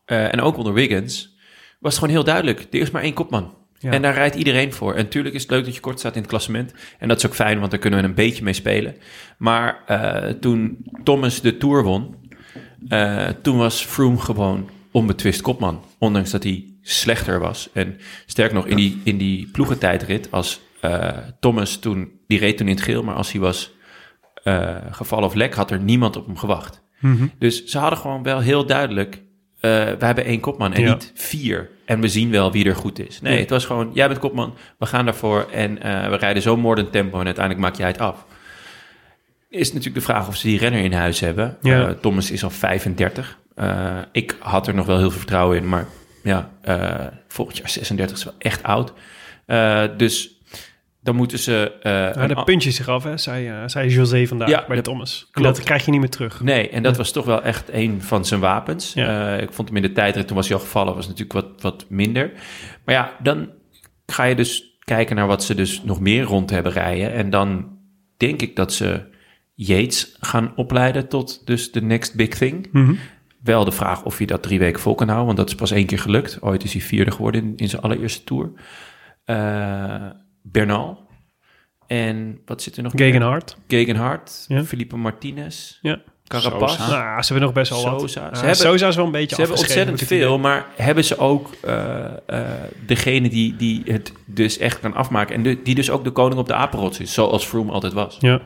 [0.04, 1.36] eh, en ook onder Wiggins
[1.80, 2.60] was het gewoon heel duidelijk.
[2.70, 3.54] Er is maar één kopman.
[3.78, 3.90] Ja.
[3.90, 4.94] En daar rijdt iedereen voor.
[4.94, 6.72] En natuurlijk is het leuk dat je kort staat in het klassement.
[6.98, 8.96] En dat is ook fijn, want daar kunnen we een beetje mee spelen.
[9.38, 9.84] Maar
[10.40, 12.16] toen Thomas de Tour won,
[13.42, 15.84] toen was Froome gewoon onbetwist kopman.
[15.98, 17.68] Ondanks dat hij slechter was.
[17.72, 17.96] En
[18.26, 20.60] sterk nog, in die, in die ploegentijdrit, als
[21.40, 23.74] Thomas toen, die reed toen in het geel, maar als hij was
[24.44, 26.84] eh, gevallen of lek, had er niemand op hem gewacht.
[27.38, 30.92] Dus ze hadden gewoon wel heel duidelijk, eh, we hebben één kopman en Ja.
[30.92, 31.70] niet vier.
[31.84, 33.20] En we zien wel wie er goed is.
[33.20, 33.40] Nee, Ja.
[33.40, 36.92] het was gewoon, jij bent kopman, we gaan daarvoor en eh, we rijden zo moordend
[36.92, 38.24] tempo en uiteindelijk maak jij het af.
[39.48, 41.56] is natuurlijk de vraag of ze die renner in huis hebben.
[41.62, 41.94] Ja.
[41.94, 43.38] Thomas is al 35.
[43.54, 45.86] Eh, ik had er nog wel heel veel vertrouwen in, maar
[46.22, 46.50] ja,
[47.28, 48.92] volgend jaar 36 is wel echt oud.
[49.98, 50.35] Dus
[51.06, 51.72] dan moeten ze...
[51.82, 54.76] Ja, een de a- puntje zich af, hè, zei, eh, zei José vandaag Ja, bij
[54.76, 55.20] de- Thomas.
[55.26, 55.56] En klopt.
[55.56, 56.40] Dat krijg je niet meer terug.
[56.40, 58.92] Nee, en dat was toch wel echt een van zijn wapens.
[58.92, 59.36] Ja.
[59.36, 61.46] Eh, ik vond hem in de tijdrit, toen was hij al gevallen, was natuurlijk wat,
[61.62, 62.32] wat minder.
[62.84, 63.48] Maar ja, dan
[64.06, 67.12] ga je dus kijken naar wat ze dus nog meer rond hebben rijden.
[67.12, 67.78] En dan
[68.16, 69.14] denk ik dat ze
[69.54, 72.68] Yates gaan opleiden tot dus de next big thing.
[72.72, 72.94] Mhm.
[73.42, 75.70] Wel de vraag of je dat drie weken vol kan houden, want dat is pas
[75.70, 76.42] één keer gelukt.
[76.42, 78.50] Ooit is hij vierde geworden in, in zijn allereerste tour.
[79.24, 80.06] Eh,
[80.52, 81.04] Bernal.
[81.86, 82.94] En wat zit er nog?
[82.94, 83.06] meer?
[83.06, 83.56] Gegenhard.
[83.68, 84.44] Gegenhard.
[84.48, 84.64] Ja.
[84.64, 85.78] Felipe Martinez.
[85.82, 86.00] Ja.
[86.26, 86.72] Carapaz.
[86.76, 86.88] Sosa.
[86.90, 88.00] Nou, ze hebben nog best wel wat.
[88.00, 88.28] Sosa.
[88.34, 91.50] Ze hebben- Sosa is wel een beetje Ze hebben ontzettend veel, maar hebben ze ook
[91.64, 92.46] eh, eh,
[92.86, 95.34] degene die, die het dus echt kan afmaken...
[95.34, 98.16] en de- die dus ook de koning op de apenrots is, zoals Froome altijd was.
[98.20, 98.40] Ja.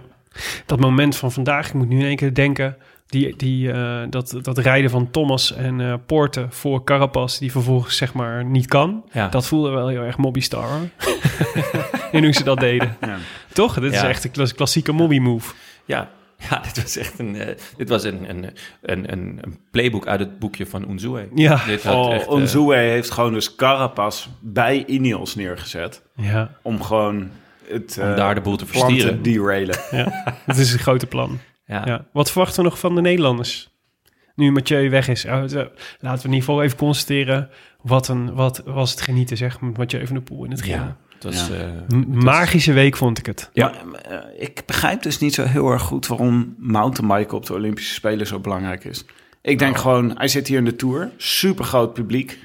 [0.66, 2.76] Dat moment van vandaag, ik moet nu in één keer denken...
[3.10, 7.38] Die, die, eh, dat, dat rijden van Thomas en eh Poorten voor Carapaz...
[7.38, 9.04] die vervolgens zeg maar niet kan.
[9.12, 9.28] Ja.
[9.28, 10.64] Dat voelde wel heel erg Mobby Star.
[10.68, 10.88] hoor.
[12.12, 12.96] en hoe ze dat deden.
[13.00, 13.16] Ja.
[13.52, 13.74] Toch?
[13.80, 14.08] Dit is Ja.
[14.08, 15.54] echt een klas- klassieke Mobby move.
[15.84, 16.10] Ja,
[16.50, 18.44] ja dit was echt een, eh, dit was een, een,
[18.82, 21.28] een, een, een playbook uit het boekje van Unzue.
[21.34, 21.64] Ja.
[21.66, 26.02] Dit had Oh, echt, heeft gewoon dus Carapaz bij Ineos neergezet.
[26.16, 27.30] Ja, Om gewoon
[27.68, 29.22] het om eh, daar de boel te plan te verstieren.
[29.22, 29.76] derailen.
[30.46, 31.38] dat is een grote plan.
[31.70, 31.82] Ja.
[31.86, 32.06] Ja.
[32.12, 33.68] Wat verwachten we nog van de Nederlanders?
[34.34, 35.22] Nu Mathieu weg is.
[35.22, 37.48] We- laten we in ieder geval even constateren...
[37.82, 40.74] wat, een, wat was het genieten, zeg, met Mathieu van der Poel in het geel.
[40.74, 41.48] Ja, het was...
[41.48, 41.54] Ja.
[41.54, 43.50] eh, Magische week vond ik het.
[43.52, 43.72] Ja.
[43.90, 47.94] Maar, eh, ik begrijp dus niet zo heel erg goed waarom mountainbiken op de Olympische
[47.94, 49.04] Spelen zo belangrijk is.
[49.42, 49.80] Ik denk Oh.
[49.82, 52.38] gewoon, hij zit hier in de Tour, super groot publiek.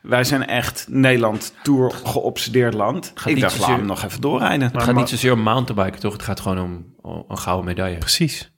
[0.00, 3.12] Wij zijn echt Nederland Tour geobsedeerd land.
[3.14, 4.70] Gaat ik niet dacht, laat zozeer- hem nog even doorrijden.
[4.72, 6.12] het gaat niet zozeer om mountainbiken, toch?
[6.12, 7.98] Het gaat gewoon om, om een gouden medaille.
[7.98, 8.51] Precies.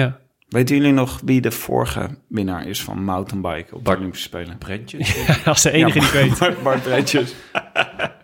[0.00, 0.18] Ja.
[0.48, 4.58] Weten jullie nog wie de vorige winnaar is van mountainbiken op de Bart- Olympische Spelen?
[4.58, 5.16] Brentjes.
[5.44, 6.38] Als de enige die ik weet.
[6.38, 7.34] Bart, Bart Bretjes.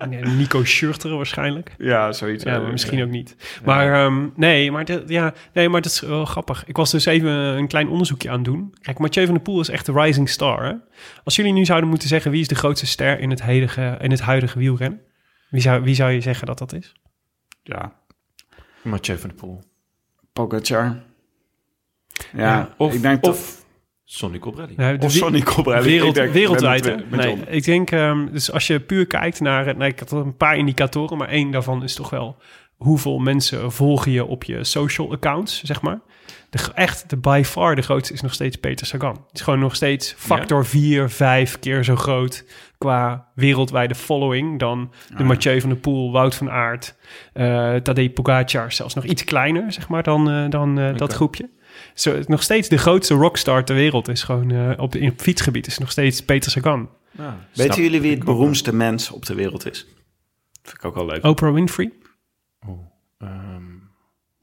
[0.08, 1.74] Nee, Nico Schurter waarschijnlijk.
[1.78, 2.44] Ja, zoiets.
[2.44, 3.36] Ja, maar misschien ook niet.
[3.64, 6.64] Maar ehm, nee, maar dat, ja, nee, maar dat is wel grappig.
[6.66, 8.74] Ik was dus even een klein onderzoekje aan het doen.
[8.80, 10.64] Kijk, Mathieu van der Poel is echt de rising star.
[10.64, 10.72] Hè?
[11.24, 14.10] Als jullie nu zouden moeten zeggen wie is de grootste ster in het huidige, in
[14.10, 15.00] het huidige wielrennen,
[15.50, 16.92] wie zou, wie zou je zeggen dat dat is?
[17.62, 17.92] Ja,
[18.82, 19.62] Mathieu van der Poel.
[20.32, 20.96] Pogacar.
[22.32, 23.58] Ja, Ja, of- ik denk of-
[24.40, 24.74] Colbrelli.
[24.76, 25.84] Nou, de Of Colbrelli.
[25.84, 29.88] Wereld, denk- wereldwijd, met Nee, ik denk, ehm, dus als je puur kijkt naar, nee,
[29.88, 32.36] ik had een paar indicatoren, maar één daarvan is toch wel
[32.76, 36.00] hoeveel mensen volgen je op je social accounts, zeg maar.
[36.50, 39.12] De, echt, de by far de grootste is nog steeds Peter Sagan.
[39.12, 42.44] Het is gewoon nog steeds factor 4, 5 keer zo groot
[42.78, 46.96] qua wereldwijde following dan de Mathieu van der Poel, Wout van Aert,
[47.32, 51.50] eh Tadej Pogacar, zelfs nog iets kleiner, zeg maar, dan, eh, dan eh, dat groepje.
[52.00, 55.66] Zo, nog steeds de grootste rockstar ter wereld is gewoon eh, op, in het fietsgebied
[55.66, 56.88] is nog steeds Peter Sagan.
[57.10, 59.86] Ja, Weten snap jullie wie het beroemdste mens op de wereld is?
[60.62, 61.24] Vind ik ook wel leuk.
[61.24, 61.92] Oprah Winfrey,
[63.18, 63.62] Ehm,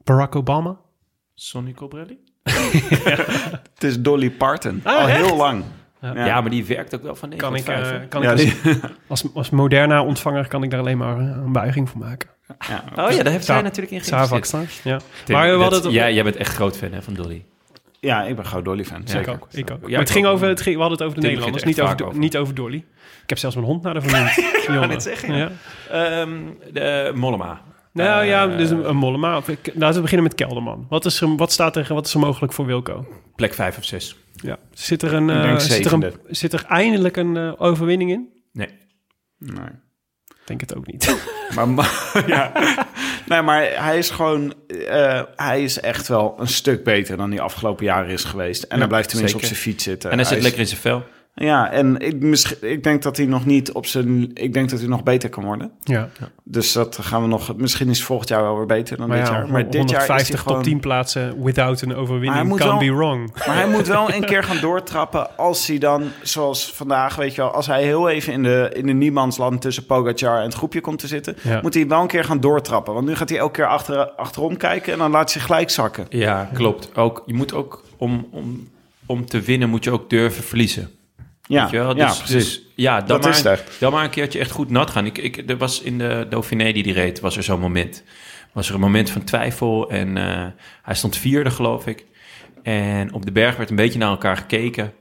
[0.04, 0.80] Barack Obama.
[1.34, 2.18] Sonny Colbrelli?
[3.74, 4.80] Het is Dolly Parton.
[4.84, 5.26] Ah, Al echt?
[5.26, 5.64] heel lang.
[6.00, 6.40] Ja.
[6.40, 8.38] maar die werkt ook wel van 9 Kan ik, tot 5, eh, kan Ja, ik
[8.38, 11.98] als, die- als, als Moderna ontvanger kan ik daar alleen maar eh, een buiging voor
[12.00, 12.28] maken.
[12.68, 12.84] ja.
[13.04, 14.28] Oh ja, daar heeft zij natuurlijk in geïnvesteerd.
[14.28, 15.00] Vakstar, ja.
[15.24, 17.44] Tim, Maar we hadden het ja, jij bent echt groot fan hè, van Dolly.
[18.00, 19.00] ja, ik ben gewoon Dolly fan.
[19.04, 19.32] Ja, Zeker.
[19.32, 19.76] Ik ook, ik ook.
[19.80, 21.64] Ja, maar het ik ging over, het ging, we hadden het over de Tim Nederlanders,
[21.64, 22.84] niet er over, niet over Dolly.
[23.22, 24.34] Ik heb zelfs mijn hond naar de vernoemd.
[24.66, 24.86] Jonne.
[24.86, 25.50] net zeggen, ja.
[25.90, 26.04] ja.
[26.20, 26.30] Ehm,
[26.72, 27.60] de Mollema.
[27.92, 29.40] Nou Eh, ja, dus een, een Mollema.
[29.46, 30.86] Ik- Laten we beginnen met Kelderman.
[30.88, 33.06] Wat, is er, wat staat er, wat is er mogelijk voor Wilco?
[33.36, 34.16] Plek 5 of 6.
[34.42, 34.58] Ja.
[34.72, 35.44] Zit er, een, eh, zit
[35.86, 36.12] er, een, zevende.
[36.28, 38.28] zit er eindelijk een eh, overwinning in?
[38.52, 38.68] Nee.
[39.38, 39.68] Nee.
[40.28, 41.16] Ik denk het ook niet.
[41.54, 42.52] Maar, maar- ja.
[43.26, 44.54] nee, maar hij is gewoon...
[44.88, 48.62] eh, hij is echt wel een stuk beter dan hij afgelopen jaren is geweest.
[48.62, 49.50] En Ja, hij blijft tenminste zeker.
[49.50, 50.10] op zijn fiets zitten.
[50.10, 51.04] En hij zit is- lekker in zijn vel.
[51.40, 54.30] Ja, en ik, misschien- ik denk dat hij nog niet op zijn...
[54.34, 55.70] Ik denk dat hij nog beter kan worden.
[55.82, 56.08] ja.
[56.44, 57.56] Dus dat gaan we nog...
[57.56, 59.48] Misschien is volgend jaar wel weer beter dan Maar dit ja, jaar.
[59.48, 60.56] Maar dit jaar is 150 hij gewoon...
[60.56, 63.30] top 10 plaatsen without een overwinning moet can wel- be wrong.
[63.46, 67.40] Maar hij moet wel een keer gaan doortrappen als hij dan, zoals vandaag, weet je
[67.40, 70.80] wel, als hij heel even in de, in de niemandsland tussen Pogacar en het groepje
[70.80, 71.58] komt te zitten, Ja.
[71.62, 72.94] moet hij wel een keer gaan doortrappen.
[72.94, 75.70] Want nu gaat hij elke keer achter, achterom kijken en dan laat hij zich gelijk
[75.70, 76.06] zakken.
[76.08, 76.96] Ja, klopt.
[76.96, 78.68] Ook, je moet ook, om, om,
[79.06, 80.90] om te winnen, moet je ook durven verliezen.
[81.48, 81.96] Ja, Weet je wel?
[81.96, 82.34] ja Dus, precies.
[82.34, 83.80] dus ja, dan, Dat maar, is het echt.
[83.80, 85.06] dan maar een keertje echt goed nat gaan.
[85.06, 88.02] Ik, ik, er was in de Dauphiné die die reed, was er zo'n moment.
[88.52, 90.46] Was er een moment van twijfel en eh,
[90.82, 92.04] hij stond vierde, geloof ik.
[92.62, 94.92] En op de berg werd een beetje naar elkaar gekeken.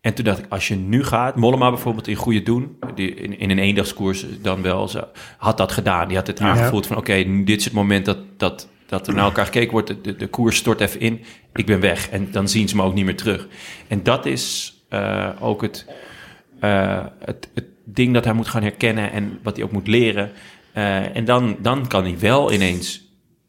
[0.00, 3.38] En toen dacht ik, als je nu gaat, Mollema bijvoorbeeld in goede doen, die in,
[3.38, 5.08] in een eendagskoers dan wel, ze,
[5.38, 6.08] had dat gedaan.
[6.08, 9.24] Die had het aangevoeld van, oké, dit is het moment dat, dat dat er naar
[9.24, 11.24] elkaar gekeken wordt, de, de, de koers stort even in,
[11.54, 12.08] ik ben weg.
[12.08, 13.48] En dan zien ze me ook niet meer terug.
[13.88, 15.86] En dat is eh, ook het,
[16.60, 20.30] eh, het, het ding dat hij moet gaan herkennen en wat hij ook moet leren.
[20.72, 23.04] Eh, en dan, dan kan hij wel ineens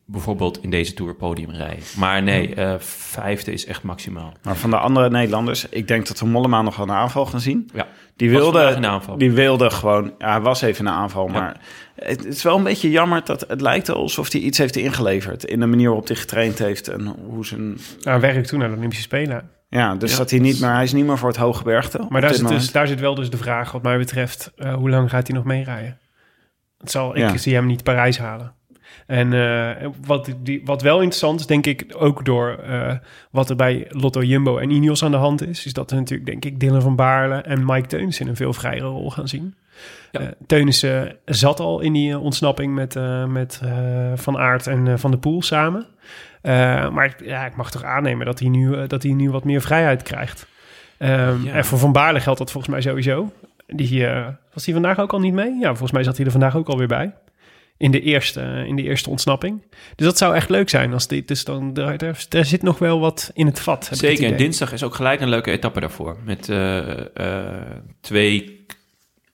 [0.09, 1.83] bijvoorbeeld in deze Tour podium rijden.
[1.97, 4.33] Maar nee, eh, vijfde is echt maximaal.
[4.43, 7.39] Maar van de andere Nederlanders, ik denk dat we Mollema nog wel een aanval gaan
[7.39, 7.69] zien.
[7.73, 7.87] Ja.
[8.15, 8.79] Die wilde,
[9.17, 11.31] die wilde gewoon, ja, hij was even een aanval, Ja.
[11.31, 11.59] maar
[11.95, 15.43] het, het is wel een beetje jammer dat het lijkt alsof hij iets heeft ingeleverd
[15.43, 18.75] in de manier waarop hij getraind heeft en hoe zijn, Nou, werk toe naar de
[18.75, 19.49] Olympische Spelen.
[19.69, 20.17] Ja, dus Ja.
[20.17, 22.05] dat hij niet meer, hij is niet meer voor het hoge bergte.
[22.09, 24.89] Maar daar zit, dus, daar zit wel dus de vraag, wat mij betreft, eh, hoe
[24.89, 25.97] lang gaat hij nog meerijden?
[26.77, 27.37] Het zal, ik Ja.
[27.37, 28.55] zie hem niet Parijs halen.
[29.07, 32.95] En eh, wat, die, wat wel interessant is, denk ik, ook door eh,
[33.31, 36.29] wat er bij Lotto Jumbo en Ineos aan de hand is, is dat we natuurlijk,
[36.29, 39.55] denk ik, Dylan van Baarle en Mike Teuns in een veel vrijere rol gaan zien.
[40.11, 40.19] Ja.
[40.19, 44.93] Eh, Teunissen zat al in die ontsnapping met, eh, met eh, Van Aert en eh,
[44.97, 45.85] Van de Poel samen.
[46.41, 49.43] Eh, maar ja, ik mag toch aannemen dat hij nu, eh, dat hij nu wat
[49.43, 50.47] meer vrijheid krijgt.
[50.97, 51.53] Ehm, Ja.
[51.53, 53.31] En voor Van Baarle geldt dat volgens mij sowieso.
[53.67, 55.57] Die, eh, was hij vandaag ook al niet mee?
[55.59, 57.13] Ja, volgens mij zat hij er vandaag ook alweer bij.
[57.77, 59.61] In de eerste, in de eerste ontsnapping.
[59.95, 60.93] Dus dat zou echt leuk zijn.
[60.93, 63.89] Als dit, dus dan, daar zit nog wel wat in het vat.
[63.89, 66.17] het Zeker, dinsdag is ook gelijk een leuke etappe daarvoor.
[66.25, 66.51] Met
[68.01, 68.65] twee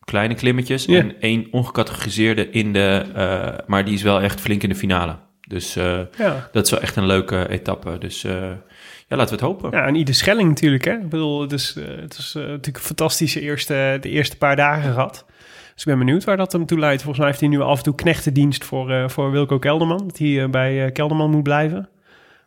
[0.05, 0.99] kleine klimmetjes Ja.
[0.99, 3.63] en één ongecategoriseerde in de...
[3.67, 5.17] maar die is wel echt flink in de finale.
[5.47, 6.49] Dus eh, Ja.
[6.51, 7.97] dat is wel echt een leuke etappe.
[7.97, 8.33] Dus eh,
[9.07, 9.71] ja, laten we het hopen.
[9.71, 10.83] ja, en Ieder Schelling natuurlijk.
[10.85, 10.91] Hè?
[10.93, 14.93] Ik bedoel, het is, eh, het is natuurlijk een fantastische eerste, de eerste paar dagen
[14.93, 15.25] gehad.
[15.73, 16.97] Dus ik ben benieuwd waar dat hem toe leidt.
[17.01, 20.07] Volgens mij heeft hij nu af en toe knechtendienst voor, voor Wilco Kelderman.
[20.07, 21.89] Dat hij bij Kelderman moet blijven.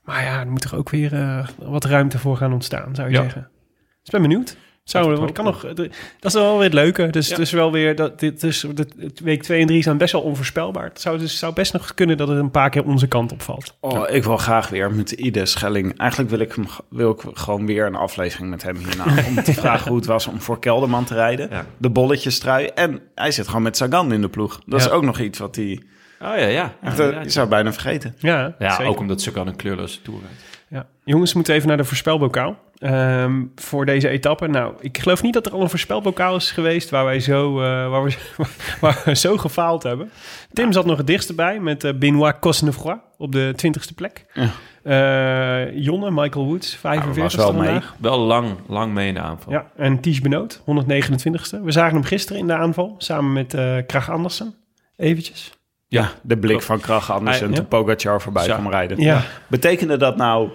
[0.02, 3.23] Maar ja, er moet er ook weer wat ruimte voor gaan ontstaan, zou je Ja.
[3.23, 3.43] zeggen.
[3.43, 4.56] Dus ik ben benieuwd.
[4.87, 5.89] Zou, Laten we want het kan nog,
[6.21, 7.07] dat is wel weer het leuke.
[7.07, 7.33] Dus Ja.
[7.35, 10.13] het is wel weer dat dit is de, het week 2 en 3 zijn best
[10.13, 10.85] wel onvoorspelbaar.
[10.85, 13.77] Het zou, dus, zou best nog kunnen dat het een paar keer onze kant opvalt.
[13.81, 15.99] Oh, ik wil graag weer met Ide Schelling.
[15.99, 19.05] Eigenlijk wil ik, hem, wil ik gewoon weer een aflevering met hem hierna.
[19.29, 21.49] om te vragen hoe het was om voor Kelderman te rijden.
[21.51, 21.67] Ja.
[21.77, 22.67] De bolletjes trui.
[22.67, 24.61] En hij zit gewoon met Sagan in de ploeg.
[24.67, 25.83] Dat is ook nog iets wat hij...
[26.21, 26.75] Oh ja, ja.
[26.83, 28.15] echt, eh, zou bijna vergeten.
[28.19, 28.87] Ja, ja, zeker.
[28.87, 30.56] ook omdat Sagan een kleurloze tour rijdt.
[30.68, 30.86] Ja.
[31.05, 32.56] Jongens, we moeten even naar de voorspelbokaal.
[32.78, 34.47] Ehm, voor deze etappe.
[34.47, 37.90] Nou, ik geloof niet dat er al een voorspelbokaal is geweest waar wij zo, eh,
[37.90, 38.16] waar we,
[38.80, 40.10] waar we zo gefaald hebben.
[40.52, 44.26] Tim zat nog het dichtst bij met eh, Benoit Cosnefroid op de 20ste plek.
[44.32, 44.51] Ja.
[44.82, 47.80] Eh, Jonne, Michael Woods, 45 was wel mee.
[47.98, 49.52] Wel lang, lang mee in de aanval.
[49.52, 51.62] Ja, en Ties Benoot, 129ste.
[51.62, 54.55] We zagen hem gisteren in de aanval, samen met eh Krach Andersen.
[54.97, 55.56] Eventjes.
[55.89, 57.55] Ja, de blik van Krach anders en Ja.
[57.55, 59.01] toen Pogacar voorbij kwam rijden.
[59.01, 60.51] Ja, Betekende dat nou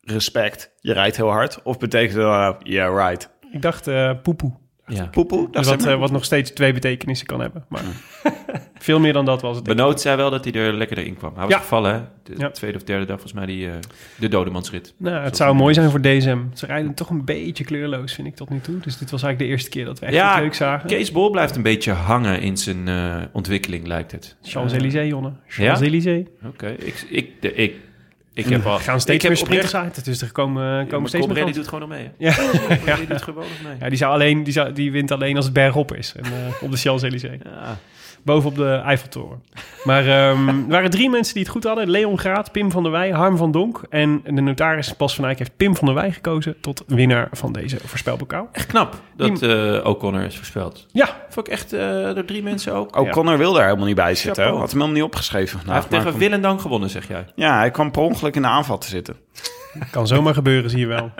[0.00, 1.62] respect, je rijdt heel hard?
[1.62, 3.30] Of betekende dat nou, yeah, right.
[3.52, 4.52] ik dacht eh poepoe.
[4.86, 5.04] Ja.
[5.06, 7.64] Poepoe, dat wat, is eh, wat nog steeds twee betekenissen kan hebben.
[7.68, 7.82] Maar
[8.86, 9.64] veel meer dan dat was het.
[9.64, 11.32] Benoot zei wel dat hij er lekker in kwam.
[11.34, 11.58] Hij was Ja.
[11.58, 12.00] gevallen, hè?
[12.22, 12.50] De Ja.
[12.50, 13.72] tweede of derde dag, volgens mij, die, eh,
[14.16, 14.94] de dodemansrit.
[14.96, 16.38] Nou, het zou mooi nu zijn voor DSM.
[16.54, 18.78] Ze rijden toch een beetje kleurloos, vind ik tot nu toe.
[18.78, 20.88] Dus dit was eigenlijk de eerste keer dat we echt Ja, leuks zagen.
[20.88, 24.36] Kees Bol blijft een beetje hangen in zijn eh, ontwikkeling, lijkt het.
[24.42, 25.28] Champs-Élysées, Jonne.
[25.28, 25.34] Ja?
[25.48, 26.26] Champs-Élysées.
[26.46, 27.74] Oké, ik, ik, de, ik,
[28.34, 28.78] ik heb al...
[28.78, 30.04] Gaan steeds ik meer sprinters uit.
[30.04, 32.10] Dus er komen, komen steeds meer doet gewoon nog mee.
[32.18, 32.30] Ja.
[32.32, 32.66] hè?
[32.66, 33.06] Colbrelli Ja.
[33.08, 33.76] doet gewoon nog mee.
[33.80, 36.12] ja, die, zou alleen, die, zou, die wint alleen als het bergop is.
[36.16, 37.38] En, eh, op de Champs-Élysées.
[37.44, 37.78] Ja.
[38.26, 39.42] Bovenop de Eiffeltoren.
[39.84, 41.90] Maar ehm, er waren drie mensen die het goed hadden.
[41.90, 43.80] Leon Graat, Pim van der Wij, Harm van Donk.
[43.90, 46.56] En de notaris Bas van Eyck heeft Pim van der Wij gekozen...
[46.60, 48.48] tot winnaar van deze voorspelbokaal.
[48.52, 50.86] Echt knap dat eh O'Connor is voorspeld.
[50.92, 51.80] Ja, Vond ik echt eh
[52.14, 52.96] door drie mensen ook.
[52.96, 54.34] Ook Connor wilde er helemaal niet bij zitten.
[54.34, 54.58] Chapeau.
[54.58, 55.56] Had hem helemaal niet opgeschreven.
[55.56, 57.24] Hij vandaag, heeft tegen kwam- Willendang gewonnen, zeg jij.
[57.34, 59.16] Ja, hij kwam per ongeluk in de aanval te zitten.
[59.90, 61.10] kan zomaar gebeuren, zie je wel.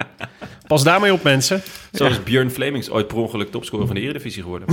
[0.66, 1.62] Pas daarmee op, mensen.
[1.92, 4.68] Zoals Björn Flemings ooit per ongeluk topscorer van de Eredivisie geworden.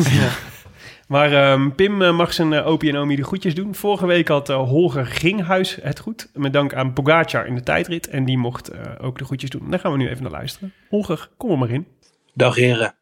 [1.07, 3.75] Maar ehm, Pim eh, mag zijn uh, Opie en Omi de groetjes doen.
[3.75, 6.29] Vorige week had eh, Holger Gringhuis het goed.
[6.33, 8.07] Met dank aan Pogacar in de tijdrit.
[8.07, 9.69] En die mocht eh, ook de groetjes doen.
[9.69, 10.73] Daar gaan we nu even naar luisteren.
[10.89, 11.87] Holger, kom er maar in.
[12.33, 12.95] Dag heren.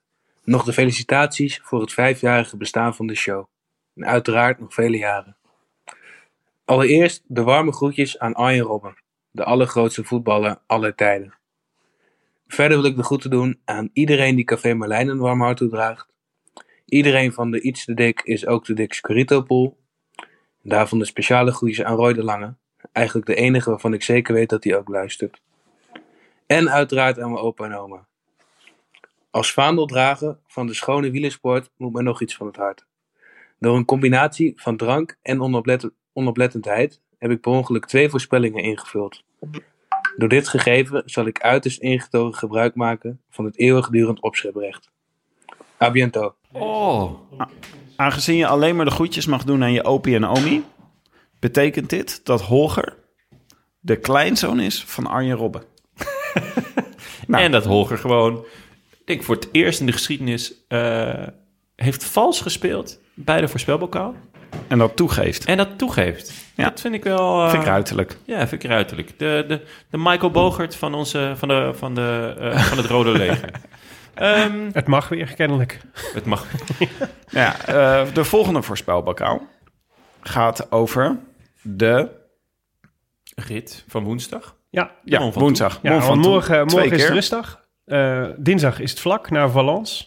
[0.43, 3.45] Nog de felicitaties voor het vijfjarige bestaan van de show.
[3.95, 5.37] En uiteraard nog vele jaren.
[6.65, 8.95] Allereerst de warme groetjes aan Arjen Robben,
[9.31, 11.33] de allergrootste voetballer aller tijden.
[12.47, 16.10] Verder wil ik de groeten doen aan iedereen die Café Marlijn een warm hart toedraagt.
[16.91, 19.77] Iedereen van de Iets te Dik is ook de Dik Scorito Pool.
[20.63, 22.55] En daarvan de speciale groetjes aan Roy de Lange.
[22.91, 25.41] Eigenlijk de enige waarvan ik zeker weet dat hij ook luistert.
[26.45, 28.07] En uiteraard aan mijn opa en oma.
[29.29, 32.85] Als vaandeldrager van de schone wielersport moet mij nog iets van het hart.
[33.59, 39.23] Door een combinatie van drank en onoplet- onoplettendheid heb ik per ongeluk twee voorspellingen ingevuld.
[40.17, 44.91] Door dit gegeven zal ik uiterst ingetogen gebruik maken van het eeuwigdurend opscheprecht.
[45.81, 46.35] A biento.
[46.51, 47.11] Oh,
[47.95, 50.63] Aangezien je alleen maar de groetjes mag doen aan je opie en omi,
[51.39, 52.97] betekent dit dat Holger
[53.79, 55.63] de kleinzoon is van Arjen Robben.
[57.27, 57.43] Nou.
[57.43, 58.45] En dat Holger gewoon,
[58.91, 61.27] ik denk voor het eerst in de geschiedenis, eh,
[61.75, 64.15] heeft vals gespeeld bij de voorspelbokaal.
[64.67, 65.45] En dat toegeeft.
[65.45, 66.33] En dat toegeeft.
[66.55, 66.63] Ja.
[66.69, 67.43] Dat vind ik wel...
[67.43, 68.17] eh, Vind ik ruiterlijk.
[68.25, 69.19] Ja, vind ik ruiterlijk.
[69.19, 73.11] De, de, de Michael Bogert van, onze, van, de, van, de, eh, van het Rode
[73.11, 73.51] Leger.
[74.21, 75.79] Ehm, Het mag weer, kennelijk.
[76.13, 76.45] het mag.
[77.29, 79.41] Ja, eh, de volgende voorspelbokaal
[80.21, 81.17] gaat over
[81.61, 82.09] de...
[83.35, 84.55] Rit van woensdag.
[84.69, 85.79] Ja, Ja, woensdag.
[85.81, 87.59] ja van morgen, Twee morgen is het rustdag.
[87.85, 90.05] Eh, dinsdag is het vlak naar Valence.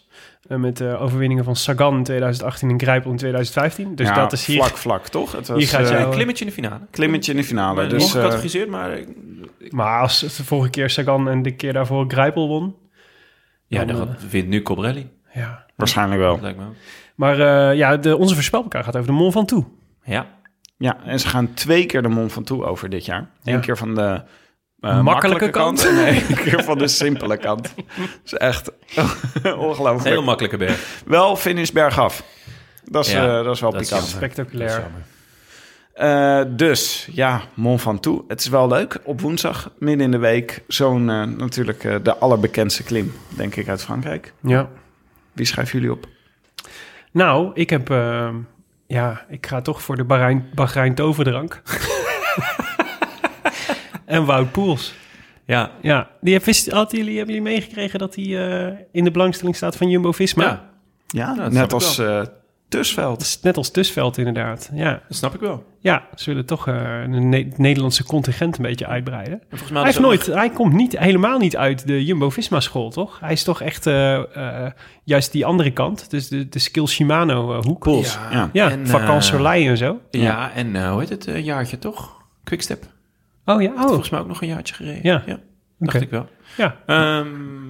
[0.49, 3.95] Eh, met de overwinningen van Sagan in 2018 en Grijpel in 2015.
[3.95, 4.57] Dus Ja, dat is hier...
[4.57, 5.33] Vlak, vlak, toch?
[5.33, 6.81] Het was, Hier gaat jou- Een klimmetje in de finale.
[6.91, 7.87] klimmetje in de finale.
[7.87, 8.99] Dus, eh, ongecategoriseerd, maar...
[9.69, 12.77] Maar als de vorige keer Sagan en de keer daarvoor Grijpel won...
[13.75, 15.11] Ja, Dan, dan wint nu Cobrelli.
[15.35, 15.65] Ja.
[15.77, 16.39] waarschijnlijk wel.
[16.43, 16.65] Lijkt me.
[17.15, 17.41] Maar
[17.71, 19.67] eh, ja, de, onze voorspelbokaal gaat over de Mont Ventoux.
[20.05, 20.27] Ja.
[20.77, 23.31] Ja, en ze gaan twee keer de Mont Ventoux over dit jaar.
[23.45, 23.59] Eén Ja.
[23.61, 24.23] keer van de
[24.81, 25.87] eh, Makkelijke kant.
[25.87, 27.75] en één keer van de simpele kant.
[27.77, 28.71] Dat is echt
[29.69, 30.05] ongelooflijk.
[30.05, 31.03] Heel makkelijke berg.
[31.07, 32.25] Wel finish bergaf.
[32.85, 34.07] Dat is, Ja, eh, dat is wel dat is pikant.
[34.09, 34.85] Spectaculair.
[35.95, 38.25] Eh, dus ja, Mont Ventoux.
[38.29, 39.01] Het is wel leuk.
[39.05, 43.69] Op woensdag, midden in de week, zo'n eh, natuurlijk eh, de allerbekendste klim, denk ik,
[43.69, 44.33] uit Frankrijk.
[44.41, 44.69] Ja.
[45.33, 46.09] Wie schrijven jullie op?
[47.11, 47.89] Nou, ik heb...
[48.87, 51.63] ja, ik ga toch voor de Bahrein, Bahrein toverdrank.
[54.05, 54.95] en Wout Poels.
[55.47, 55.71] Ja.
[55.81, 59.57] Ja, die heb, wist, hadden jullie, hebben jullie meegekregen dat hij eh, in de belangstelling
[59.57, 60.45] staat van Jumbo-Visma?
[60.45, 62.03] Ja, Ja, net als
[62.69, 63.21] Tusveld.
[63.21, 64.71] is net als Tusveld inderdaad.
[64.73, 65.65] Ja, dat snap ik wel.
[65.79, 69.43] ja ze willen toch eh een Ne- het Nederlandse contingent een beetje uitbreiden.
[69.51, 73.21] Mij Hij, heeft nooit, hij komt niet, helemaal niet uit de Jumbo-Visma-school, toch?
[73.21, 74.71] Hij is toch echt eh, eh,
[75.05, 76.11] juist die andere kant.
[76.11, 77.83] Dus de, de Skill Shimano-hoek.
[77.83, 78.19] Poels.
[78.31, 78.51] Ja.
[78.53, 80.01] ja, En, Soleil en zo.
[80.11, 81.27] Ja, en hoe heet het?
[81.27, 82.23] Een jaartje toch?
[82.45, 82.85] Quickstep.
[83.45, 83.81] Oh ja, oh.
[83.81, 85.23] Volgens mij ook nog een jaartje gereden.
[85.27, 85.39] Ja.
[85.85, 86.05] Dacht Oké.
[86.05, 86.29] ik wel.
[86.57, 86.77] Ja.
[86.87, 87.29] Ehm,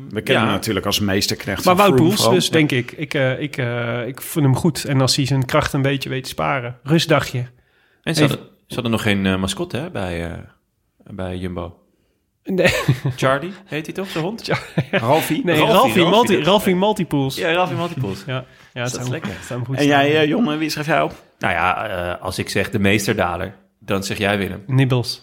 [0.09, 0.49] We kennen ja.
[0.49, 2.31] hem natuurlijk als meesterknecht Maar Wout vooral.
[2.31, 2.93] dus denk ik.
[2.93, 4.85] Ik, eh, ik, eh, ik vind hem goed.
[4.85, 6.79] En als hij zijn kracht een beetje weet te sparen.
[6.83, 7.47] Rustdagje.
[8.03, 10.39] En ze hadden, ze hadden nog geen eh, mascotte hè, bij, eh,
[11.15, 11.79] bij Jumbo.
[12.45, 12.69] Nee,
[13.17, 14.51] Charlie, heet hij toch, de hond?
[14.91, 15.45] Ralfie.
[15.45, 17.37] nee Multi, dat- Ralphie Multipools.
[17.37, 18.25] Ja, Ralphie Multipools.
[18.27, 19.31] Ja, ja het dat zou lekker?
[19.67, 21.13] Goed En jij, jongen, wie schrijf jij op?
[21.39, 24.63] Nou ja, eh, als ik zeg de meesterdaler, dan zeg jij Willem.
[24.67, 25.23] Nibbles.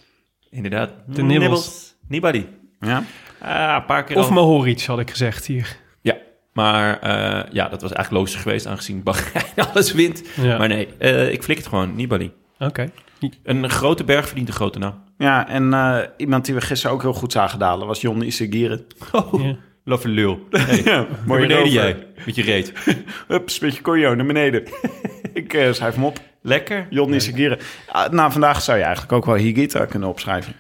[0.49, 0.91] Inderdaad.
[1.07, 1.95] De Nibbles.
[2.07, 2.47] Nibali.
[2.82, 3.03] Ja.
[3.41, 4.32] Ah, een paar keer Of al.
[4.32, 5.78] Mohoric, had ik gezegd hier.
[6.02, 6.18] Ja,
[6.53, 10.24] maar eh, ja, dat was eigenlijk logisch geweest aangezien Bahrein alles wint.
[10.41, 10.58] Ja.
[10.58, 11.95] Maar nee, eh, ik flik het gewoon.
[11.95, 12.32] Nibali.
[12.60, 12.91] Oké.
[13.44, 15.03] Een grote berg verdient een grote naam.
[15.18, 18.86] Ja, en eh, iemand die we gisteren ook heel goed zagen dalen was Jon Isagire.
[19.12, 19.56] Oh, Ja.
[19.84, 20.40] love lul.
[20.52, 22.74] Hey, Ja, naar mooi beneden jij, met je reet.
[23.28, 24.64] Hups, met je conjo naar beneden.
[25.34, 26.20] ik eh, schrijf hem op.
[26.41, 26.88] Lekker.
[26.90, 27.60] Jon Isagire.
[27.91, 30.53] Ah, na vandaag zou je eigenlijk ook wel Higita kunnen opschrijven.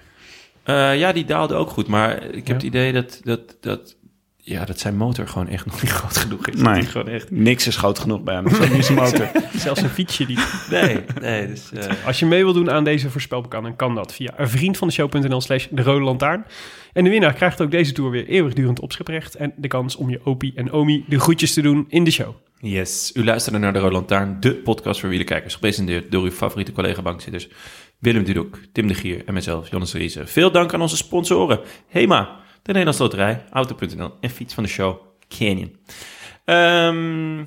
[0.63, 1.87] Eh, ja, die daalde ook goed.
[1.87, 2.53] Maar ik heb Ja.
[2.53, 3.95] het idee dat, dat, dat,
[4.37, 6.61] ja, dat zijn motor gewoon echt nog niet groot genoeg is.
[6.61, 6.81] Nee.
[6.81, 7.31] Gewoon echt...
[7.31, 8.43] Niks is groot genoeg bij hem.
[8.73, 9.31] Niet zijn motor.
[9.55, 10.37] Zelfs een fietsje die...
[10.69, 11.47] Nee, nee.
[11.47, 14.49] Dus, eh, Als je mee wil doen aan deze voorspelbokaal, dan kan dat via een
[14.49, 16.45] vriend van de show.nl slash de rode lantaarn.
[16.93, 20.19] En de winnaar krijgt ook deze tour weer eeuwigdurend opscheprecht en de kans om je
[20.23, 22.35] opie en omi de groetjes te doen in de show.
[22.59, 25.53] Yes, u luisterde naar De Rode Lantaarn, de podcast voor wielerkijkers.
[25.53, 27.47] Gepresenteerd door uw favoriete collega-bankzitters
[28.01, 30.27] Willem Dudok, Tim de Gier en mezelf, Jonas Riese.
[30.27, 31.59] Veel dank aan onze sponsoren.
[31.87, 34.97] Hema, de Nederlandse Loterij, Auto.nl en fiets van de show
[35.27, 35.75] Canyon.
[36.45, 37.37] Ehm,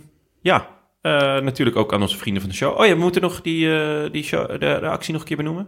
[0.41, 0.69] ja,
[1.01, 2.79] eh, natuurlijk ook aan onze vrienden van de show.
[2.81, 5.37] Oh ja, we moeten nog die, eh, die show, de, de actie nog een keer
[5.37, 5.67] benoemen.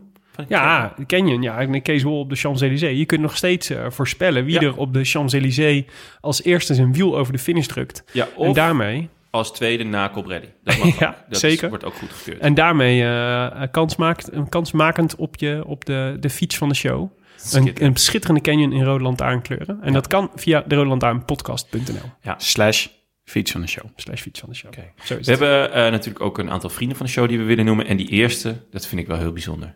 [0.49, 2.99] Ja, Canyon, ja, en Kees Wol op de Champs-Élysées.
[2.99, 4.61] Je kunt nog steeds eh, voorspellen wie Ja.
[4.61, 5.85] er op de Champs-Élysées
[6.21, 8.05] als eerste zijn wiel over de finish drukt.
[8.13, 10.53] Ja, En daarmee, als tweede na Colbrelli.
[10.63, 11.25] Dat mag Ja.
[11.29, 11.63] Dat zeker.
[11.65, 12.39] Is, wordt ook goedgekeurd.
[12.41, 16.75] en daarmee eh, kans maakt, een kansmakend op, je, op de, de fiets van de
[16.75, 17.11] show.
[17.53, 19.79] Een, een schitterende canyon in rode lantaarnkleuren.
[19.83, 22.87] En dat kan via de rode lantaarnpodcast.nl Slash
[23.25, 23.85] fiets van de show.
[23.97, 24.71] slash fiets van de show.
[24.71, 24.93] Oké.
[25.05, 25.41] Zo is We het.
[25.41, 27.87] hebben eh, natuurlijk ook een aantal vrienden van de show die we willen noemen.
[27.87, 29.75] En die eerste, dat vind ik wel heel bijzonder.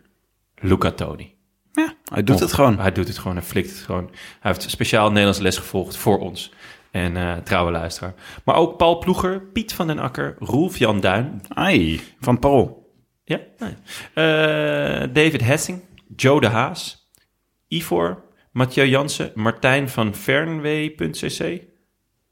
[0.59, 1.33] Luca Toni.
[1.71, 2.79] Ja, hij doet het gewoon.
[2.79, 4.09] Hij doet het gewoon, hij flikt het gewoon.
[4.39, 6.51] Hij heeft speciaal Nederlands les gevolgd voor ons.
[6.91, 8.13] En eh, trouwe luisteraar.
[8.45, 11.41] Maar ook Paul Ploeger, Piet van den Akker, Roelf Jan Duin.
[11.47, 12.93] Ai, van Paul.
[13.23, 13.75] Ja, nee.
[14.13, 15.81] Eh, David Hessing,
[16.15, 17.09] Joe de Haas,
[17.67, 21.61] Ivor, Mathieu Jansen, Martijn van Fernwee.cc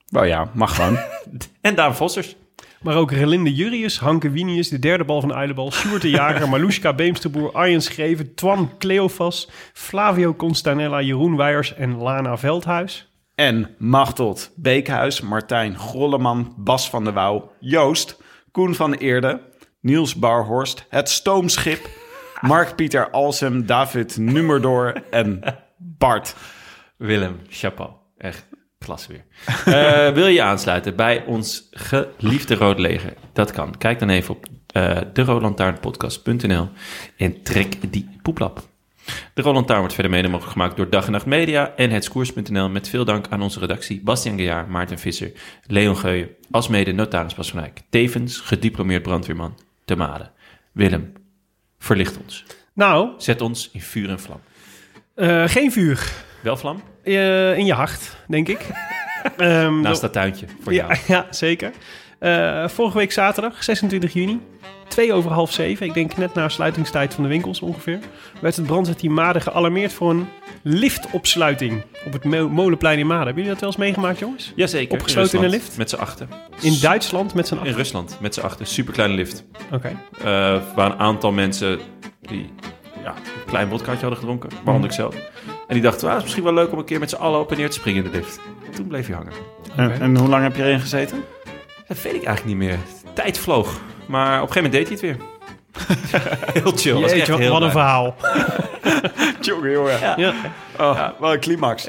[0.10, 0.98] Nou ja, mag gewoon.
[1.62, 2.36] en Daan Vossers.
[2.82, 6.50] Maar ook Relinde Jurius, Hanke Winius, de derde bal van de Uilenbal, Sjoerd de Jager,
[6.60, 13.09] Malushka Beemsterboer, Arjen Schreven, Twan Cleofas, Flavio Constanella, Jeroen Weijers en Lana Veldhuis.
[13.40, 18.18] En Machtot, Beekhuis, Martijn Grolleman, Bas van der Wouw, Joost,
[18.52, 19.42] Koen van Eerde,
[19.82, 21.90] Niels Barhorst, Het Stoomschip,
[22.42, 25.42] Mark Pieter Alsem, David Numerdor en
[25.78, 26.36] Bart.
[26.98, 27.92] Willem, chapeau.
[28.18, 28.48] Echt
[28.80, 29.26] klasse weer.
[29.66, 33.14] Eh, wil je aansluiten bij ons geliefde Rood Leger?
[33.34, 33.78] Dat kan.
[33.78, 36.68] Kijk dan even op uh, de
[37.18, 38.68] en trek die poeplap.
[39.34, 42.70] De Roland wordt verder mede mogelijk gemaakt door Dag en Nacht Media en hetskoers.nl.
[42.70, 45.32] Met veel dank aan onze redactie Bastian Gejaar, Maarten Visser,
[45.68, 47.78] Leon Geuyen, alsmede notaris Bas van Eyck.
[47.90, 50.30] Tevens gediplomeerd brandweerman te Made.
[50.72, 51.14] Willem,
[51.80, 52.46] verlicht ons.
[52.74, 54.42] Nou, Zet ons in vuur en vlam.
[55.16, 56.12] eh, geen vuur
[56.42, 56.82] Wel vlam?
[57.04, 58.60] eh, in je hart, denk ik.
[59.38, 61.00] Ehm, Naast dat tuintje voor ja, jou.
[61.08, 61.72] ja, zeker.
[62.20, 64.40] Eh, vorige week zaterdag, 26 juni,
[64.88, 68.00] twee over half zeven, ik denk net na sluitingstijd van de winkels ongeveer,
[68.42, 70.28] werd het brandweerteam Maden gealarmeerd voor een
[70.64, 73.26] liftopsluiting op het Mo- Molenplein in Maden.
[73.26, 74.52] Hebben jullie dat wel eens meegemaakt, jongens?
[74.56, 74.94] Jazeker.
[75.00, 75.78] Opgesloten in een Rusland, lift?
[75.78, 76.30] Met z'n achten.
[76.62, 77.76] In Duitsland met z'n In acht.
[77.76, 78.66] Rusland, met z'n achten.
[78.68, 79.46] Superkleine lift.
[79.72, 79.88] Oké.
[80.18, 80.24] Eh,
[80.76, 81.80] waar een aantal mensen
[82.22, 82.50] die
[83.04, 85.16] ja, een klein wodkaatje hadden gedronken, waaronder ik zelf.
[85.68, 87.40] En die dachten, ah, het is misschien wel leuk om een keer met z'n allen
[87.40, 88.40] op en neer te springen in de lift.
[88.76, 89.34] Toen bleef hij hangen.
[89.76, 91.24] En, en hoe lang heb je erin gezeten?
[91.90, 92.78] Dat weet ik eigenlijk niet meer.
[93.14, 93.80] Tijd vloog.
[94.06, 95.28] Maar op een gegeven moment deed hij het weer.
[96.64, 96.94] heel chill.
[96.94, 98.16] Was Jeetje, echt wat, heel wat een verhaal.
[99.42, 100.00] Jongen, jongen.
[100.18, 100.34] Ja,
[100.80, 101.88] Oh, Wel een climax.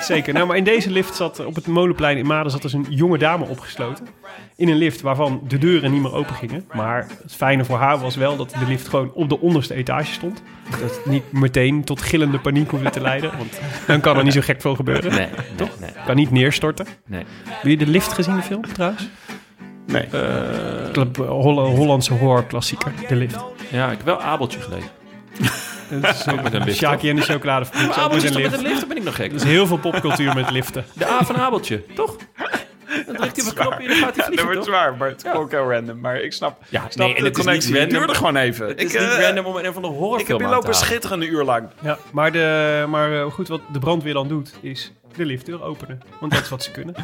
[0.00, 0.32] zeker.
[0.34, 3.18] Nou, maar in deze lift zat op het Molenplein in Maden zat dus een jonge
[3.18, 4.06] dame opgesloten.
[4.56, 6.64] In een lift waarvan de deuren niet meer open gingen.
[6.72, 10.12] Maar het fijne voor haar was wel dat de lift gewoon op de onderste etage
[10.12, 10.42] stond.
[10.70, 13.30] Dat het niet meteen tot gillende paniek hoefde te leiden.
[13.36, 15.10] Want dan kan er niet zo gek veel gebeuren.
[15.10, 15.90] Nee, nee, nee.
[16.06, 16.86] Kan niet neerstorten.
[17.06, 17.24] nee.
[17.48, 19.08] Heb je de lift gezien, de film trouwens?
[19.92, 20.06] Nee.
[20.92, 23.36] Club, Holl- Hollandse horrorklassieker, de lift.
[23.70, 24.90] Ja, ik heb wel Abeltje gelezen.
[26.00, 27.90] Dat is Ook met een lift, Shaki en de chocoladefabriek.
[27.96, 28.54] Abeltje met een met lift.
[28.62, 28.78] een lift?
[28.80, 29.28] Dan ben ik nog gek.
[29.30, 30.84] Er is heel veel popcultuur met liften.
[30.92, 32.16] De A van Abeltje, toch?
[33.06, 34.64] Dan drukt hij op een knopje en dan gaat hij dat wordt toch?
[34.66, 36.00] zwaar, maar het is ook heel random.
[36.00, 37.76] Maar ik snap, Ja, snap nee, en de het is niet connectie.
[37.78, 38.66] Het duurde gewoon even.
[38.66, 40.38] Het is ik, niet eh, random om een van de Ik horrorfilm heb hier aan
[40.38, 40.86] te lopen halen.
[40.86, 41.68] schitteren een uur lang.
[41.80, 46.00] Ja, maar, de, maar eh, goed, wat de brandweer dan doet, is de liftdeur openen.
[46.20, 46.94] Want dat is wat ze kunnen.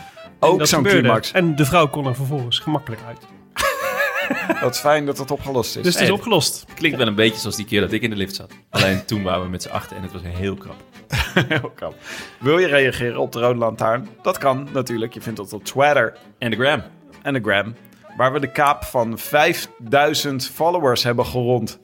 [0.44, 1.32] En Ook dat zo'n climax.
[1.32, 3.18] En de vrouw kon er vervolgens gemakkelijk uit.
[4.60, 5.82] Dat is fijn dat het opgelost is.
[5.82, 6.16] Dus het is Hey.
[6.16, 6.64] opgelost.
[6.74, 8.52] Klinkt wel een beetje zoals die keer dat ik in de lift zat.
[8.70, 10.76] Alleen toen waren we met z'n achten en het was heel krap.
[11.48, 11.94] heel knap.
[12.38, 14.08] Wil je reageren op de Rode Lantaarn?
[14.22, 15.14] Dat kan natuurlijk.
[15.14, 16.82] Je vindt dat op Twitter En de gram.
[17.22, 17.74] en de Gram.
[18.16, 21.78] Waar we de kaap van 5000 followers hebben gerond.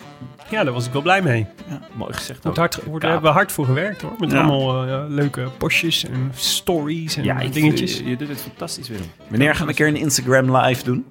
[0.50, 1.46] Ja, daar was ik wel blij mee.
[1.94, 2.64] Mooi gezegd Wordt ook.
[2.64, 4.12] hard, wordt, daar hebben we hard voor gewerkt hoor.
[4.18, 4.38] Met Ja.
[4.42, 7.98] allemaal eh, leuke postjes en stories en Ja, dingetjes.
[7.98, 9.06] Je, je doet het fantastisch, Willem.
[9.28, 11.04] Wanneer gaan we een keer een Instagram live doen?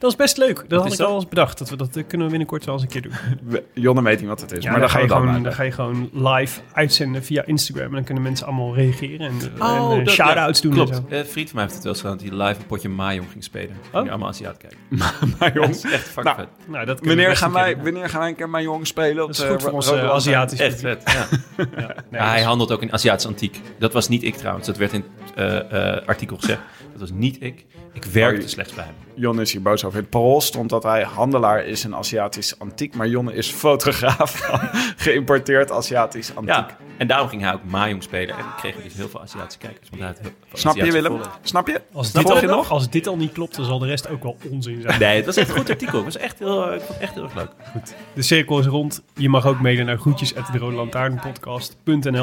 [0.00, 0.64] Dat is best leuk.
[0.68, 1.06] Dat had ik dat?
[1.08, 1.58] al eens bedacht.
[1.58, 3.12] Dat, we, dat kunnen we binnenkort wel eens een keer doen.
[3.42, 5.42] We- Jonne weet niet wat het is, Ja, maar dan, dan ga je dan gewoon,
[5.42, 7.86] dan ga je gewoon live uitzenden via Instagram.
[7.86, 10.72] En dan kunnen mensen allemaal reageren en, eh, Oh, en eh, shout-outs doen.
[10.72, 10.90] Klopt.
[10.90, 11.02] En zo.
[11.08, 12.88] Eh, Een vriend van mij heeft het wel eens gedaan dat hij live een potje
[12.88, 13.76] Mahjong ging spelen.
[13.82, 14.04] Ging Oh.
[14.04, 14.78] je allemaal Aziat kijken.
[15.38, 16.68] Maar Dat is echt fucking Nou, vet.
[16.68, 18.86] Nou, dat kunnen we wanneer gaan, een keer wij, wanneer gaan wij een keer jongen
[18.86, 19.22] spelen?
[19.22, 20.34] Op Dat is goed voor Ro- ons Rode eh, Lantaarn?
[20.36, 21.02] Aziatisch Echt vet,
[22.10, 23.60] hij handelt ook in Aziatisch antiek.
[23.78, 24.66] Dat was niet ik trouwens.
[24.66, 26.60] Dat werd in het eh, eh, artikel gezegd.
[27.00, 27.66] Dat was niet ik.
[27.92, 28.94] Ik werkte Oh, slechts bij hem.
[29.14, 29.96] Jon is hier boos over.
[29.96, 32.94] In het parool stond dat hij handelaar is in Aziatisch antiek.
[32.94, 34.60] Maar Jonne is fotograaf van
[34.96, 36.54] geïmporteerd Aziatisch antiek.
[36.54, 38.36] Ja, en daarom ging hij ook Mahjong spelen.
[38.36, 39.88] En kregen we dus heel veel Aziatische kijkers.
[39.88, 41.20] Want hij had heel veel Snap je Willem?
[41.42, 41.80] Snap je?
[41.92, 42.70] Als dit, je al, nog?
[42.70, 45.00] als dit al niet klopt, dan zal de rest ook wel onzin zijn.
[45.00, 45.94] Nee, het was echt een goed artikel.
[45.94, 47.50] Het was echt heel, ik vond het echt heel erg leuk.
[48.14, 49.02] De cirkel is rond.
[49.14, 50.34] Je mag ook mailen naar groetjes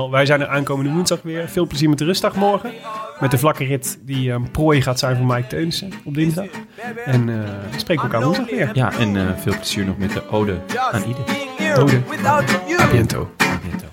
[0.10, 1.50] Wij zijn er aankomende woensdag weer.
[1.50, 2.74] Veel plezier met de rustdag morgen.
[3.20, 6.46] Met de vlakke rit die een prooi gaat zijn voor Mike Teunissen op dinsdag.
[7.06, 7.36] En eh
[7.72, 8.70] we spreken elkaar woensdag weer.
[8.74, 10.62] Ja, en eh, veel plezier nog met de ode
[10.92, 11.24] aan ieder.
[11.82, 12.02] Ode.
[12.80, 13.30] A biento.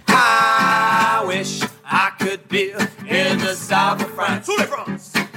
[0.09, 2.75] I wish I could be
[3.05, 4.53] in the south of France.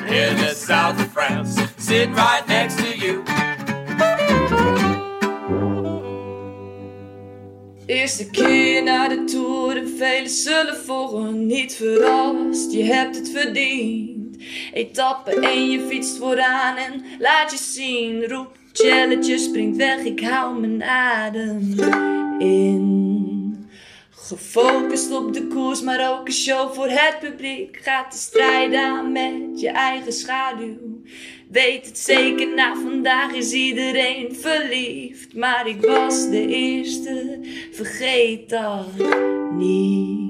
[0.06, 1.62] In the south of France.
[1.78, 3.24] Sitting right next to you.
[7.86, 12.72] Eerste keer naar de Tour en velen zullen volgen niet verrast.
[12.72, 14.17] Je hebt het verdiend.
[14.74, 18.28] Etappe 1, je fietst vooraan en laat je zien.
[18.28, 21.76] Roep, challenge, springt weg, ik hou mijn adem
[22.40, 22.96] in.
[24.10, 27.80] Gefocust op de koers, maar ook een show voor het publiek.
[27.82, 31.02] Gaat de strijd aan met je eigen schaduw.
[31.52, 35.36] Weet het zeker, na vandaag is iedereen verliefd.
[35.36, 37.40] Maar ik was de eerste,
[37.72, 38.86] vergeet dat
[39.52, 40.27] niet.